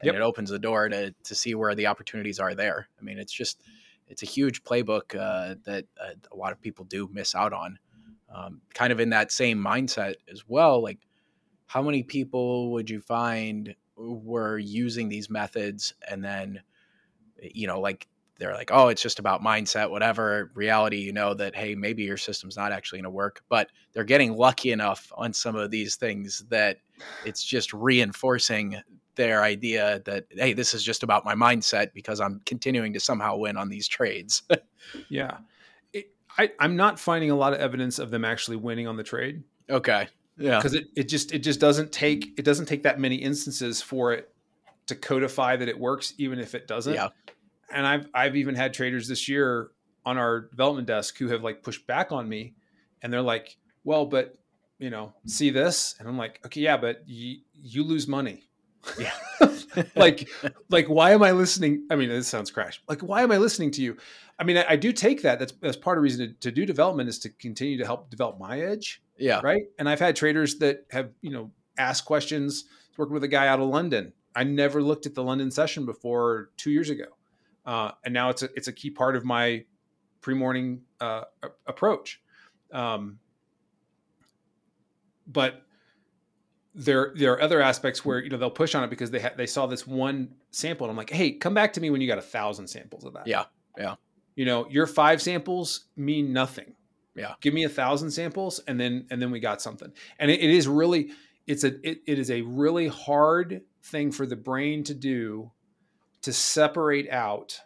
And 0.00 0.12
Yep. 0.12 0.16
it 0.16 0.20
opens 0.22 0.50
the 0.50 0.58
door 0.58 0.88
to, 0.88 1.12
to 1.12 1.34
see 1.34 1.54
where 1.54 1.74
the 1.74 1.86
opportunities 1.86 2.38
are 2.40 2.54
there. 2.54 2.88
I 2.98 3.02
mean, 3.02 3.18
it's 3.18 3.32
just, 3.32 3.62
it's 4.08 4.22
a 4.22 4.26
huge 4.26 4.62
playbook 4.64 5.14
uh, 5.18 5.56
that 5.64 5.86
uh, 6.00 6.14
a 6.30 6.36
lot 6.36 6.52
of 6.52 6.60
people 6.60 6.84
do 6.84 7.08
miss 7.08 7.34
out 7.34 7.52
on 7.52 7.78
um, 8.34 8.60
kind 8.74 8.92
of 8.92 9.00
in 9.00 9.10
that 9.10 9.32
same 9.32 9.58
mindset 9.58 10.14
as 10.30 10.44
well. 10.46 10.82
Like, 10.82 10.98
how 11.66 11.82
many 11.82 12.02
people 12.02 12.72
would 12.72 12.90
you 12.90 13.00
find 13.00 13.74
were 13.96 14.58
using 14.58 15.08
these 15.08 15.30
methods 15.30 15.94
and 16.08 16.24
then, 16.24 16.60
you 17.40 17.66
know, 17.66 17.80
like 17.80 18.08
they're 18.38 18.54
like, 18.54 18.70
oh, 18.72 18.88
it's 18.88 19.02
just 19.02 19.18
about 19.18 19.42
mindset, 19.42 19.90
whatever. 19.90 20.50
Reality, 20.54 20.98
you 20.98 21.12
know, 21.12 21.34
that, 21.34 21.54
hey, 21.54 21.74
maybe 21.74 22.02
your 22.02 22.16
system's 22.16 22.56
not 22.56 22.72
actually 22.72 22.98
going 22.98 23.04
to 23.04 23.10
work, 23.10 23.42
but 23.48 23.70
they're 23.92 24.04
getting 24.04 24.36
lucky 24.36 24.72
enough 24.72 25.12
on 25.16 25.32
some 25.32 25.54
of 25.54 25.70
these 25.70 25.96
things 25.96 26.44
that 26.48 26.78
it's 27.24 27.44
just 27.44 27.72
reinforcing 27.72 28.80
their 29.14 29.42
idea 29.42 30.00
that 30.06 30.24
hey, 30.30 30.54
this 30.54 30.74
is 30.74 30.82
just 30.82 31.02
about 31.02 31.24
my 31.24 31.34
mindset 31.34 31.92
because 31.92 32.20
I'm 32.20 32.40
continuing 32.46 32.92
to 32.94 33.00
somehow 33.00 33.36
win 33.36 33.56
on 33.56 33.68
these 33.68 33.86
trades. 33.86 34.42
yeah, 35.08 35.38
I, 36.38 36.50
I'm 36.58 36.76
not 36.76 36.98
finding 36.98 37.30
a 37.30 37.36
lot 37.36 37.52
of 37.52 37.60
evidence 37.60 37.98
of 37.98 38.10
them 38.10 38.24
actually 38.24 38.56
winning 38.56 38.86
on 38.86 38.96
the 38.96 39.02
trade. 39.02 39.42
Okay. 39.68 40.08
Yeah. 40.38 40.58
Because 40.58 40.74
it, 40.74 40.88
it 40.96 41.08
just 41.08 41.32
it 41.32 41.40
just 41.40 41.60
doesn't 41.60 41.92
take 41.92 42.38
it 42.38 42.44
doesn't 42.44 42.66
take 42.66 42.82
that 42.84 42.98
many 42.98 43.16
instances 43.16 43.82
for 43.82 44.12
it 44.12 44.32
to 44.86 44.94
codify 44.94 45.56
that 45.56 45.68
it 45.68 45.78
works, 45.78 46.14
even 46.18 46.38
if 46.38 46.54
it 46.54 46.66
doesn't. 46.66 46.94
Yeah. 46.94 47.08
And 47.70 47.86
I've 47.86 48.08
I've 48.14 48.36
even 48.36 48.54
had 48.54 48.74
traders 48.74 49.08
this 49.08 49.28
year 49.28 49.70
on 50.04 50.18
our 50.18 50.40
development 50.40 50.86
desk 50.86 51.16
who 51.18 51.28
have 51.28 51.42
like 51.42 51.62
pushed 51.62 51.86
back 51.86 52.12
on 52.12 52.28
me, 52.28 52.54
and 53.02 53.12
they're 53.12 53.22
like, 53.22 53.56
"Well, 53.84 54.06
but 54.06 54.36
you 54.78 54.90
know, 54.90 55.12
see 55.26 55.50
this?" 55.50 55.94
And 55.98 56.08
I'm 56.08 56.18
like, 56.18 56.40
"Okay, 56.44 56.60
yeah, 56.60 56.76
but 56.76 57.02
you 57.06 57.38
you 57.54 57.84
lose 57.84 58.08
money." 58.08 58.48
Yeah. 58.98 59.12
like 59.96 60.28
like 60.68 60.86
why 60.86 61.12
am 61.12 61.22
I 61.22 61.32
listening? 61.32 61.86
I 61.90 61.96
mean, 61.96 62.08
this 62.08 62.28
sounds 62.28 62.50
crash. 62.50 62.82
Like 62.88 63.00
why 63.00 63.22
am 63.22 63.32
I 63.32 63.38
listening 63.38 63.70
to 63.72 63.82
you? 63.82 63.96
I 64.42 64.44
mean, 64.44 64.56
I, 64.56 64.64
I 64.70 64.76
do 64.76 64.92
take 64.92 65.22
that. 65.22 65.38
That's 65.38 65.52
that's 65.52 65.76
part 65.76 65.98
of 65.98 66.00
the 66.00 66.02
reason 66.02 66.26
to, 66.26 66.34
to 66.40 66.50
do 66.50 66.66
development 66.66 67.08
is 67.08 67.20
to 67.20 67.28
continue 67.28 67.78
to 67.78 67.84
help 67.84 68.10
develop 68.10 68.40
my 68.40 68.60
edge. 68.60 69.00
Yeah. 69.16 69.40
Right. 69.40 69.62
And 69.78 69.88
I've 69.88 70.00
had 70.00 70.16
traders 70.16 70.58
that 70.58 70.84
have, 70.90 71.10
you 71.20 71.30
know, 71.30 71.52
asked 71.78 72.06
questions. 72.06 72.64
Working 72.96 73.14
with 73.14 73.22
a 73.22 73.28
guy 73.28 73.46
out 73.46 73.60
of 73.60 73.68
London. 73.68 74.12
I 74.34 74.42
never 74.42 74.82
looked 74.82 75.06
at 75.06 75.14
the 75.14 75.22
London 75.22 75.52
session 75.52 75.86
before 75.86 76.50
two 76.56 76.72
years 76.72 76.90
ago. 76.90 77.04
Uh, 77.64 77.92
and 78.04 78.12
now 78.12 78.30
it's 78.30 78.42
a, 78.42 78.48
it's 78.56 78.66
a 78.66 78.72
key 78.72 78.90
part 78.90 79.14
of 79.14 79.24
my 79.24 79.64
pre-morning 80.20 80.82
uh, 81.00 81.22
approach. 81.66 82.20
Um, 82.72 83.20
but 85.26 85.62
there 86.74 87.12
there 87.14 87.32
are 87.32 87.40
other 87.40 87.62
aspects 87.62 88.04
where 88.04 88.22
you 88.22 88.30
know 88.30 88.36
they'll 88.36 88.50
push 88.50 88.74
on 88.74 88.82
it 88.82 88.90
because 88.90 89.10
they 89.10 89.20
ha- 89.20 89.34
they 89.36 89.46
saw 89.46 89.66
this 89.66 89.86
one 89.86 90.34
sample 90.50 90.86
and 90.86 90.90
I'm 90.90 90.96
like, 90.96 91.10
hey, 91.10 91.30
come 91.32 91.54
back 91.54 91.72
to 91.74 91.80
me 91.80 91.90
when 91.90 92.00
you 92.00 92.08
got 92.08 92.18
a 92.18 92.22
thousand 92.22 92.66
samples 92.66 93.04
of 93.04 93.12
that. 93.12 93.26
Yeah, 93.26 93.44
yeah. 93.78 93.94
You 94.34 94.44
know, 94.44 94.66
your 94.68 94.86
five 94.86 95.20
samples 95.20 95.86
mean 95.96 96.32
nothing. 96.32 96.74
Yeah. 97.14 97.34
Give 97.40 97.52
me 97.52 97.64
a 97.64 97.68
thousand 97.68 98.10
samples 98.10 98.60
and 98.66 98.80
then 98.80 99.06
and 99.10 99.20
then 99.20 99.30
we 99.30 99.40
got 99.40 99.60
something. 99.60 99.92
And 100.18 100.30
it, 100.30 100.40
it 100.40 100.50
is 100.50 100.66
really 100.66 101.10
it's 101.46 101.64
a 101.64 101.74
it, 101.88 102.02
it 102.06 102.18
is 102.18 102.30
a 102.30 102.42
really 102.42 102.88
hard 102.88 103.62
thing 103.84 104.12
for 104.12 104.26
the 104.26 104.36
brain 104.36 104.84
to 104.84 104.94
do 104.94 105.50
to 106.22 106.32
separate 106.32 107.10
out 107.10 107.60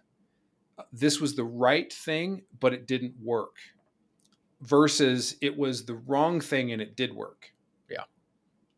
uh, 0.79 0.83
this 0.93 1.21
was 1.21 1.37
the 1.37 1.45
right 1.45 1.93
thing 1.93 2.43
but 2.59 2.73
it 2.73 2.87
didn't 2.87 3.15
work 3.23 3.57
versus 4.63 5.37
it 5.43 5.57
was 5.57 5.85
the 5.85 5.95
wrong 5.95 6.41
thing 6.41 6.73
and 6.73 6.81
it 6.81 6.97
did 6.97 7.15
work 7.15 7.53
yeah 7.91 8.05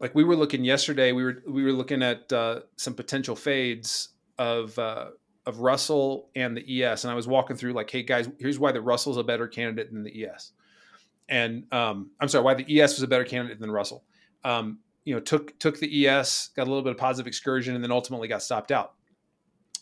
like 0.01 0.15
we 0.15 0.25
were 0.25 0.37
looking 0.37 0.65
yesterday 0.65 1.13
we 1.13 1.23
were 1.23 1.43
we 1.47 1.63
were 1.63 1.73
looking 1.73 2.03
at 2.03 2.33
uh, 2.33 2.61
some 2.77 2.95
potential 2.95 3.37
fades 3.37 4.09
of 4.39 4.77
uh, 4.79 5.07
of 5.49 5.61
russell 5.61 6.29
and 6.37 6.57
the 6.57 6.83
es 6.85 7.05
and 7.05 7.11
i 7.11 7.15
was 7.15 7.27
walking 7.27 7.57
through 7.57 7.73
like 7.73 7.91
hey 7.91 8.03
guys 8.03 8.29
here's 8.39 8.59
why 8.59 8.71
the 8.71 8.81
russell's 8.81 9.17
a 9.17 9.25
better 9.25 9.49
candidate 9.49 9.93
than 9.93 10.03
the 10.05 10.27
es 10.27 10.53
and 11.29 11.65
um, 11.73 12.11
i'm 12.21 12.29
sorry 12.29 12.45
why 12.45 12.55
the 12.55 12.81
es 12.81 12.95
was 12.97 13.03
a 13.03 13.09
better 13.09 13.25
candidate 13.25 13.59
than 13.61 13.71
russell. 13.71 14.05
Um, 14.45 14.79
you 15.05 15.15
know 15.15 15.21
took 15.21 15.59
took 15.59 15.79
the 15.79 16.07
es 16.07 16.51
got 16.55 16.65
a 16.67 16.71
little 16.71 16.83
bit 16.83 16.93
of 16.93 16.99
positive 16.99 17.27
excursion 17.27 17.75
and 17.75 17.83
then 17.83 17.91
ultimately 17.91 18.29
got 18.29 18.43
stopped 18.43 18.71
out. 18.71 18.93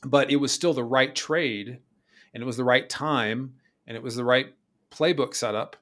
But 0.05 0.31
it 0.31 0.37
was 0.37 0.53
still 0.53 0.73
the 0.73 0.85
right 0.85 1.15
trade 1.15 1.79
and 2.33 2.43
it 2.43 2.47
was 2.47 2.57
the 2.57 2.65
right 2.65 2.89
time 2.89 3.55
and 3.87 3.97
it 3.97 4.03
was 4.03 4.15
the 4.15 4.25
right 4.25 4.55
playbook 4.91 5.35
setup 5.35 5.77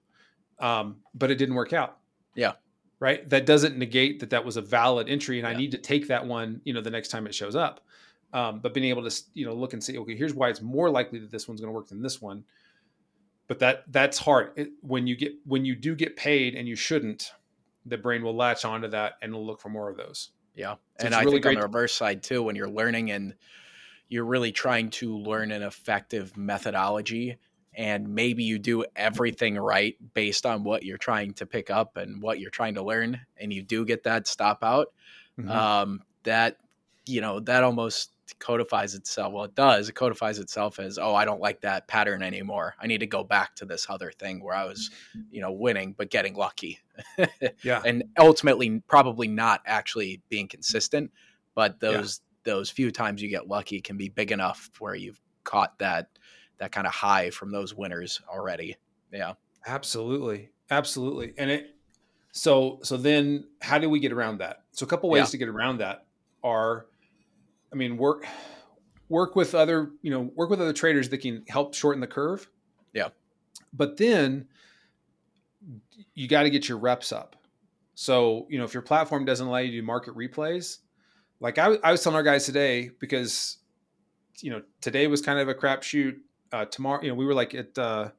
um, 0.60 0.96
but 1.14 1.30
it 1.30 1.36
didn't 1.36 1.56
work 1.56 1.72
out. 1.72 1.98
Yeah. 2.34 2.52
Right? 3.00 3.28
That 3.28 3.44
doesn't 3.44 3.76
negate 3.76 4.20
that 4.20 4.30
that 4.30 4.44
was 4.44 4.56
a 4.56 4.62
valid 4.62 5.08
entry 5.08 5.38
and 5.38 5.46
Yeah. 5.46 5.54
i 5.54 5.56
need 5.58 5.72
to 5.72 5.78
take 5.78 6.08
that 6.08 6.26
one 6.26 6.60
you 6.64 6.72
know 6.72 6.80
the 6.80 6.90
next 6.90 7.08
time 7.08 7.26
it 7.26 7.34
shows 7.34 7.54
up 7.54 7.84
um, 8.34 8.60
but 8.60 8.74
being 8.74 8.86
able 8.90 9.08
to 9.08 9.22
you 9.32 9.46
know 9.46 9.54
look 9.54 9.72
and 9.72 9.82
say, 9.82 9.96
okay 9.96 10.16
here's 10.16 10.34
why 10.34 10.50
it's 10.50 10.60
more 10.60 10.90
likely 10.90 11.18
that 11.18 11.30
this 11.30 11.48
one's 11.48 11.60
going 11.60 11.72
to 11.72 11.74
work 11.74 11.88
than 11.88 12.02
this 12.02 12.20
one 12.20 12.44
but 13.46 13.58
that 13.60 13.84
that's 13.90 14.18
hard 14.18 14.52
it, 14.56 14.70
when 14.82 15.06
you 15.06 15.16
get 15.16 15.32
when 15.46 15.64
you 15.64 15.74
do 15.74 15.94
get 15.94 16.16
paid 16.16 16.54
and 16.54 16.68
you 16.68 16.76
shouldn't 16.76 17.32
the 17.86 17.96
brain 17.96 18.22
will 18.22 18.34
latch 18.36 18.64
onto 18.64 18.88
that 18.88 19.14
and 19.22 19.32
will 19.32 19.46
look 19.46 19.60
for 19.60 19.68
more 19.68 19.88
of 19.90 19.96
those 19.96 20.30
Yeah. 20.54 20.74
So 20.98 21.06
and 21.06 21.14
I 21.14 21.22
really 21.22 21.36
think 21.40 21.46
on 21.46 21.54
the 21.54 21.62
reverse 21.62 21.94
side 21.94 22.22
too, 22.22 22.42
when 22.42 22.56
you're 22.56 22.68
learning 22.70 23.10
and 23.10 23.34
you're 24.08 24.24
really 24.24 24.52
trying 24.52 24.90
to 24.90 25.16
learn 25.18 25.50
an 25.50 25.62
effective 25.62 26.36
methodology 26.36 27.36
and 27.74 28.14
maybe 28.14 28.44
you 28.44 28.58
do 28.58 28.84
everything 28.94 29.56
right 29.56 29.96
based 30.14 30.46
on 30.46 30.62
what 30.62 30.84
you're 30.84 30.96
trying 30.98 31.34
to 31.34 31.46
pick 31.46 31.70
up 31.70 31.96
and 31.96 32.22
what 32.22 32.38
you're 32.38 32.50
trying 32.50 32.74
to 32.74 32.82
learn 32.82 33.20
and 33.36 33.52
you 33.52 33.62
do 33.62 33.84
get 33.84 34.04
that 34.04 34.26
stop 34.26 34.62
out 34.62 34.92
Mhm. 35.38 35.50
um, 35.50 36.02
that 36.22 36.58
you 37.06 37.20
know 37.20 37.40
that 37.40 37.64
almost 37.64 38.13
codifies 38.38 38.94
itself 38.94 39.32
well 39.32 39.44
it 39.44 39.54
does 39.54 39.88
it 39.88 39.94
codifies 39.94 40.38
itself 40.38 40.78
as 40.78 40.98
oh 40.98 41.14
i 41.14 41.24
don't 41.24 41.40
like 41.40 41.60
that 41.60 41.86
pattern 41.88 42.22
anymore 42.22 42.74
i 42.80 42.86
need 42.86 42.98
to 42.98 43.06
go 43.06 43.22
back 43.22 43.54
to 43.54 43.64
this 43.64 43.86
other 43.88 44.10
thing 44.18 44.42
where 44.42 44.54
i 44.54 44.64
was 44.64 44.90
you 45.30 45.40
know 45.40 45.52
winning 45.52 45.94
but 45.96 46.10
getting 46.10 46.34
lucky 46.34 46.78
yeah 47.62 47.82
and 47.84 48.02
ultimately 48.18 48.80
probably 48.88 49.28
not 49.28 49.60
actually 49.66 50.22
being 50.28 50.48
consistent 50.48 51.10
but 51.54 51.80
those 51.80 52.20
those 52.44 52.70
few 52.70 52.90
times 52.90 53.22
you 53.22 53.28
get 53.28 53.46
lucky 53.48 53.80
can 53.80 53.96
be 53.96 54.08
big 54.08 54.32
enough 54.32 54.70
where 54.78 54.94
you've 54.94 55.20
caught 55.44 55.78
that 55.78 56.08
that 56.58 56.72
kind 56.72 56.86
of 56.86 56.92
high 56.94 57.30
from 57.30 57.50
those 57.52 57.74
winners 57.74 58.20
already 58.28 58.76
yeah 59.12 59.34
Absolutely. 59.66 60.50
Absolutely. 60.70 61.32
And 61.38 61.50
it 61.50 61.74
so 62.32 62.80
so 62.82 62.96
then 62.98 63.46
how 63.62 63.78
do 63.78 63.88
we 63.88 63.98
get 63.98 64.12
around 64.12 64.38
that? 64.40 64.64
So 64.72 64.84
a 64.84 64.86
couple 64.86 65.08
ways 65.08 65.20
Yeah. 65.22 65.26
to 65.26 65.38
get 65.38 65.48
around 65.48 65.78
that 65.78 66.06
are 66.42 66.86
I 67.74 67.76
mean 67.76 67.96
work 67.96 68.24
work 69.08 69.36
with 69.36 69.54
other, 69.54 69.90
you 70.00 70.10
know, 70.10 70.30
work 70.34 70.48
with 70.48 70.60
other 70.60 70.72
traders 70.72 71.08
that 71.10 71.18
can 71.18 71.44
help 71.48 71.74
shorten 71.74 72.00
the 72.00 72.06
curve. 72.06 72.48
Yeah. 72.92 73.08
But 73.72 73.96
then 73.96 74.46
you 76.14 76.28
got 76.28 76.44
to 76.44 76.50
get 76.50 76.68
your 76.68 76.78
reps 76.78 77.12
up. 77.12 77.36
So, 77.96 78.46
you 78.48 78.58
know, 78.58 78.64
if 78.64 78.74
your 78.74 78.82
platform 78.82 79.24
doesn't 79.24 79.46
allow 79.46 79.58
you 79.58 79.70
to 79.72 79.80
do 79.80 79.82
market 79.82 80.16
replays, 80.16 80.78
like 81.40 81.58
I, 81.58 81.74
I 81.82 81.90
was 81.90 82.02
telling 82.02 82.16
our 82.16 82.22
guys 82.22 82.46
today, 82.46 82.90
because, 82.98 83.58
you 84.40 84.50
know, 84.50 84.62
today 84.80 85.06
was 85.06 85.20
kind 85.20 85.38
of 85.38 85.48
a 85.48 85.54
crapshoot. 85.54 86.16
Uh, 86.52 86.64
tomorrow, 86.64 87.02
you 87.02 87.08
know, 87.08 87.14
we 87.14 87.24
were 87.24 87.34
like 87.34 87.54
at 87.54 87.76
uh, 87.76 88.10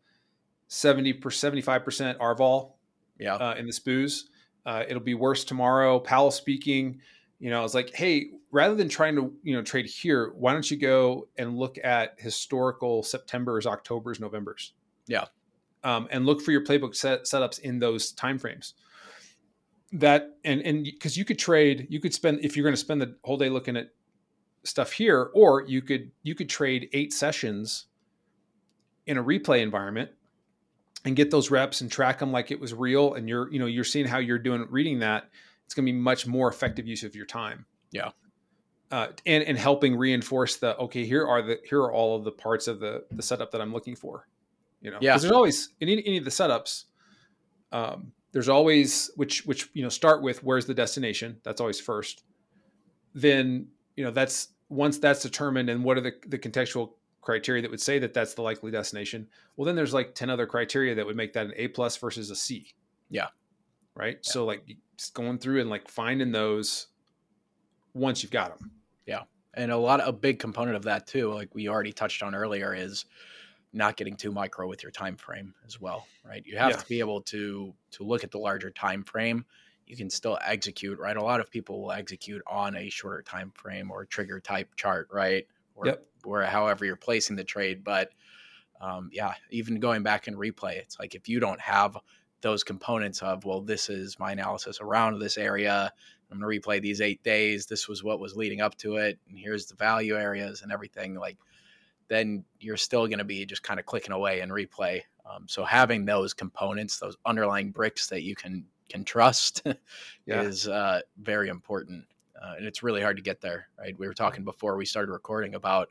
70 0.68 1.14
per 1.14 1.30
75% 1.30 2.18
Arval. 2.18 2.74
yeah 3.20 3.36
uh, 3.36 3.56
in 3.56 3.66
the 3.66 3.72
spoos. 3.72 4.24
Uh, 4.66 4.84
it'll 4.88 5.02
be 5.02 5.14
worse 5.14 5.44
tomorrow. 5.44 6.00
Powell 6.00 6.32
speaking, 6.32 7.00
you 7.40 7.50
know, 7.50 7.60
I 7.60 7.64
was 7.64 7.76
like, 7.76 7.94
hey, 7.94 8.28
rather 8.52 8.76
than 8.76 8.90
trying 8.90 9.16
to, 9.16 9.34
you 9.44 9.56
know, 9.56 9.62
trade 9.62 9.86
here, 9.86 10.34
why 10.38 10.54
don't 10.54 10.70
you 10.70 10.78
go 10.78 11.28
and 11.38 11.58
look 11.58 11.78
at 11.84 12.16
historical 12.18 13.04
September's, 13.04 13.68
October's, 13.68 14.20
November's? 14.20 14.74
Yeah. 15.08 15.26
Um, 15.84 16.08
and 16.12 16.26
look 16.26 16.42
for 16.42 16.52
your 16.52 16.64
playbook 16.64 16.96
set, 16.96 17.24
setups 17.24 17.60
in 17.60 17.80
those 17.80 18.14
timeframes. 18.14 18.74
That 19.92 20.38
and 20.44 20.62
and 20.62 20.84
because 20.84 21.16
you 21.16 21.24
could 21.24 21.38
trade, 21.38 21.88
you 21.90 22.00
could 22.00 22.14
spend 22.14 22.40
if 22.44 22.58
you're 22.58 22.64
going 22.64 22.74
to 22.74 22.80
spend 22.80 23.02
the 23.02 23.16
whole 23.24 23.38
day 23.38 23.50
looking 23.50 23.78
at 23.78 23.92
stuff 24.64 24.92
here, 24.92 25.30
or 25.34 25.62
you 25.62 25.82
could 25.82 26.12
you 26.24 26.36
could 26.36 26.50
trade 26.50 26.90
eight 26.92 27.14
sessions 27.14 27.86
in 29.06 29.18
a 29.18 29.24
replay 29.24 29.62
environment 29.62 30.10
and 31.06 31.16
get 31.16 31.30
those 31.30 31.52
reps 31.52 31.82
and 31.82 31.92
track 31.92 32.20
them 32.20 32.32
like 32.32 32.52
it 32.52 32.60
was 32.60 32.74
real 32.74 33.14
and 33.14 33.30
you're 33.30 33.52
you 33.52 33.60
know 33.60 33.68
you're 33.68 33.84
seeing 33.84 34.08
how 34.08 34.18
you're 34.18 34.40
doing 34.40 34.66
reading 34.70 35.00
that 35.00 35.30
it's 35.66 35.74
going 35.74 35.86
to 35.86 35.92
be 35.92 35.98
much 35.98 36.28
more 36.28 36.48
effective 36.48 36.88
use 36.88 37.04
of 37.04 37.16
your 37.16 37.26
time. 37.26 37.66
Yeah. 37.92 38.12
uh, 38.92 39.08
and 39.26 39.44
and 39.44 39.58
helping 39.58 39.96
reinforce 39.96 40.58
the 40.58 40.78
okay 40.78 41.06
here 41.06 41.26
are 41.26 41.42
the 41.42 41.60
here 41.68 41.80
are 41.80 41.92
all 41.92 42.16
of 42.16 42.24
the 42.24 42.32
parts 42.32 42.68
of 42.68 42.80
the 42.80 43.06
the 43.10 43.24
setup 43.24 43.52
that 43.52 43.62
i'm 43.62 43.72
looking 43.72 43.96
for 43.96 44.28
you 44.82 44.92
know? 44.92 44.98
Yeah. 45.02 45.12
because 45.12 45.22
there's 45.24 45.32
always 45.32 45.70
in 45.80 45.88
any, 45.90 46.06
any 46.06 46.18
of 46.18 46.26
the 46.26 46.30
setups 46.30 46.84
um, 47.72 48.12
there's 48.32 48.50
always 48.50 49.12
which 49.16 49.46
which 49.46 49.70
you 49.74 49.82
know 49.82 49.90
start 49.90 50.22
with 50.22 50.44
where's 50.44 50.66
the 50.66 50.74
destination? 50.74 51.38
That's 51.44 51.62
always 51.62 51.80
first. 51.80 52.24
Then 53.14 53.68
you 53.96 54.04
know 54.04 54.12
that's 54.12 54.50
once 54.68 54.98
that's 54.98 55.22
determined 55.22 55.70
and 55.70 55.84
what 55.84 55.98
are 55.98 56.02
the, 56.02 56.14
the 56.28 56.38
contextual 56.38 56.92
criteria 57.22 57.62
that 57.62 57.72
would 57.72 57.80
say 57.82 57.98
that 58.00 58.14
that's 58.14 58.34
the 58.34 58.42
likely 58.42 58.72
destination 58.72 59.28
well 59.56 59.66
then 59.66 59.76
there's 59.76 59.94
like 59.94 60.14
10 60.14 60.30
other 60.30 60.46
criteria 60.46 60.94
that 60.94 61.06
would 61.06 61.16
make 61.16 61.34
that 61.34 61.46
an 61.46 61.54
a 61.56 61.68
plus 61.70 61.96
versus 61.98 62.30
a 62.30 62.36
c. 62.36 62.74
Yeah. 63.10 63.28
right? 63.96 64.18
So 64.22 64.44
like 64.46 64.64
just 64.98 65.14
going 65.14 65.38
through 65.38 65.62
and 65.62 65.70
like 65.70 65.88
finding 65.88 66.32
those 66.32 66.88
once 67.94 68.24
you've 68.24 68.32
got 68.32 68.58
them 68.58 68.72
Yeah. 69.06 69.24
and 69.54 69.72
a 69.72 69.78
lot 69.78 70.06
a 70.06 70.12
big 70.12 70.40
component 70.40 70.76
of 70.76 70.84
that 70.84 71.08
too 71.08 71.34
like 71.34 71.54
we 71.56 71.68
already 71.70 71.94
touched 71.94 72.22
on 72.24 72.36
earlier 72.36 72.74
is 72.74 73.06
not 73.74 73.98
getting 73.98 74.16
too 74.16 74.32
micro 74.32 74.68
with 74.68 74.84
your 74.84 74.92
time 74.92 75.18
frame 75.18 75.54
as 75.66 75.80
well 75.80 76.08
right 76.24 76.46
you 76.46 76.58
have 76.58 76.72
Yeah. 76.72 76.78
to 76.78 76.88
be 76.88 77.00
able 77.00 77.22
to 77.24 77.74
to 77.92 78.04
look 78.04 78.24
at 78.24 78.32
the 78.32 78.38
larger 78.40 78.72
time 78.72 79.04
frame 79.04 79.46
you 79.86 79.96
can 79.96 80.10
still 80.10 80.38
execute 80.42 80.98
right 81.00 81.18
a 81.18 81.24
lot 81.24 81.40
of 81.40 81.50
people 81.52 81.82
will 81.82 81.92
execute 81.92 82.42
on 82.48 82.76
a 82.76 82.90
shorter 82.90 83.22
time 83.22 83.52
frame 83.56 83.92
or 83.92 84.06
trigger 84.06 84.40
type 84.40 84.76
chart 84.76 85.08
right 85.12 85.48
or, 85.76 85.86
Yep. 85.88 86.06
or 86.24 86.44
however 86.44 86.86
you're 86.86 86.96
placing 86.96 87.36
the 87.36 87.44
trade 87.44 87.84
but 87.84 88.12
um, 88.82 89.10
yeah 89.12 89.34
even 89.52 89.80
going 89.80 90.04
back 90.04 90.28
and 90.28 90.38
replay 90.38 90.74
it's 90.76 91.00
like 91.00 91.16
if 91.16 91.30
you 91.30 91.40
don't 91.40 91.62
have 91.62 91.98
those 92.46 92.64
components 92.64 93.24
of 93.24 93.44
well, 93.44 93.60
this 93.60 93.90
is 93.90 94.20
my 94.20 94.32
analysis 94.32 94.80
around 94.80 95.18
this 95.18 95.36
area. 95.36 95.92
I'm 96.32 96.40
going 96.40 96.62
to 96.62 96.62
replay 96.62 96.80
these 96.80 97.02
eight 97.02 97.24
days. 97.24 97.66
This 97.66 97.88
was 97.88 98.04
what 98.04 98.20
was 98.20 98.36
leading 98.36 98.62
up 98.62 98.78
to 98.78 98.98
it, 98.98 99.18
and 99.28 99.38
here's 99.38 99.66
the 99.66 99.74
value 99.74 100.16
areas 100.16 100.62
and 100.62 100.72
everything. 100.72 101.16
Like, 101.16 101.38
then 102.08 102.46
you're 102.60 102.78
still 102.78 103.08
going 103.08 103.18
to 103.18 103.26
be 103.26 103.48
just 103.48 103.64
kind 103.64 103.80
of 103.80 103.88
clicking 103.88 104.12
away 104.12 104.42
and 104.42 104.52
replay. 104.52 105.02
Um, 105.28 105.46
so 105.48 105.66
having 105.66 106.06
those 106.06 106.36
components, 106.36 107.00
those 107.00 107.18
underlying 107.26 107.72
bricks 107.72 108.06
that 108.10 108.22
you 108.22 108.36
can 108.36 108.64
can 108.90 109.04
trust, 109.04 109.64
yeah. 110.28 110.44
is 110.44 110.68
uh, 110.68 111.02
very 111.20 111.50
important. 111.50 112.06
Uh, 112.40 112.54
and 112.58 112.68
it's 112.68 112.84
really 112.84 113.02
hard 113.02 113.18
to 113.18 113.24
get 113.24 113.42
there, 113.42 113.70
right? 113.80 113.98
We 113.98 114.06
were 114.06 114.14
talking 114.14 114.44
before 114.44 114.78
we 114.78 114.86
started 114.86 115.12
recording 115.12 115.56
about 115.56 115.90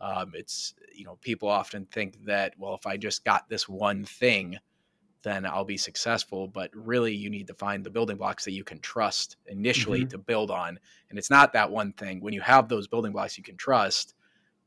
um, 0.00 0.34
it's 0.34 0.74
you 0.94 1.04
know 1.04 1.18
people 1.20 1.48
often 1.48 1.84
think 1.86 2.24
that 2.26 2.54
well 2.58 2.74
if 2.74 2.86
I 2.86 2.96
just 2.96 3.24
got 3.24 3.48
this 3.48 3.68
one 3.68 4.04
thing, 4.04 4.56
then 5.22 5.44
I'll 5.44 5.64
be 5.64 5.76
successful. 5.76 6.48
But 6.48 6.70
really, 6.74 7.14
you 7.14 7.30
need 7.30 7.46
to 7.48 7.54
find 7.54 7.84
the 7.84 7.90
building 7.90 8.16
blocks 8.16 8.44
that 8.44 8.52
you 8.52 8.64
can 8.64 8.80
trust 8.80 9.36
initially 9.46 10.00
mm-hmm. 10.00 10.08
to 10.08 10.18
build 10.18 10.50
on. 10.50 10.78
And 11.08 11.18
it's 11.18 11.30
not 11.30 11.52
that 11.52 11.70
one 11.70 11.92
thing. 11.92 12.20
When 12.20 12.34
you 12.34 12.40
have 12.40 12.68
those 12.68 12.88
building 12.88 13.12
blocks 13.12 13.36
you 13.36 13.44
can 13.44 13.56
trust, 13.56 14.14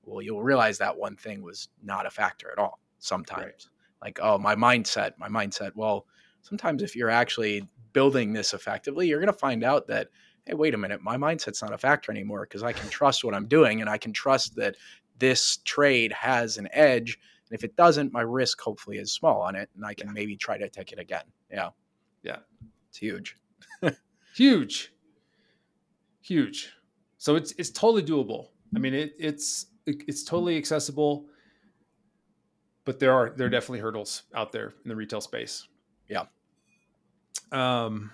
well, 0.03 0.21
you'll 0.21 0.43
realize 0.43 0.77
that 0.79 0.97
one 0.97 1.15
thing 1.15 1.41
was 1.41 1.69
not 1.81 2.05
a 2.05 2.11
factor 2.11 2.51
at 2.51 2.59
all. 2.59 2.79
Sometimes, 2.99 3.43
right. 3.43 3.67
like 4.01 4.19
oh 4.21 4.37
my 4.37 4.55
mindset, 4.55 5.13
my 5.17 5.27
mindset. 5.27 5.71
Well, 5.75 6.05
sometimes 6.41 6.83
if 6.83 6.95
you're 6.95 7.09
actually 7.09 7.67
building 7.93 8.33
this 8.33 8.53
effectively, 8.53 9.07
you're 9.07 9.19
going 9.19 9.27
to 9.27 9.33
find 9.33 9.63
out 9.63 9.87
that 9.87 10.09
hey, 10.45 10.53
wait 10.53 10.73
a 10.73 10.77
minute, 10.77 11.01
my 11.01 11.15
mindset's 11.15 11.61
not 11.61 11.73
a 11.73 11.77
factor 11.77 12.11
anymore 12.11 12.41
because 12.41 12.63
I 12.63 12.73
can 12.73 12.89
trust 12.89 13.23
what 13.23 13.33
I'm 13.33 13.47
doing 13.47 13.81
and 13.81 13.89
I 13.89 13.97
can 13.97 14.11
trust 14.11 14.55
that 14.57 14.75
this 15.19 15.57
trade 15.63 16.11
has 16.11 16.57
an 16.57 16.67
edge. 16.73 17.17
And 17.53 17.59
if 17.59 17.63
it 17.63 17.75
doesn't, 17.75 18.11
my 18.11 18.21
risk 18.21 18.59
hopefully 18.59 18.97
is 18.97 19.13
small 19.13 19.39
on 19.43 19.55
it 19.55 19.69
and 19.75 19.85
I 19.85 19.93
can 19.93 20.07
yeah. 20.07 20.13
maybe 20.13 20.35
try 20.35 20.57
to 20.57 20.67
take 20.69 20.91
it 20.91 20.97
again. 20.97 21.21
Yeah. 21.51 21.69
Yeah. 22.23 22.37
It's 22.89 22.97
huge. 22.97 23.37
huge. 24.35 24.91
Huge. 26.21 26.73
So 27.19 27.35
it's 27.35 27.51
it's 27.59 27.69
totally 27.69 28.01
doable. 28.01 28.47
I 28.75 28.79
mean 28.79 28.95
it 28.95 29.13
it's 29.19 29.67
it, 29.85 29.97
it's 30.07 30.23
totally 30.23 30.57
accessible, 30.57 31.27
but 32.85 32.99
there 32.99 33.13
are 33.13 33.29
there 33.29 33.45
are 33.45 33.51
definitely 33.51 33.81
hurdles 33.81 34.23
out 34.33 34.51
there 34.51 34.73
in 34.83 34.89
the 34.89 34.95
retail 34.95 35.21
space. 35.21 35.67
Yeah. 36.09 36.23
Um 37.51 38.09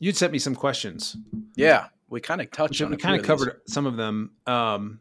you'd 0.00 0.16
sent 0.16 0.32
me 0.32 0.40
some 0.40 0.56
questions. 0.56 1.16
Yeah, 1.54 1.86
we 2.08 2.20
kind 2.20 2.40
of 2.40 2.50
touched 2.50 2.82
on. 2.82 2.90
We 2.90 2.96
kind 2.96 3.20
of 3.20 3.24
covered 3.24 3.60
some 3.68 3.86
of 3.86 3.96
them. 3.96 4.32
Um, 4.44 4.98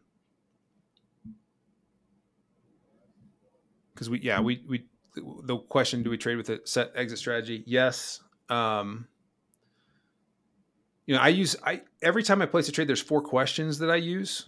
because 3.99 4.09
we, 4.09 4.21
yeah, 4.21 4.39
we 4.39 4.63
we 4.65 4.85
the 5.43 5.57
question: 5.57 6.03
Do 6.03 6.09
we 6.09 6.17
trade 6.17 6.37
with 6.37 6.49
a 6.49 6.65
set 6.65 6.91
exit 6.95 7.19
strategy? 7.19 7.63
Yes. 7.67 8.21
Um, 8.47 9.07
you 11.05 11.15
know, 11.15 11.21
I 11.21 11.27
use 11.27 11.57
I 11.65 11.81
every 12.01 12.23
time 12.23 12.41
I 12.41 12.45
place 12.45 12.69
a 12.69 12.71
trade. 12.71 12.87
There's 12.87 13.01
four 13.01 13.21
questions 13.21 13.79
that 13.79 13.91
I 13.91 13.97
use. 13.97 14.45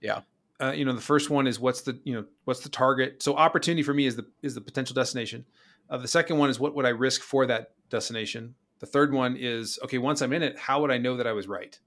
Yeah. 0.00 0.22
Uh, 0.58 0.72
you 0.72 0.86
know, 0.86 0.94
the 0.94 1.02
first 1.02 1.28
one 1.28 1.46
is 1.46 1.60
what's 1.60 1.82
the 1.82 2.00
you 2.04 2.14
know 2.14 2.24
what's 2.46 2.60
the 2.60 2.70
target? 2.70 3.22
So 3.22 3.36
opportunity 3.36 3.82
for 3.82 3.92
me 3.92 4.06
is 4.06 4.16
the 4.16 4.26
is 4.42 4.54
the 4.54 4.62
potential 4.62 4.94
destination. 4.94 5.44
Uh, 5.90 5.98
the 5.98 6.08
second 6.08 6.38
one 6.38 6.48
is 6.48 6.58
what 6.58 6.74
would 6.74 6.86
I 6.86 6.90
risk 6.90 7.20
for 7.20 7.44
that 7.44 7.72
destination? 7.90 8.54
The 8.78 8.86
third 8.86 9.12
one 9.12 9.36
is 9.38 9.78
okay, 9.84 9.98
once 9.98 10.22
I'm 10.22 10.32
in 10.32 10.42
it, 10.42 10.58
how 10.58 10.80
would 10.80 10.90
I 10.90 10.96
know 10.96 11.18
that 11.18 11.26
I 11.26 11.32
was 11.32 11.46
right? 11.46 11.78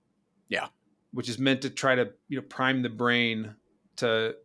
Yeah. 0.50 0.68
Which 1.14 1.30
is 1.30 1.40
meant 1.40 1.64
to 1.64 1.72
try 1.72 1.96
to, 1.96 2.12
you 2.28 2.38
know, 2.38 2.46
prime 2.48 2.84
the 2.84 2.90
brain 2.90 3.56
to 3.96 4.36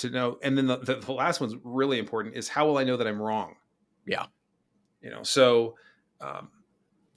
to 0.00 0.10
know. 0.10 0.38
And 0.42 0.56
then 0.56 0.66
the, 0.66 0.78
the, 0.78 0.94
the 0.96 1.12
last 1.12 1.40
one's 1.40 1.54
really 1.62 1.98
important 1.98 2.36
is 2.36 2.48
how 2.48 2.66
will 2.66 2.78
I 2.78 2.84
know 2.84 2.96
that 2.96 3.06
I'm 3.06 3.20
wrong? 3.20 3.56
Yeah. 4.06 4.26
You 5.00 5.10
know, 5.10 5.22
so 5.22 5.76
um, 6.20 6.50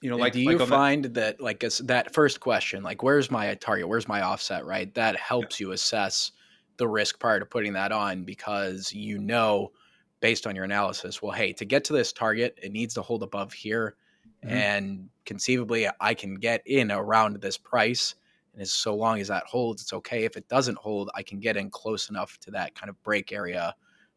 you 0.00 0.10
know, 0.10 0.16
like 0.16 0.32
do 0.32 0.40
you 0.40 0.58
like 0.58 0.68
find 0.68 1.04
that, 1.04 1.14
that 1.14 1.40
like 1.40 1.60
that 1.60 2.12
first 2.14 2.40
question, 2.40 2.82
like 2.82 3.02
where's 3.02 3.30
my 3.30 3.54
target, 3.54 3.88
where's 3.88 4.08
my 4.08 4.22
offset, 4.22 4.64
right? 4.64 4.92
That 4.94 5.16
helps 5.16 5.60
yeah. 5.60 5.66
you 5.66 5.72
assess 5.72 6.32
the 6.76 6.88
risk 6.88 7.18
prior 7.18 7.38
to 7.38 7.46
putting 7.46 7.72
that 7.74 7.92
on 7.92 8.24
because 8.24 8.92
you 8.92 9.18
know 9.18 9.72
based 10.20 10.46
on 10.46 10.56
your 10.56 10.64
analysis, 10.64 11.22
well, 11.22 11.32
hey, 11.32 11.52
to 11.52 11.64
get 11.64 11.84
to 11.84 11.92
this 11.92 12.12
target, 12.12 12.58
it 12.62 12.72
needs 12.72 12.94
to 12.94 13.02
hold 13.02 13.22
above 13.22 13.52
here 13.52 13.96
mm-hmm. 14.44 14.54
and 14.54 15.08
conceivably 15.24 15.88
I 16.00 16.14
can 16.14 16.34
get 16.34 16.62
in 16.66 16.90
around 16.90 17.40
this 17.40 17.56
price. 17.56 18.14
And 18.54 18.62
as 18.62 18.72
so 18.72 18.94
long 18.94 19.20
as 19.20 19.28
that 19.28 19.44
holds, 19.44 19.82
it's 19.82 19.92
okay. 19.92 20.24
If 20.24 20.36
it 20.36 20.48
doesn't 20.48 20.78
hold, 20.78 21.10
I 21.14 21.22
can 21.22 21.40
get 21.40 21.56
in 21.56 21.70
close 21.70 22.08
enough 22.08 22.38
to 22.38 22.50
that 22.52 22.74
kind 22.74 22.88
of 22.88 23.02
break 23.02 23.32
area 23.32 23.74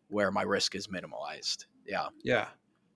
where 0.08 0.32
my 0.32 0.44
risk 0.44 0.76
is 0.76 0.88
minimalized. 0.88 1.66
Yeah. 1.86 2.08
Yeah. 2.24 2.48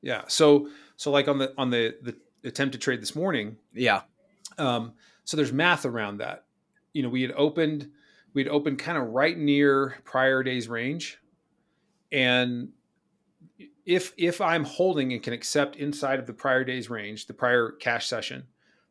Yeah. 0.02 0.24
So 0.28 0.70
so 0.96 1.12
like 1.12 1.28
on 1.28 1.40
the 1.40 1.54
on 1.58 1.70
the 1.72 1.96
the 2.04 2.16
attempt 2.48 2.74
to 2.74 2.80
trade 2.80 3.02
this 3.02 3.16
morning. 3.16 3.58
Yeah. 3.74 4.02
Um, 4.58 4.94
so 5.24 5.36
there's 5.36 5.52
math 5.52 5.86
around 5.86 6.18
that. 6.18 6.46
You 6.94 7.04
know, 7.04 7.10
we 7.10 7.22
had 7.24 7.32
opened 7.32 7.90
we'd 8.34 8.48
opened 8.48 8.80
kind 8.80 8.98
of 8.98 9.08
right 9.10 9.38
near 9.38 9.98
prior 10.04 10.44
day's 10.44 10.68
range. 10.68 11.20
And 12.12 12.70
if 13.86 14.14
if 14.18 14.42
I'm 14.42 14.64
holding 14.64 15.14
and 15.14 15.24
can 15.24 15.34
accept 15.34 15.76
inside 15.76 16.20
of 16.20 16.28
the 16.28 16.34
prior 16.34 16.64
day's 16.64 16.90
range, 16.90 17.28
the 17.28 17.34
prior 17.34 17.72
cash 17.72 18.08
session, 18.08 18.46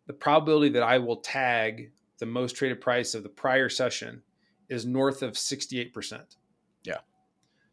the 0.06 0.12
probability 0.12 0.70
that 0.70 0.82
I 0.82 0.98
will 0.98 1.16
tag 1.16 1.92
the 2.20 2.26
most 2.26 2.54
traded 2.54 2.80
price 2.80 3.14
of 3.14 3.24
the 3.24 3.28
prior 3.28 3.68
session 3.68 4.22
is 4.68 4.86
north 4.86 5.22
of 5.22 5.32
68%. 5.32 6.36
Yeah. 6.84 6.98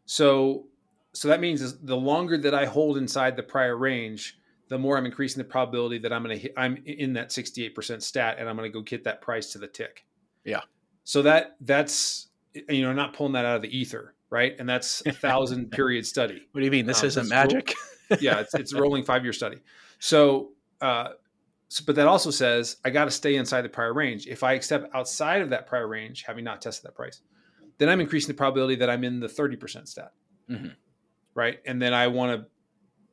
So 0.06 0.66
so 1.14 1.28
that 1.28 1.40
means 1.40 1.78
the 1.78 1.96
longer 1.96 2.36
that 2.38 2.54
I 2.54 2.66
hold 2.66 2.98
inside 2.98 3.36
the 3.36 3.42
prior 3.42 3.76
range, 3.76 4.38
the 4.68 4.78
more 4.78 4.98
I'm 4.98 5.06
increasing 5.06 5.42
the 5.42 5.48
probability 5.48 5.98
that 5.98 6.12
I'm 6.12 6.24
going 6.24 6.38
to 6.38 6.60
I'm 6.60 6.82
in 6.84 7.12
that 7.14 7.30
68% 7.30 8.02
stat 8.02 8.36
and 8.38 8.48
I'm 8.48 8.56
going 8.56 8.70
to 8.70 8.76
go 8.76 8.82
get 8.82 9.04
that 9.04 9.22
price 9.22 9.52
to 9.52 9.58
the 9.58 9.68
tick. 9.68 10.04
Yeah. 10.44 10.62
So 11.04 11.22
that 11.22 11.56
that's 11.60 12.28
you 12.68 12.82
know 12.82 12.92
not 12.92 13.14
pulling 13.14 13.34
that 13.34 13.44
out 13.44 13.56
of 13.56 13.62
the 13.62 13.76
ether 13.76 14.14
right? 14.30 14.54
And 14.58 14.68
that's 14.68 15.02
a 15.06 15.12
thousand 15.26 15.70
period 15.70 16.06
study. 16.06 16.46
What 16.52 16.60
do 16.60 16.64
you 16.64 16.70
mean? 16.70 16.86
This 16.86 17.02
um, 17.02 17.06
isn't 17.08 17.28
magic? 17.28 17.74
yeah, 18.20 18.40
it's, 18.40 18.54
it's 18.54 18.72
a 18.72 18.80
rolling 18.80 19.04
five 19.04 19.24
year 19.24 19.32
study. 19.32 19.58
So, 19.98 20.50
uh, 20.80 21.10
so, 21.68 21.84
but 21.86 21.96
that 21.96 22.06
also 22.06 22.30
says 22.30 22.76
I 22.84 22.90
got 22.90 23.04
to 23.06 23.10
stay 23.10 23.36
inside 23.36 23.62
the 23.62 23.68
prior 23.68 23.92
range. 23.92 24.26
If 24.26 24.42
I 24.42 24.58
step 24.58 24.90
outside 24.94 25.42
of 25.42 25.50
that 25.50 25.66
prior 25.66 25.86
range, 25.86 26.24
having 26.24 26.44
not 26.44 26.62
tested 26.62 26.86
that 26.86 26.94
price, 26.94 27.20
then 27.78 27.88
I'm 27.88 28.00
increasing 28.00 28.28
the 28.28 28.34
probability 28.34 28.76
that 28.76 28.90
I'm 28.90 29.04
in 29.04 29.20
the 29.20 29.26
30% 29.26 29.86
stat. 29.86 30.12
Mm-hmm. 30.50 30.68
Right. 31.34 31.60
And 31.66 31.80
then 31.80 31.94
I 31.94 32.08
want 32.08 32.44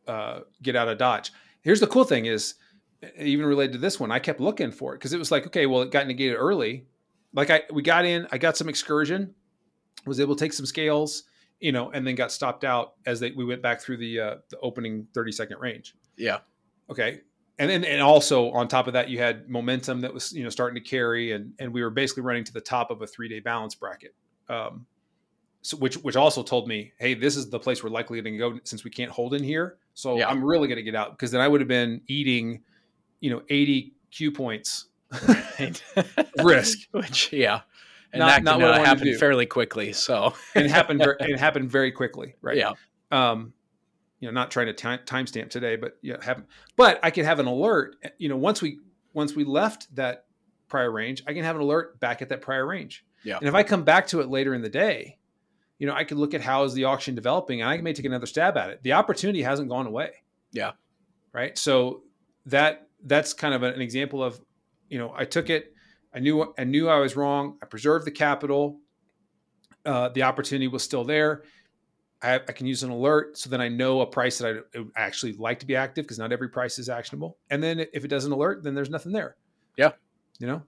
to 0.08 0.12
uh, 0.12 0.40
get 0.62 0.76
out 0.76 0.88
of 0.88 0.98
Dodge. 0.98 1.32
Here's 1.62 1.80
the 1.80 1.88
cool 1.88 2.04
thing 2.04 2.26
is, 2.26 2.56
even 3.20 3.46
related 3.46 3.74
to 3.74 3.78
this 3.78 4.00
one, 4.00 4.12
I 4.12 4.20
kept 4.20 4.40
looking 4.40 4.72
for 4.72 4.94
it 4.94 4.98
because 4.98 5.14
it 5.14 5.20
was 5.20 5.32
like, 5.32 5.46
okay, 5.48 5.66
well, 5.66 5.82
it 5.82 5.92
got 5.92 6.08
negated 6.08 6.38
early. 6.38 6.88
Like 7.34 7.52
I, 7.52 7.64
we 7.72 7.84
got 7.84 8.06
in, 8.06 8.28
I 8.32 8.38
got 8.38 8.58
some 8.58 8.70
excursion 8.70 9.36
was 10.06 10.20
able 10.20 10.36
to 10.36 10.44
take 10.44 10.54
some 10.54 10.66
scales, 10.66 11.24
you 11.60 11.72
know, 11.72 11.92
and 11.92 12.06
then 12.06 12.16
got 12.16 12.32
stopped 12.32 12.64
out 12.64 12.94
as 13.06 13.20
they, 13.20 13.32
we 13.32 13.46
went 13.46 13.62
back 13.62 13.82
through 13.82 13.98
the 13.98 14.20
uh, 14.20 14.36
the 14.50 14.60
opening 14.60 15.08
30 15.14 15.32
second 15.32 15.60
range. 15.60 15.96
Yeah. 16.18 16.40
Okay. 16.90 17.22
And 17.58 17.70
then 17.70 17.86
and 17.86 18.02
also 18.02 18.52
on 18.52 18.68
top 18.68 18.88
of 18.88 18.94
that, 18.94 19.10
you 19.10 19.20
had 19.20 19.50
momentum 19.50 20.02
that 20.02 20.14
was 20.14 20.34
you 20.34 20.44
know 20.44 20.50
starting 20.50 20.82
to 20.82 20.90
carry, 20.90 21.32
and 21.32 21.54
and 21.58 21.74
we 21.74 21.82
were 21.82 21.90
basically 21.90 22.24
running 22.24 22.44
to 22.44 22.54
the 22.54 22.62
top 22.62 22.92
of 22.92 23.02
a 23.02 23.08
three 23.08 23.30
day 23.30 23.40
balance 23.40 23.76
bracket. 23.76 24.14
Um, 24.50 24.86
so 25.62 25.78
which 25.78 25.96
which 25.96 26.16
also 26.16 26.44
told 26.44 26.68
me, 26.68 26.92
hey, 27.00 27.14
this 27.14 27.36
is 27.36 27.50
the 27.50 27.60
place 27.60 27.84
we're 27.84 27.90
likely 27.90 28.22
going 28.22 28.34
to 28.34 28.38
go 28.38 28.60
since 28.66 28.84
we 28.84 28.92
can't 28.92 29.10
hold 29.10 29.34
in 29.34 29.44
here. 29.44 29.78
So 29.96 30.18
yeah. 30.18 30.30
I'm 30.30 30.44
really 30.44 30.68
going 30.68 30.78
to 30.78 30.84
get 30.84 30.94
out 30.94 31.12
because 31.12 31.32
then 31.32 31.42
I 31.42 31.48
would 31.48 31.62
have 31.62 31.68
been 31.68 32.02
eating, 32.08 32.62
you 33.20 33.32
know, 33.32 33.42
80 33.50 33.96
Q 34.12 34.32
points 34.32 34.90
risk. 36.44 36.80
Which 36.92 37.34
yeah, 37.34 37.62
and 38.14 38.20
not, 38.20 38.28
that 38.28 38.44
not 38.44 38.60
can 38.60 38.86
happened 38.86 39.18
fairly 39.18 39.46
quickly. 39.46 39.92
So 39.94 40.34
it 40.54 40.70
happened. 40.70 41.02
It 41.20 41.40
happened 41.40 41.72
very 41.72 41.92
quickly, 41.92 42.36
right? 42.42 42.58
Yeah. 42.58 42.74
Um, 43.12 43.54
you 44.26 44.32
know, 44.32 44.34
not 44.34 44.50
trying 44.50 44.66
to 44.66 44.74
time 44.74 45.00
timestamp 45.06 45.52
today, 45.52 45.76
but 45.76 46.00
yeah, 46.02 46.16
have. 46.24 46.44
But 46.76 47.00
I 47.04 47.12
can 47.12 47.26
have 47.26 47.38
an 47.38 47.46
alert. 47.46 47.96
You 48.18 48.28
know, 48.28 48.38
once 48.38 48.60
we 48.60 48.80
once 49.14 49.36
we 49.36 49.44
left 49.44 49.96
that 49.96 50.26
prior 50.68 50.92
range, 50.92 51.22
I 51.28 51.34
can 51.34 51.44
have 51.44 51.56
an 51.56 51.62
alert 51.62 52.00
back 52.00 52.24
at 52.24 52.30
that 52.30 52.42
prior 52.42 52.66
range. 52.66 53.06
Yeah. 53.24 53.38
And 53.38 53.48
if 53.48 53.54
I 53.54 53.62
come 53.62 53.84
back 53.84 54.08
to 54.08 54.22
it 54.22 54.30
later 54.30 54.56
in 54.56 54.64
the 54.64 54.70
day, 54.70 55.20
you 55.78 55.86
know, 55.86 55.94
I 55.94 56.06
could 56.06 56.18
look 56.18 56.34
at 56.34 56.42
how 56.42 56.64
is 56.64 56.74
the 56.74 56.86
auction 56.86 57.14
developing, 57.14 57.62
and 57.62 57.70
I 57.70 57.78
may 57.78 57.94
take 57.94 58.06
another 58.06 58.26
stab 58.26 58.58
at 58.58 58.72
it. 58.72 58.82
The 58.82 58.94
opportunity 58.94 59.44
hasn't 59.44 59.70
gone 59.70 59.86
away. 59.86 60.10
Yeah. 60.52 60.72
Right. 61.32 61.56
So 61.56 62.02
that 62.48 62.88
that's 63.06 63.34
kind 63.34 63.54
of 63.54 63.62
an 63.62 63.80
example 63.80 64.24
of, 64.24 64.42
you 64.90 64.98
know, 64.98 65.14
I 65.16 65.26
took 65.26 65.52
it 65.52 65.72
I 66.16 66.20
knew 66.20 66.52
I 66.58 66.64
knew 66.64 66.90
I 66.90 66.98
was 66.98 67.16
wrong. 67.16 67.60
I 67.62 67.68
preserved 67.68 68.08
the 68.08 68.12
capital. 68.12 68.80
Uh, 69.86 70.10
the 70.10 70.24
opportunity 70.24 70.68
was 70.68 70.82
still 70.82 71.04
there. 71.04 71.44
I, 72.26 72.36
I, 72.36 72.52
can 72.52 72.66
use 72.66 72.84
an 72.84 72.90
alert 72.90 73.38
so 73.38 73.50
then 73.50 73.62
I 73.62 73.68
know 73.70 74.02
a 74.02 74.06
price 74.06 74.40
that 74.40 74.66
I, 74.76 74.80
actually 74.96 75.34
like 75.34 75.60
to 75.60 75.66
be 75.66 75.76
active 75.76 76.06
because 76.06 76.20
not 76.20 76.32
every 76.32 76.50
price 76.50 76.80
is 76.80 76.90
actionable. 76.90 77.38
And 77.50 77.62
then 77.62 77.86
if 77.94 78.04
it 78.04 78.08
doesn't 78.08 78.32
alert, 78.32 78.64
then 78.64 78.74
there's 78.74 78.90
nothing 78.90 79.12
there. 79.12 79.36
Yeah, 79.78 79.92
you 80.40 80.48
know, 80.48 80.64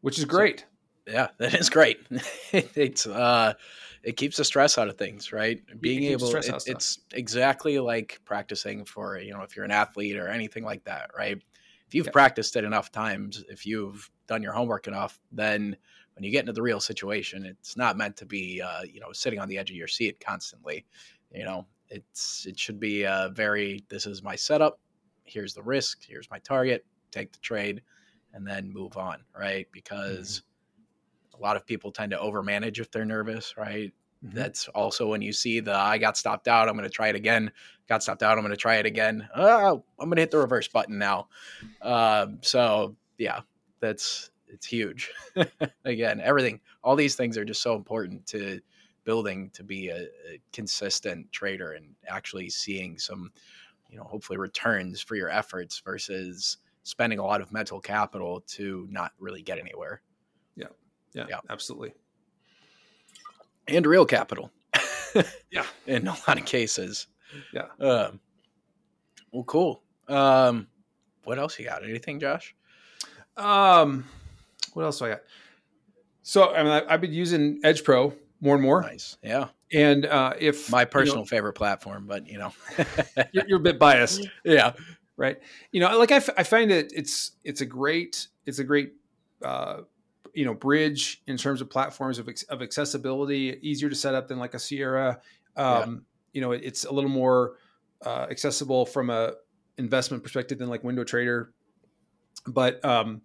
which 0.00 0.18
is 0.18 0.24
great. 0.24 0.66
So, 1.06 1.12
yeah, 1.12 1.28
that 1.38 1.54
is 1.54 1.68
great. 1.68 2.00
it's 2.52 3.06
uh, 3.06 3.54
it 4.02 4.16
keeps 4.16 4.36
the 4.36 4.44
stress 4.44 4.78
out 4.78 4.88
of 4.88 4.96
things, 4.96 5.32
right? 5.32 5.60
Being 5.80 6.00
the 6.00 6.08
able, 6.08 6.28
it, 6.28 6.36
out 6.36 6.56
of 6.56 6.62
stuff. 6.62 6.76
it's 6.76 6.98
exactly 7.12 7.78
like 7.78 8.20
practicing 8.24 8.84
for 8.84 9.18
you 9.18 9.32
know 9.32 9.42
if 9.42 9.56
you're 9.56 9.64
an 9.64 9.70
athlete 9.70 10.16
or 10.16 10.28
anything 10.28 10.64
like 10.64 10.84
that, 10.84 11.10
right? 11.16 11.42
If 11.86 11.94
you've 11.94 12.06
Yeah. 12.06 12.12
practiced 12.12 12.56
it 12.56 12.64
enough 12.64 12.92
times, 12.92 13.44
if 13.48 13.66
you've 13.66 14.10
done 14.26 14.42
your 14.42 14.52
homework 14.52 14.86
enough, 14.86 15.20
then 15.32 15.76
when 16.14 16.24
you 16.24 16.30
get 16.30 16.40
into 16.40 16.52
the 16.52 16.62
real 16.62 16.80
situation, 16.80 17.44
it's 17.44 17.76
not 17.76 17.96
meant 17.96 18.16
to 18.18 18.26
be 18.26 18.60
uh, 18.62 18.82
you 18.82 19.00
know 19.00 19.12
sitting 19.12 19.38
on 19.38 19.48
the 19.48 19.58
edge 19.58 19.70
of 19.70 19.76
your 19.76 19.88
seat 19.88 20.18
constantly. 20.20 20.84
You 21.32 21.44
know, 21.44 21.66
it's 21.88 22.46
it 22.46 22.58
should 22.58 22.78
be 22.80 23.06
uh, 23.06 23.30
very. 23.30 23.84
This 23.88 24.06
is 24.06 24.22
my 24.22 24.36
setup. 24.36 24.78
Here's 25.24 25.54
the 25.54 25.62
risk. 25.62 26.04
Here's 26.06 26.30
my 26.30 26.38
target. 26.40 26.84
Take 27.10 27.32
the 27.32 27.38
trade, 27.40 27.82
and 28.32 28.46
then 28.46 28.72
move 28.72 28.96
on, 28.96 29.18
right? 29.38 29.66
Because 29.72 30.42
a 31.36 31.42
lot 31.42 31.56
of 31.56 31.66
people 31.66 31.90
tend 31.90 32.12
to 32.12 32.18
overmanage 32.18 32.78
if 32.78 32.90
they're 32.90 33.04
nervous, 33.04 33.56
right? 33.56 33.92
Mhm. 34.24 34.32
That's 34.32 34.68
also 34.68 35.08
when 35.08 35.20
you 35.22 35.32
see 35.32 35.60
the 35.60 35.74
I 35.74 35.98
got 35.98 36.16
stopped 36.16 36.48
out. 36.48 36.68
I'm 36.68 36.76
going 36.76 36.88
to 36.88 36.94
try 36.94 37.08
it 37.08 37.16
again. 37.16 37.50
Got 37.88 38.02
stopped 38.02 38.22
out. 38.22 38.38
I'm 38.38 38.44
going 38.44 38.50
to 38.50 38.56
try 38.56 38.76
it 38.76 38.86
again. 38.86 39.28
Oh, 39.34 39.84
I'm 39.98 40.08
going 40.08 40.16
to 40.16 40.22
hit 40.22 40.30
the 40.30 40.38
reverse 40.38 40.68
button 40.68 40.98
now. 40.98 41.28
Um, 41.82 42.38
so 42.42 42.96
yeah, 43.18 43.40
that's 43.80 44.30
it's 44.54 44.66
huge. 44.66 45.10
again, 45.84 46.20
everything, 46.20 46.60
all 46.82 46.96
these 46.96 47.16
things 47.16 47.36
are 47.36 47.44
just 47.44 47.62
so 47.62 47.74
important 47.74 48.26
to 48.28 48.60
building 49.04 49.50
to 49.52 49.62
be 49.62 49.88
a, 49.88 50.04
a 50.28 50.40
consistent 50.52 51.30
trader 51.32 51.72
and 51.72 51.94
actually 52.08 52.48
seeing 52.48 52.98
some, 52.98 53.30
you 53.90 53.98
know, 53.98 54.04
hopefully 54.04 54.38
returns 54.38 55.00
for 55.00 55.16
your 55.16 55.28
efforts 55.28 55.80
versus 55.84 56.58
spending 56.84 57.18
a 57.18 57.24
lot 57.24 57.40
of 57.40 57.52
mental 57.52 57.80
capital 57.80 58.42
to 58.46 58.86
not 58.90 59.12
really 59.18 59.42
get 59.42 59.58
anywhere 59.58 60.00
yeah, 60.56 60.66
yeah. 61.12 61.26
yeah. 61.28 61.40
absolutely. 61.50 61.92
and 63.68 63.86
real 63.86 64.06
capital. 64.06 64.50
Yeah. 65.50 65.64
in 65.86 66.08
a 66.08 66.16
lot 66.26 66.38
of 66.38 66.44
cases. 66.44 67.06
Yeah. 67.52 67.66
Um, 67.80 68.20
well, 69.32 69.44
cool. 69.44 69.82
Um, 70.08 70.68
what 71.24 71.38
else 71.38 71.58
you 71.58 71.64
got? 71.64 71.84
Anything, 71.84 72.20
Josh? 72.20 72.54
Um, 73.36 74.04
what 74.74 74.84
else 74.84 74.98
do 74.98 75.06
I 75.06 75.08
got? 75.10 75.20
So 76.22 76.54
I 76.54 76.62
mean, 76.62 76.72
I, 76.72 76.82
I've 76.92 77.00
been 77.00 77.12
using 77.12 77.60
Edge 77.64 77.82
Pro 77.84 78.12
more 78.40 78.54
and 78.54 78.62
more, 78.62 78.82
Nice. 78.82 79.16
Yeah. 79.22 79.48
and 79.72 80.04
uh, 80.06 80.34
if 80.38 80.70
My 80.70 80.80
you 80.80 80.84
know, 80.84 80.90
personal 80.90 81.24
favorite 81.24 81.54
platform, 81.54 82.06
but 82.06 82.28
you 82.28 82.38
know, 82.38 82.52
you're, 83.32 83.44
you're 83.46 83.58
a 83.58 83.62
bit 83.62 83.78
biased, 83.78 84.28
yeah. 84.44 84.72
right? 85.16 85.38
You 85.72 85.80
know, 85.80 85.98
like 85.98 86.12
I, 86.12 86.16
f- 86.16 86.30
I 86.36 86.42
find 86.42 86.70
it 86.70 86.92
it's 86.94 87.32
it's 87.44 87.60
a 87.62 87.66
great 87.66 88.28
it's 88.46 88.58
a 88.58 88.64
great 88.64 88.92
uh, 89.42 89.78
you 90.34 90.44
know 90.44 90.52
bridge 90.54 91.22
in 91.26 91.36
terms 91.36 91.60
of 91.60 91.70
platforms 91.70 92.18
of, 92.18 92.28
ex- 92.28 92.42
of 92.44 92.60
accessibility, 92.62 93.58
easier 93.62 93.88
to 93.88 93.94
set 93.94 94.14
up 94.14 94.28
than 94.28 94.38
like 94.38 94.54
a 94.54 94.58
Sierra. 94.58 95.20
Um, 95.56 96.04
You 96.32 96.40
know, 96.40 96.50
it, 96.52 96.62
it's 96.64 96.84
a 96.84 96.92
little 96.92 97.10
more 97.10 97.58
uh, 98.04 98.26
accessible 98.30 98.86
from 98.86 99.08
a 99.08 99.34
investment 99.78 100.22
perspective 100.22 100.58
than 100.58 100.68
like 100.68 100.82
NinjaTrader. 100.82 101.46
But 102.46 102.84
um, 102.84 103.22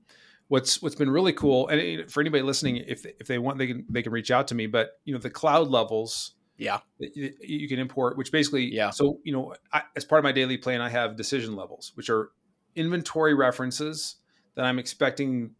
what's 0.49 0.81
what's 0.81 0.95
been 0.95 1.09
really 1.09 1.33
cool, 1.33 1.67
and 1.69 2.11
for 2.11 2.19
anybody 2.19 2.43
listening, 2.43 2.77
if 2.77 3.05
if 3.05 3.27
they 3.27 3.37
want, 3.39 3.57
they 3.57 3.67
can 3.67 3.85
they 3.89 4.03
can 4.03 4.11
reach 4.11 4.29
out 4.29 4.47
to 4.49 4.55
me. 4.55 4.67
But 4.67 4.99
you 5.05 5.13
know, 5.13 5.19
the 5.19 5.29
cloud 5.29 5.69
levels 5.69 6.33
Yeah. 6.57 6.79
that 6.99 7.15
you 7.15 7.33
you 7.41 7.67
can 7.69 7.79
import, 7.79 8.17
which 8.17 8.31
basically, 8.31 8.65
Yeah. 8.73 8.89
So 8.89 9.19
you 9.23 9.31
know, 9.31 9.55
I, 9.71 9.83
as 9.95 10.03
part 10.05 10.19
of 10.19 10.23
my 10.23 10.33
daily 10.33 10.57
plan, 10.57 10.81
I 10.81 10.89
have 10.89 11.15
decision 11.15 11.55
levels, 11.55 11.93
which 11.95 12.09
are 12.09 12.31
inventory 12.75 13.33
references 13.33 14.17
that 14.55 14.65
I'm 14.65 14.77
expecting 14.79 15.51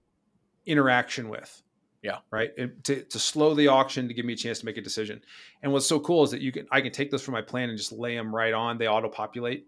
interaction 0.66 1.30
with. 1.30 1.62
Yeah. 2.02 2.20
Right. 2.32 2.52
And 2.58 2.82
to, 2.86 3.04
to 3.04 3.20
slow 3.20 3.54
the 3.54 3.68
auction 3.68 4.08
to 4.08 4.14
give 4.14 4.26
me 4.26 4.34
a 4.34 4.36
chance 4.38 4.60
to 4.60 4.66
make 4.66 4.78
a 4.78 4.82
decision. 4.82 5.22
And 5.62 5.74
what's 5.74 5.86
so 5.86 6.00
cool 6.00 6.24
is 6.24 6.32
that 6.32 6.42
you 6.42 6.52
can 6.52 6.66
I 6.72 6.82
can 6.82 6.92
take 6.92 7.12
those 7.12 7.22
from 7.22 7.34
my 7.34 7.42
plan 7.42 7.70
and 7.70 7.78
just 7.78 7.92
lay 7.92 8.16
them 8.16 8.34
right 8.34 8.54
on. 8.54 8.78
They 8.78 8.88
auto 8.88 9.10
populate 9.10 9.68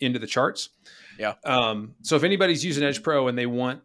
into 0.00 0.18
the 0.18 0.26
charts. 0.26 0.70
Yeah. 1.18 1.34
Um, 1.44 1.94
so 2.02 2.16
if 2.16 2.24
anybody's 2.24 2.64
using 2.64 2.82
Edge 2.82 3.02
Pro 3.02 3.28
and 3.28 3.38
they 3.38 3.46
want, 3.46 3.82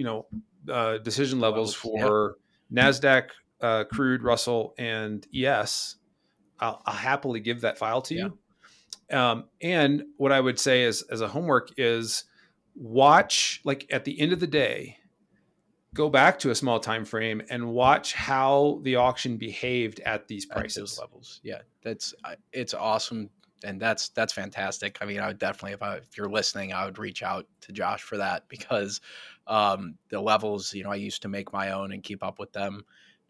you 0.00 0.06
know, 0.06 0.24
uh, 0.72 0.96
decision 0.96 1.40
levels, 1.40 1.74
yeah. 1.84 2.06
for 2.06 2.36
Nasdaq, 2.72 3.24
uh, 3.60 3.84
crude, 3.84 4.22
Russell, 4.22 4.72
and 4.78 5.26
ES, 5.34 5.96
I'll, 6.58 6.80
I'll 6.86 6.94
happily 6.94 7.38
give 7.40 7.60
that 7.60 7.76
file 7.76 8.00
to 8.00 8.14
you. 8.14 8.38
Um, 9.14 9.44
and 9.60 10.04
what 10.16 10.32
I 10.32 10.40
would 10.40 10.58
say 10.58 10.84
is, 10.84 11.02
as 11.02 11.20
a 11.20 11.28
homework, 11.28 11.68
is 11.76 12.24
watch 12.74 13.60
like 13.64 13.86
at 13.90 14.06
the 14.06 14.18
end 14.18 14.32
of 14.32 14.40
the 14.40 14.46
day, 14.46 14.96
go 15.92 16.08
back 16.08 16.38
to 16.38 16.50
a 16.50 16.54
small 16.54 16.80
time 16.80 17.04
frame 17.04 17.42
and 17.50 17.74
watch 17.74 18.14
how 18.14 18.80
the 18.84 18.96
auction 18.96 19.36
behaved 19.36 20.00
at 20.00 20.28
these 20.28 20.48
At 20.50 20.56
prices. 20.56 20.98
levels. 20.98 21.40
Yeah. 21.42 21.58
That's 21.82 22.14
it's 22.54 22.72
awesome. 22.72 23.28
And 23.64 23.78
that's 23.78 24.08
that's 24.10 24.32
fantastic. 24.32 24.96
I 25.02 25.04
mean, 25.04 25.20
I 25.20 25.26
would 25.26 25.38
definitely, 25.38 25.72
if 25.72 25.82
I, 25.82 25.96
if 25.96 26.16
you're 26.16 26.30
listening, 26.30 26.72
I 26.72 26.86
would 26.86 26.98
reach 26.98 27.22
out 27.22 27.46
to 27.62 27.72
Josh 27.72 28.00
for 28.00 28.16
that 28.16 28.48
because 28.48 29.02
um, 29.50 29.98
the 30.10 30.20
levels, 30.20 30.74
you 30.74 30.84
know, 30.84 30.92
I 30.92 30.96
used 30.96 31.22
to 31.22 31.28
make 31.28 31.52
my 31.52 31.72
own 31.72 31.92
and 31.92 32.02
keep 32.02 32.22
up 32.24 32.38
with 32.38 32.52
them 32.52 32.84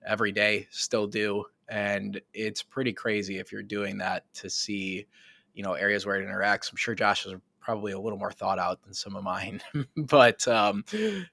every 0.06 0.32
day, 0.32 0.68
still 0.70 1.06
do, 1.06 1.46
and 1.68 2.20
it's 2.34 2.62
pretty 2.62 2.92
crazy 2.92 3.38
if 3.38 3.52
you're 3.52 3.62
doing 3.62 3.98
that 3.98 4.32
to 4.34 4.50
see, 4.50 5.06
you 5.54 5.62
know, 5.62 5.74
areas 5.74 6.06
where 6.06 6.16
it 6.20 6.26
interacts. 6.28 6.70
I'm 6.70 6.76
sure 6.76 6.94
Josh 6.94 7.26
is 7.26 7.34
probably 7.60 7.92
a 7.92 8.00
little 8.00 8.18
more 8.18 8.32
thought 8.32 8.58
out 8.58 8.82
than 8.82 8.94
some 8.94 9.16
of 9.16 9.24
mine, 9.24 9.62
but 9.96 10.46
um, 10.48 10.84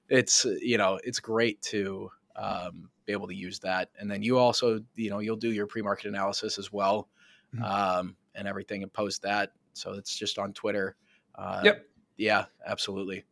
it's 0.08 0.44
you 0.60 0.78
know, 0.78 1.00
it's 1.04 1.20
great 1.20 1.60
to 1.62 2.10
um, 2.36 2.90
be 3.06 3.12
able 3.12 3.28
to 3.28 3.34
use 3.34 3.58
that, 3.60 3.90
and 3.98 4.10
then 4.10 4.22
you 4.22 4.38
also, 4.38 4.80
you 4.96 5.10
know, 5.10 5.20
you'll 5.20 5.36
do 5.36 5.52
your 5.52 5.66
pre-market 5.66 6.06
analysis 6.06 6.58
as 6.58 6.72
well 6.72 7.08
Mhm. 7.54 7.64
um, 7.64 8.16
and 8.34 8.46
everything 8.48 8.82
and 8.82 8.92
post 8.92 9.22
that. 9.22 9.52
So 9.72 9.92
it's 9.94 10.16
just 10.16 10.38
on 10.38 10.52
Twitter. 10.52 10.96
Uh, 11.34 11.62
Yep. 11.64 11.86
Yeah, 12.16 12.46
absolutely. 12.66 13.24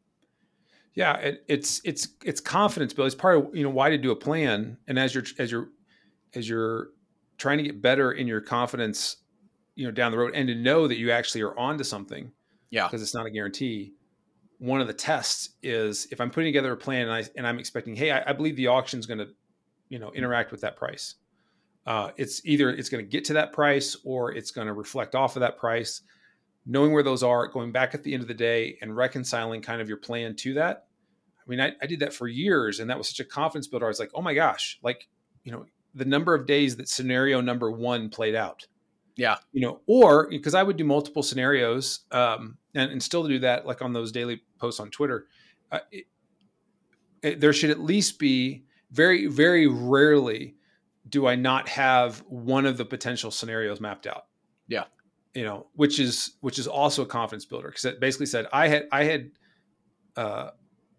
Yeah, 0.96 1.16
it, 1.18 1.44
it's 1.46 1.80
it's 1.84 2.08
it's 2.24 2.40
confidence 2.40 2.92
Bill. 2.92 3.06
It's 3.06 3.14
part 3.14 3.36
of 3.36 3.54
you 3.54 3.62
know 3.62 3.70
why 3.70 3.90
to 3.90 3.98
do 3.98 4.10
a 4.10 4.16
plan, 4.16 4.78
and 4.88 4.98
as 4.98 5.14
you're 5.14 5.24
as 5.38 5.52
you're 5.52 5.68
as 6.34 6.48
you're 6.48 6.88
trying 7.38 7.58
to 7.58 7.64
get 7.64 7.80
better 7.80 8.12
in 8.12 8.26
your 8.26 8.40
confidence, 8.40 9.18
you 9.74 9.84
know, 9.84 9.92
down 9.92 10.10
the 10.10 10.18
road, 10.18 10.34
and 10.34 10.48
to 10.48 10.54
know 10.54 10.88
that 10.88 10.96
you 10.96 11.12
actually 11.12 11.42
are 11.42 11.56
onto 11.56 11.84
something. 11.84 12.32
Yeah. 12.70 12.86
because 12.86 13.02
it's 13.02 13.14
not 13.14 13.26
a 13.26 13.30
guarantee. 13.30 13.92
One 14.58 14.80
of 14.80 14.86
the 14.86 14.94
tests 14.94 15.50
is 15.62 16.08
if 16.10 16.20
I'm 16.20 16.30
putting 16.30 16.48
together 16.48 16.72
a 16.72 16.76
plan 16.76 17.02
and 17.02 17.12
I 17.12 17.24
and 17.36 17.46
I'm 17.46 17.58
expecting, 17.58 17.94
hey, 17.94 18.10
I, 18.10 18.30
I 18.30 18.32
believe 18.32 18.56
the 18.56 18.68
auction's 18.68 19.06
going 19.06 19.18
to, 19.18 19.28
you 19.88 19.98
know, 19.98 20.10
interact 20.12 20.50
with 20.50 20.62
that 20.62 20.76
price. 20.76 21.14
Uh, 21.86 22.10
it's 22.16 22.44
either 22.44 22.70
it's 22.70 22.88
going 22.88 23.04
to 23.04 23.08
get 23.08 23.24
to 23.26 23.34
that 23.34 23.52
price 23.52 23.96
or 24.04 24.32
it's 24.32 24.50
going 24.50 24.66
to 24.66 24.72
reflect 24.72 25.14
off 25.14 25.36
of 25.36 25.40
that 25.40 25.58
price. 25.58 26.02
Knowing 26.68 26.92
where 26.92 27.04
those 27.04 27.22
are, 27.22 27.46
going 27.46 27.70
back 27.70 27.94
at 27.94 28.02
the 28.02 28.12
end 28.12 28.22
of 28.22 28.28
the 28.28 28.34
day 28.34 28.76
and 28.82 28.96
reconciling 28.96 29.62
kind 29.62 29.80
of 29.80 29.88
your 29.88 29.98
plan 29.98 30.34
to 30.34 30.54
that. 30.54 30.85
I 31.46 31.50
mean, 31.50 31.60
I, 31.60 31.72
I 31.80 31.86
did 31.86 32.00
that 32.00 32.12
for 32.12 32.26
years, 32.26 32.80
and 32.80 32.90
that 32.90 32.98
was 32.98 33.08
such 33.08 33.20
a 33.20 33.24
confidence 33.24 33.66
builder. 33.68 33.86
I 33.86 33.88
was 33.88 34.00
like, 34.00 34.10
oh 34.14 34.22
my 34.22 34.34
gosh, 34.34 34.78
like 34.82 35.06
you 35.44 35.52
know, 35.52 35.64
the 35.94 36.04
number 36.04 36.34
of 36.34 36.46
days 36.46 36.76
that 36.76 36.88
scenario 36.88 37.40
number 37.40 37.70
one 37.70 38.08
played 38.10 38.34
out 38.34 38.66
Yeah. 39.16 39.36
you 39.52 39.60
know, 39.60 39.80
or 39.86 40.28
because 40.28 40.54
I 40.54 40.62
would 40.62 40.76
do 40.76 40.84
multiple 40.84 41.22
scenarios 41.22 42.00
um, 42.10 42.58
and, 42.74 42.90
and 42.90 43.02
still 43.02 43.26
do 43.28 43.38
that, 43.38 43.64
like 43.64 43.80
on 43.80 43.92
those 43.92 44.10
daily 44.12 44.42
posts 44.58 44.80
on 44.80 44.90
Twitter. 44.90 45.26
Uh, 45.70 45.78
it, 45.92 46.04
it- 47.22 47.40
there 47.40 47.52
should 47.52 47.70
at 47.70 47.80
least 47.80 48.18
be 48.18 48.64
very, 48.90 49.26
very 49.26 49.66
rarely 49.66 50.56
do 51.08 51.26
I 51.26 51.34
not 51.36 51.68
have 51.68 52.18
one 52.28 52.66
of 52.66 52.76
the 52.76 52.84
potential 52.84 53.30
scenarios 53.30 53.80
mapped 53.80 54.06
out. 54.06 54.26
Yeah. 54.68 54.84
you 55.34 55.44
know, 55.44 55.68
which 55.74 56.00
is 56.00 56.32
which 56.40 56.58
is 56.58 56.66
also 56.66 57.02
a 57.02 57.06
confidence 57.06 57.44
builder 57.44 57.68
because 57.68 57.84
it 57.84 58.00
basically 58.00 58.26
said 58.26 58.46
I 58.52 58.66
had 58.68 58.88
I 58.90 59.04
had 59.04 59.30
uh, 60.16 60.50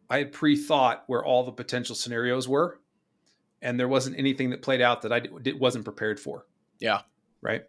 I 0.10 0.20
had 0.20 0.32
pre-thought 0.32 1.03
where 1.08 1.24
all 1.24 1.43
the 1.43 1.51
potential 1.51 1.95
scenarios 1.95 2.47
were, 2.47 2.80
and 3.62 3.80
there 3.80 3.88
wasn't 3.88 4.18
anything 4.18 4.51
that 4.51 4.62
played 4.62 4.82
out 4.82 5.01
that 5.01 5.12
I 5.12 5.20
d- 5.20 5.53
wasn't 5.53 5.84
prepared 5.84 6.20
for. 6.20 6.45
Yeah. 6.80 7.01
Right 7.41 7.64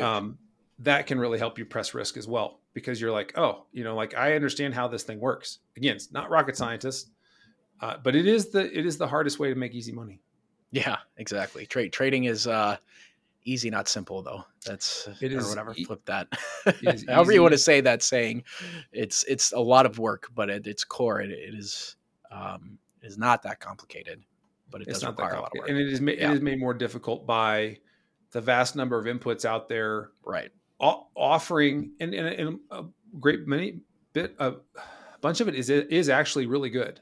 um, 0.00 0.38
that 0.80 1.06
can 1.06 1.18
really 1.18 1.38
help 1.38 1.58
you 1.58 1.64
press 1.64 1.94
risk 1.94 2.16
as 2.16 2.26
well 2.26 2.60
because 2.72 3.00
you're 3.00 3.12
like, 3.12 3.36
oh, 3.36 3.66
you 3.72 3.84
know, 3.84 3.94
like 3.94 4.16
I 4.16 4.34
understand 4.34 4.74
how 4.74 4.88
this 4.88 5.02
thing 5.02 5.20
works. 5.20 5.58
Again, 5.76 5.96
it's 5.96 6.10
not 6.10 6.30
rocket 6.30 6.56
scientist, 6.56 7.10
uh, 7.80 7.96
but 8.02 8.16
it 8.16 8.26
is 8.26 8.48
the 8.48 8.76
it 8.76 8.86
is 8.86 8.96
the 8.98 9.06
hardest 9.06 9.38
way 9.38 9.48
to 9.50 9.54
make 9.54 9.74
easy 9.74 9.92
money. 9.92 10.20
yeah, 10.70 10.96
exactly. 11.16 11.66
Trade 11.66 11.92
trading 11.92 12.24
is 12.24 12.46
uh, 12.46 12.76
easy, 13.44 13.70
not 13.70 13.88
simple, 13.88 14.22
though. 14.22 14.44
That's 14.66 15.08
It 15.20 15.32
or 15.32 15.42
whatever. 15.48 15.74
e- 15.76 15.84
Flip 15.84 16.04
that 16.06 16.28
However 17.08 17.32
you 17.32 17.42
want 17.42 17.52
to 17.52 17.58
say 17.58 17.80
that 17.80 18.02
saying, 18.02 18.44
it's 18.92 19.24
it's 19.24 19.52
a 19.52 19.60
lot 19.60 19.86
of 19.86 19.98
work, 19.98 20.28
but 20.34 20.50
at 20.50 20.66
its 20.66 20.84
core, 20.84 21.20
it, 21.20 21.30
it 21.30 21.54
is 21.54 21.96
um, 22.30 22.78
it 23.02 23.06
is 23.06 23.18
not 23.18 23.42
that 23.42 23.60
complicated, 23.60 24.22
but 24.70 24.80
it 24.82 24.88
It's 24.88 24.98
does 24.98 25.02
not 25.04 25.10
require 25.18 25.34
a 25.34 25.40
lot 25.40 25.52
of 25.54 25.58
work. 25.60 25.68
and 25.68 25.78
it 25.78 25.88
is 25.92 26.00
ma- 26.00 26.12
Yeah. 26.12 26.30
it 26.30 26.34
is 26.34 26.40
made 26.40 26.58
more 26.60 26.74
difficult 26.74 27.26
by 27.26 27.78
the 28.32 28.40
vast 28.40 28.76
number 28.76 28.98
of 28.98 29.06
inputs 29.06 29.44
out 29.44 29.68
there 29.68 30.10
right. 30.24 30.50
o- 30.78 31.08
offering, 31.16 31.92
and, 31.98 32.14
and, 32.14 32.28
and 32.28 32.60
a 32.70 32.84
great 33.18 33.46
many 33.48 33.80
bit 34.12 34.34
a 34.38 34.54
bunch 35.20 35.40
of 35.40 35.48
it 35.48 35.54
is 35.54 35.70
is 35.70 36.08
actually 36.08 36.46
really 36.46 36.70
good. 36.70 37.00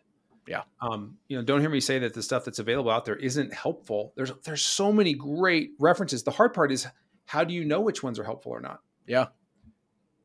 Yeah. 0.49 0.63
Um, 0.81 1.19
you 1.29 1.37
know, 1.37 1.45
don't 1.45 1.61
hear 1.61 1.69
me 1.69 1.81
say 1.81 1.99
that 1.99 2.15
the 2.15 2.23
stuff 2.23 2.45
that's 2.45 2.59
available 2.59 2.91
out 2.91 3.05
there 3.05 3.17
isn't 3.17 3.53
helpful. 3.53 4.13
There's 4.17 4.33
there's 4.45 4.63
so 4.63 4.93
many 4.93 5.13
great 5.13 5.73
references. 5.79 6.23
The 6.23 6.31
hard 6.31 6.55
part 6.55 6.73
is 6.73 6.87
how 7.27 7.45
do 7.45 7.53
you 7.53 7.65
know 7.65 7.81
which 7.81 8.03
ones 8.03 8.19
are 8.19 8.25
helpful 8.25 8.53
or 8.53 8.61
not? 8.61 8.81
Yeah. 9.07 9.27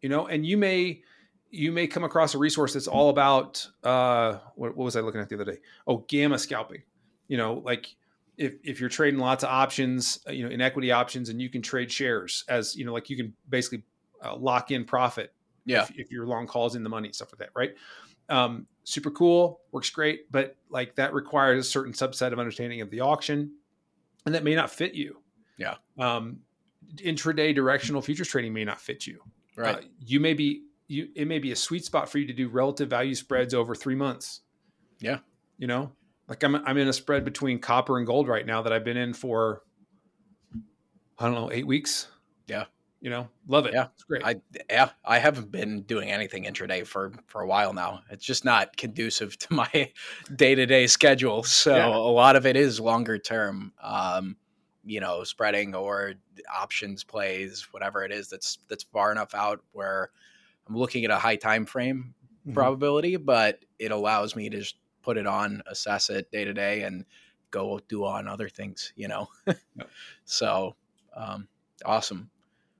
You 0.01 0.09
know, 0.09 0.28
and 0.28 0.45
you 0.45 0.57
may 0.57 1.01
you 1.49 1.71
may 1.71 1.88
come 1.88 2.03
across 2.03 2.34
a 2.34 2.38
resource 2.38 2.74
that's 2.74 2.88
all 2.88 3.09
about 3.09 3.67
uh 3.84 4.39
what, 4.55 4.76
what 4.78 4.86
was 4.86 4.95
I 4.95 5.01
looking 5.01 5.19
at 5.19 5.28
the 5.28 5.36
other 5.36 5.51
day? 5.51 5.59
Oh, 5.86 6.05
gamma 6.07 6.39
scalping. 6.39 6.84
You 7.28 7.38
know, 7.38 7.61
like 7.65 7.93
if 8.38 8.55
if 8.63 8.80
you're 8.80 8.89
trading 8.89 9.19
lots 9.19 9.43
of 9.43 9.49
options, 9.49 10.19
uh, 10.28 10.32
you 10.32 10.45
know, 10.45 10.49
in 10.49 10.61
equity 10.61 10.91
options, 10.91 11.28
and 11.28 11.41
you 11.41 11.49
can 11.49 11.61
trade 11.61 11.91
shares 11.91 12.45
as 12.47 12.76
you 12.78 12.86
know, 12.86 12.93
like 12.93 13.09
you 13.09 13.17
can 13.17 13.34
basically 13.49 13.84
uh, 14.24 14.38
lock 14.38 14.71
in 14.71 14.86
profit. 14.86 15.34
Yeah. 15.65 15.84
If, 15.84 15.91
if 15.97 16.11
your 16.11 16.26
long 16.26 16.47
calls 16.47 16.76
in 16.76 16.84
the 16.84 16.89
money 16.89 17.09
and 17.09 17.15
stuff 17.15 17.30
like 17.32 17.39
that, 17.39 17.49
right? 17.55 17.74
Um, 18.30 18.67
super 18.84 19.11
cool, 19.11 19.61
works 19.71 19.89
great, 19.89 20.32
but 20.32 20.55
like 20.69 20.95
that 20.95 21.13
requires 21.13 21.65
a 21.65 21.69
certain 21.69 21.93
subset 21.93 22.34
of 22.34 22.39
understanding 22.39 22.82
of 22.82 22.89
the 22.89 23.01
auction, 23.01 23.51
and 24.26 24.36
that 24.36 24.43
may 24.43 24.55
not 24.55 24.69
fit 24.69 24.93
you. 24.93 25.17
Yeah. 25.57 25.76
Um, 25.97 26.39
intraday 26.97 27.53
directional 27.53 28.01
futures 28.01 28.28
trading 28.28 28.53
may 28.53 28.65
not 28.65 28.80
fit 28.80 29.07
you. 29.07 29.21
Right. 29.55 29.76
Uh, 29.76 29.82
you 29.99 30.19
may 30.19 30.34
be 30.34 30.63
you. 30.88 31.09
It 31.15 31.28
may 31.28 31.39
be 31.39 31.51
a 31.51 31.55
sweet 31.55 31.86
spot 31.86 32.09
for 32.09 32.17
you 32.17 32.28
to 32.28 32.34
do 32.34 32.49
relative 32.49 32.89
value 32.89 33.15
spreads 33.15 33.53
over 33.53 33.76
three 33.76 33.95
months. 33.95 34.41
Yeah. 34.99 35.19
You 35.57 35.67
know, 35.67 35.91
like 36.28 36.43
I'm 36.43 36.55
I'm 36.55 36.78
in 36.78 36.88
a 36.88 36.93
spread 36.93 37.24
between 37.24 37.59
copper 37.59 37.97
and 37.97 38.07
gold 38.07 38.28
right 38.28 38.45
now 38.45 38.61
that 38.61 38.74
I've 38.74 38.84
been 38.84 38.97
in 38.97 39.13
for 39.13 39.61
I 41.19 41.26
don't 41.26 41.36
know 41.36 41.51
eight 41.51 41.67
weeks. 41.67 42.07
Yeah. 42.47 42.65
You 43.04 43.10
know, 43.10 43.30
love 43.47 43.66
it. 43.66 43.74
Yeah. 43.74 43.89
it's 43.93 44.04
great. 44.06 44.24
I 44.24 44.36
yeah, 44.70 44.91
I 45.04 45.20
haven't 45.20 45.51
been 45.51 45.82
doing 45.82 46.10
anything 46.10 46.45
intraday 46.45 46.88
for 46.88 47.14
for 47.28 47.41
a 47.41 47.47
while 47.47 47.74
now. 47.74 48.01
It's 48.10 48.24
just 48.26 48.45
not 48.45 48.78
conducive 48.78 49.38
to 49.39 49.54
my 49.54 49.91
day 50.34 50.56
to 50.56 50.66
day 50.66 50.88
schedule. 50.88 51.43
So 51.43 51.76
Yeah. 51.76 51.89
a 51.89 52.12
lot 52.12 52.38
of 52.38 52.45
it 52.45 52.56
is 52.56 52.80
longer 52.80 53.18
term, 53.20 53.74
um, 53.82 54.38
you 54.86 55.01
know, 55.01 55.26
spreading 55.26 55.76
or 55.76 56.14
options 56.54 57.04
plays, 57.04 57.68
whatever 57.72 58.04
it 58.06 58.14
is 58.14 58.30
that's 58.30 58.60
that's 58.70 58.84
far 58.84 59.12
enough 59.12 59.36
out 59.36 59.62
where 59.74 60.12
I'm 60.68 60.78
looking 60.78 61.06
at 61.06 61.12
a 61.12 61.20
high 61.20 61.38
time 61.38 61.66
frame 61.66 62.16
Mhm. 62.45 62.74
probability, 62.74 63.18
but 63.18 63.66
it 63.80 63.91
allows 63.91 64.36
me 64.36 64.49
to 64.49 64.60
just 64.60 64.78
put 65.01 65.18
it 65.18 65.28
on, 65.28 65.64
assess 65.68 66.10
it 66.10 66.32
day 66.32 66.45
to 66.45 66.54
day, 66.54 66.84
and 66.84 67.06
go 67.51 67.80
do 67.89 68.06
on 68.06 68.28
other 68.28 68.49
things. 68.49 68.93
You 68.95 69.10
know, 69.10 69.30
Yep. 69.76 69.93
so 70.26 70.76
um, 71.16 71.47
awesome. 71.86 72.30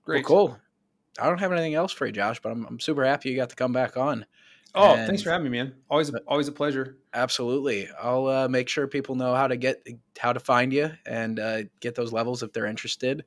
Great. 0.04 0.28
Well, 0.30 0.47
cool. 0.47 0.58
I 1.20 1.28
don't 1.28 1.39
have 1.39 1.51
anything 1.51 1.76
else 1.76 1.91
for 1.91 2.06
you, 2.06 2.12
Josh, 2.12 2.39
but 2.41 2.51
I'm, 2.51 2.66
I'm 2.66 2.80
super 2.80 3.06
happy 3.06 3.30
you 3.30 3.36
got 3.36 3.49
to 3.49 3.56
come 3.56 3.72
back 3.72 3.97
on. 3.97 4.26
Oh, 4.76 4.95
And- 4.95 5.06
thanks 5.08 5.22
for 5.22 5.30
having 5.30 5.51
me, 5.51 5.58
man. 5.58 5.76
Always, 5.89 6.10
a, 6.10 6.18
always 6.28 6.47
a 6.47 6.51
pleasure. 6.51 6.97
Absolutely. 7.14 7.88
I'll 8.01 8.26
uh, 8.28 8.47
make 8.47 8.68
sure 8.70 8.88
people 8.88 9.16
know 9.16 9.36
how 9.36 9.47
to 9.47 9.56
get 9.56 9.88
how 10.18 10.34
to 10.34 10.39
find 10.39 10.74
you 10.74 10.91
and 11.06 11.39
uh, 11.39 11.64
get 11.80 11.93
those 11.93 12.12
levels 12.12 12.41
if 12.41 12.51
they're 12.54 12.66
interested. 12.66 13.24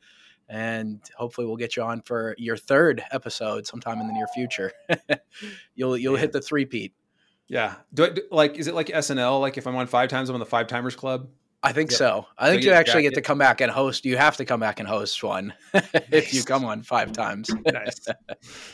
And 0.49 1.01
hopefully, 1.17 1.47
we'll 1.47 1.57
get 1.57 1.77
you 1.77 1.83
on 1.83 2.03
for 2.03 2.35
your 2.39 2.57
third 2.57 3.03
episode 3.13 3.67
sometime 3.67 4.01
in 4.01 4.07
the 4.07 4.13
near 4.13 4.27
future. 4.35 4.73
you'll 5.75 5.97
you'll 5.97 6.15
Man. 6.15 6.21
hit 6.23 6.33
the 6.33 6.41
three 6.41 6.65
peat. 6.67 6.95
Yeah. 7.49 7.75
Do 7.95 8.05
I 8.07 8.09
do, 8.11 8.23
like? 8.31 8.57
Is 8.57 8.67
it 8.69 8.75
like 8.75 8.89
SNL? 8.89 9.41
Like 9.41 9.57
if 9.59 9.67
I'm 9.67 9.75
on 9.77 9.87
five 9.89 10.09
times, 10.09 10.29
I'm 10.29 10.35
on 10.35 10.41
the 10.41 10.47
Five 10.47 10.67
Timers 10.69 10.95
Club. 10.97 11.29
I 11.63 11.73
think 11.73 11.91
Yep. 11.91 11.99
so. 11.99 12.27
I 12.39 12.51
think 12.51 12.63
you 12.63 12.69
you 12.71 12.75
actually 12.75 13.03
get 13.03 13.15
to 13.15 13.23
come 13.23 13.39
back 13.39 13.61
and 13.61 13.71
host. 13.73 14.05
You 14.05 14.17
have 14.17 14.37
to 14.37 14.45
come 14.45 14.61
back 14.61 14.79
and 14.79 14.89
host 14.89 15.23
one 15.23 15.53
if 16.13 16.33
you 16.33 16.45
come 16.45 16.65
on 16.65 16.83
five 16.83 17.13
times. 17.13 17.51
Nice. 17.67 18.07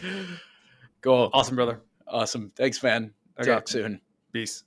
cool. 1.01 1.31
awesome, 1.33 1.57
brother. 1.57 1.81
Awesome. 2.07 2.53
Thanks, 2.57 2.83
man. 2.83 3.13
Okay. 3.41 3.51
Talk 3.51 3.69
soon. 3.69 4.01
Peace. 4.33 4.65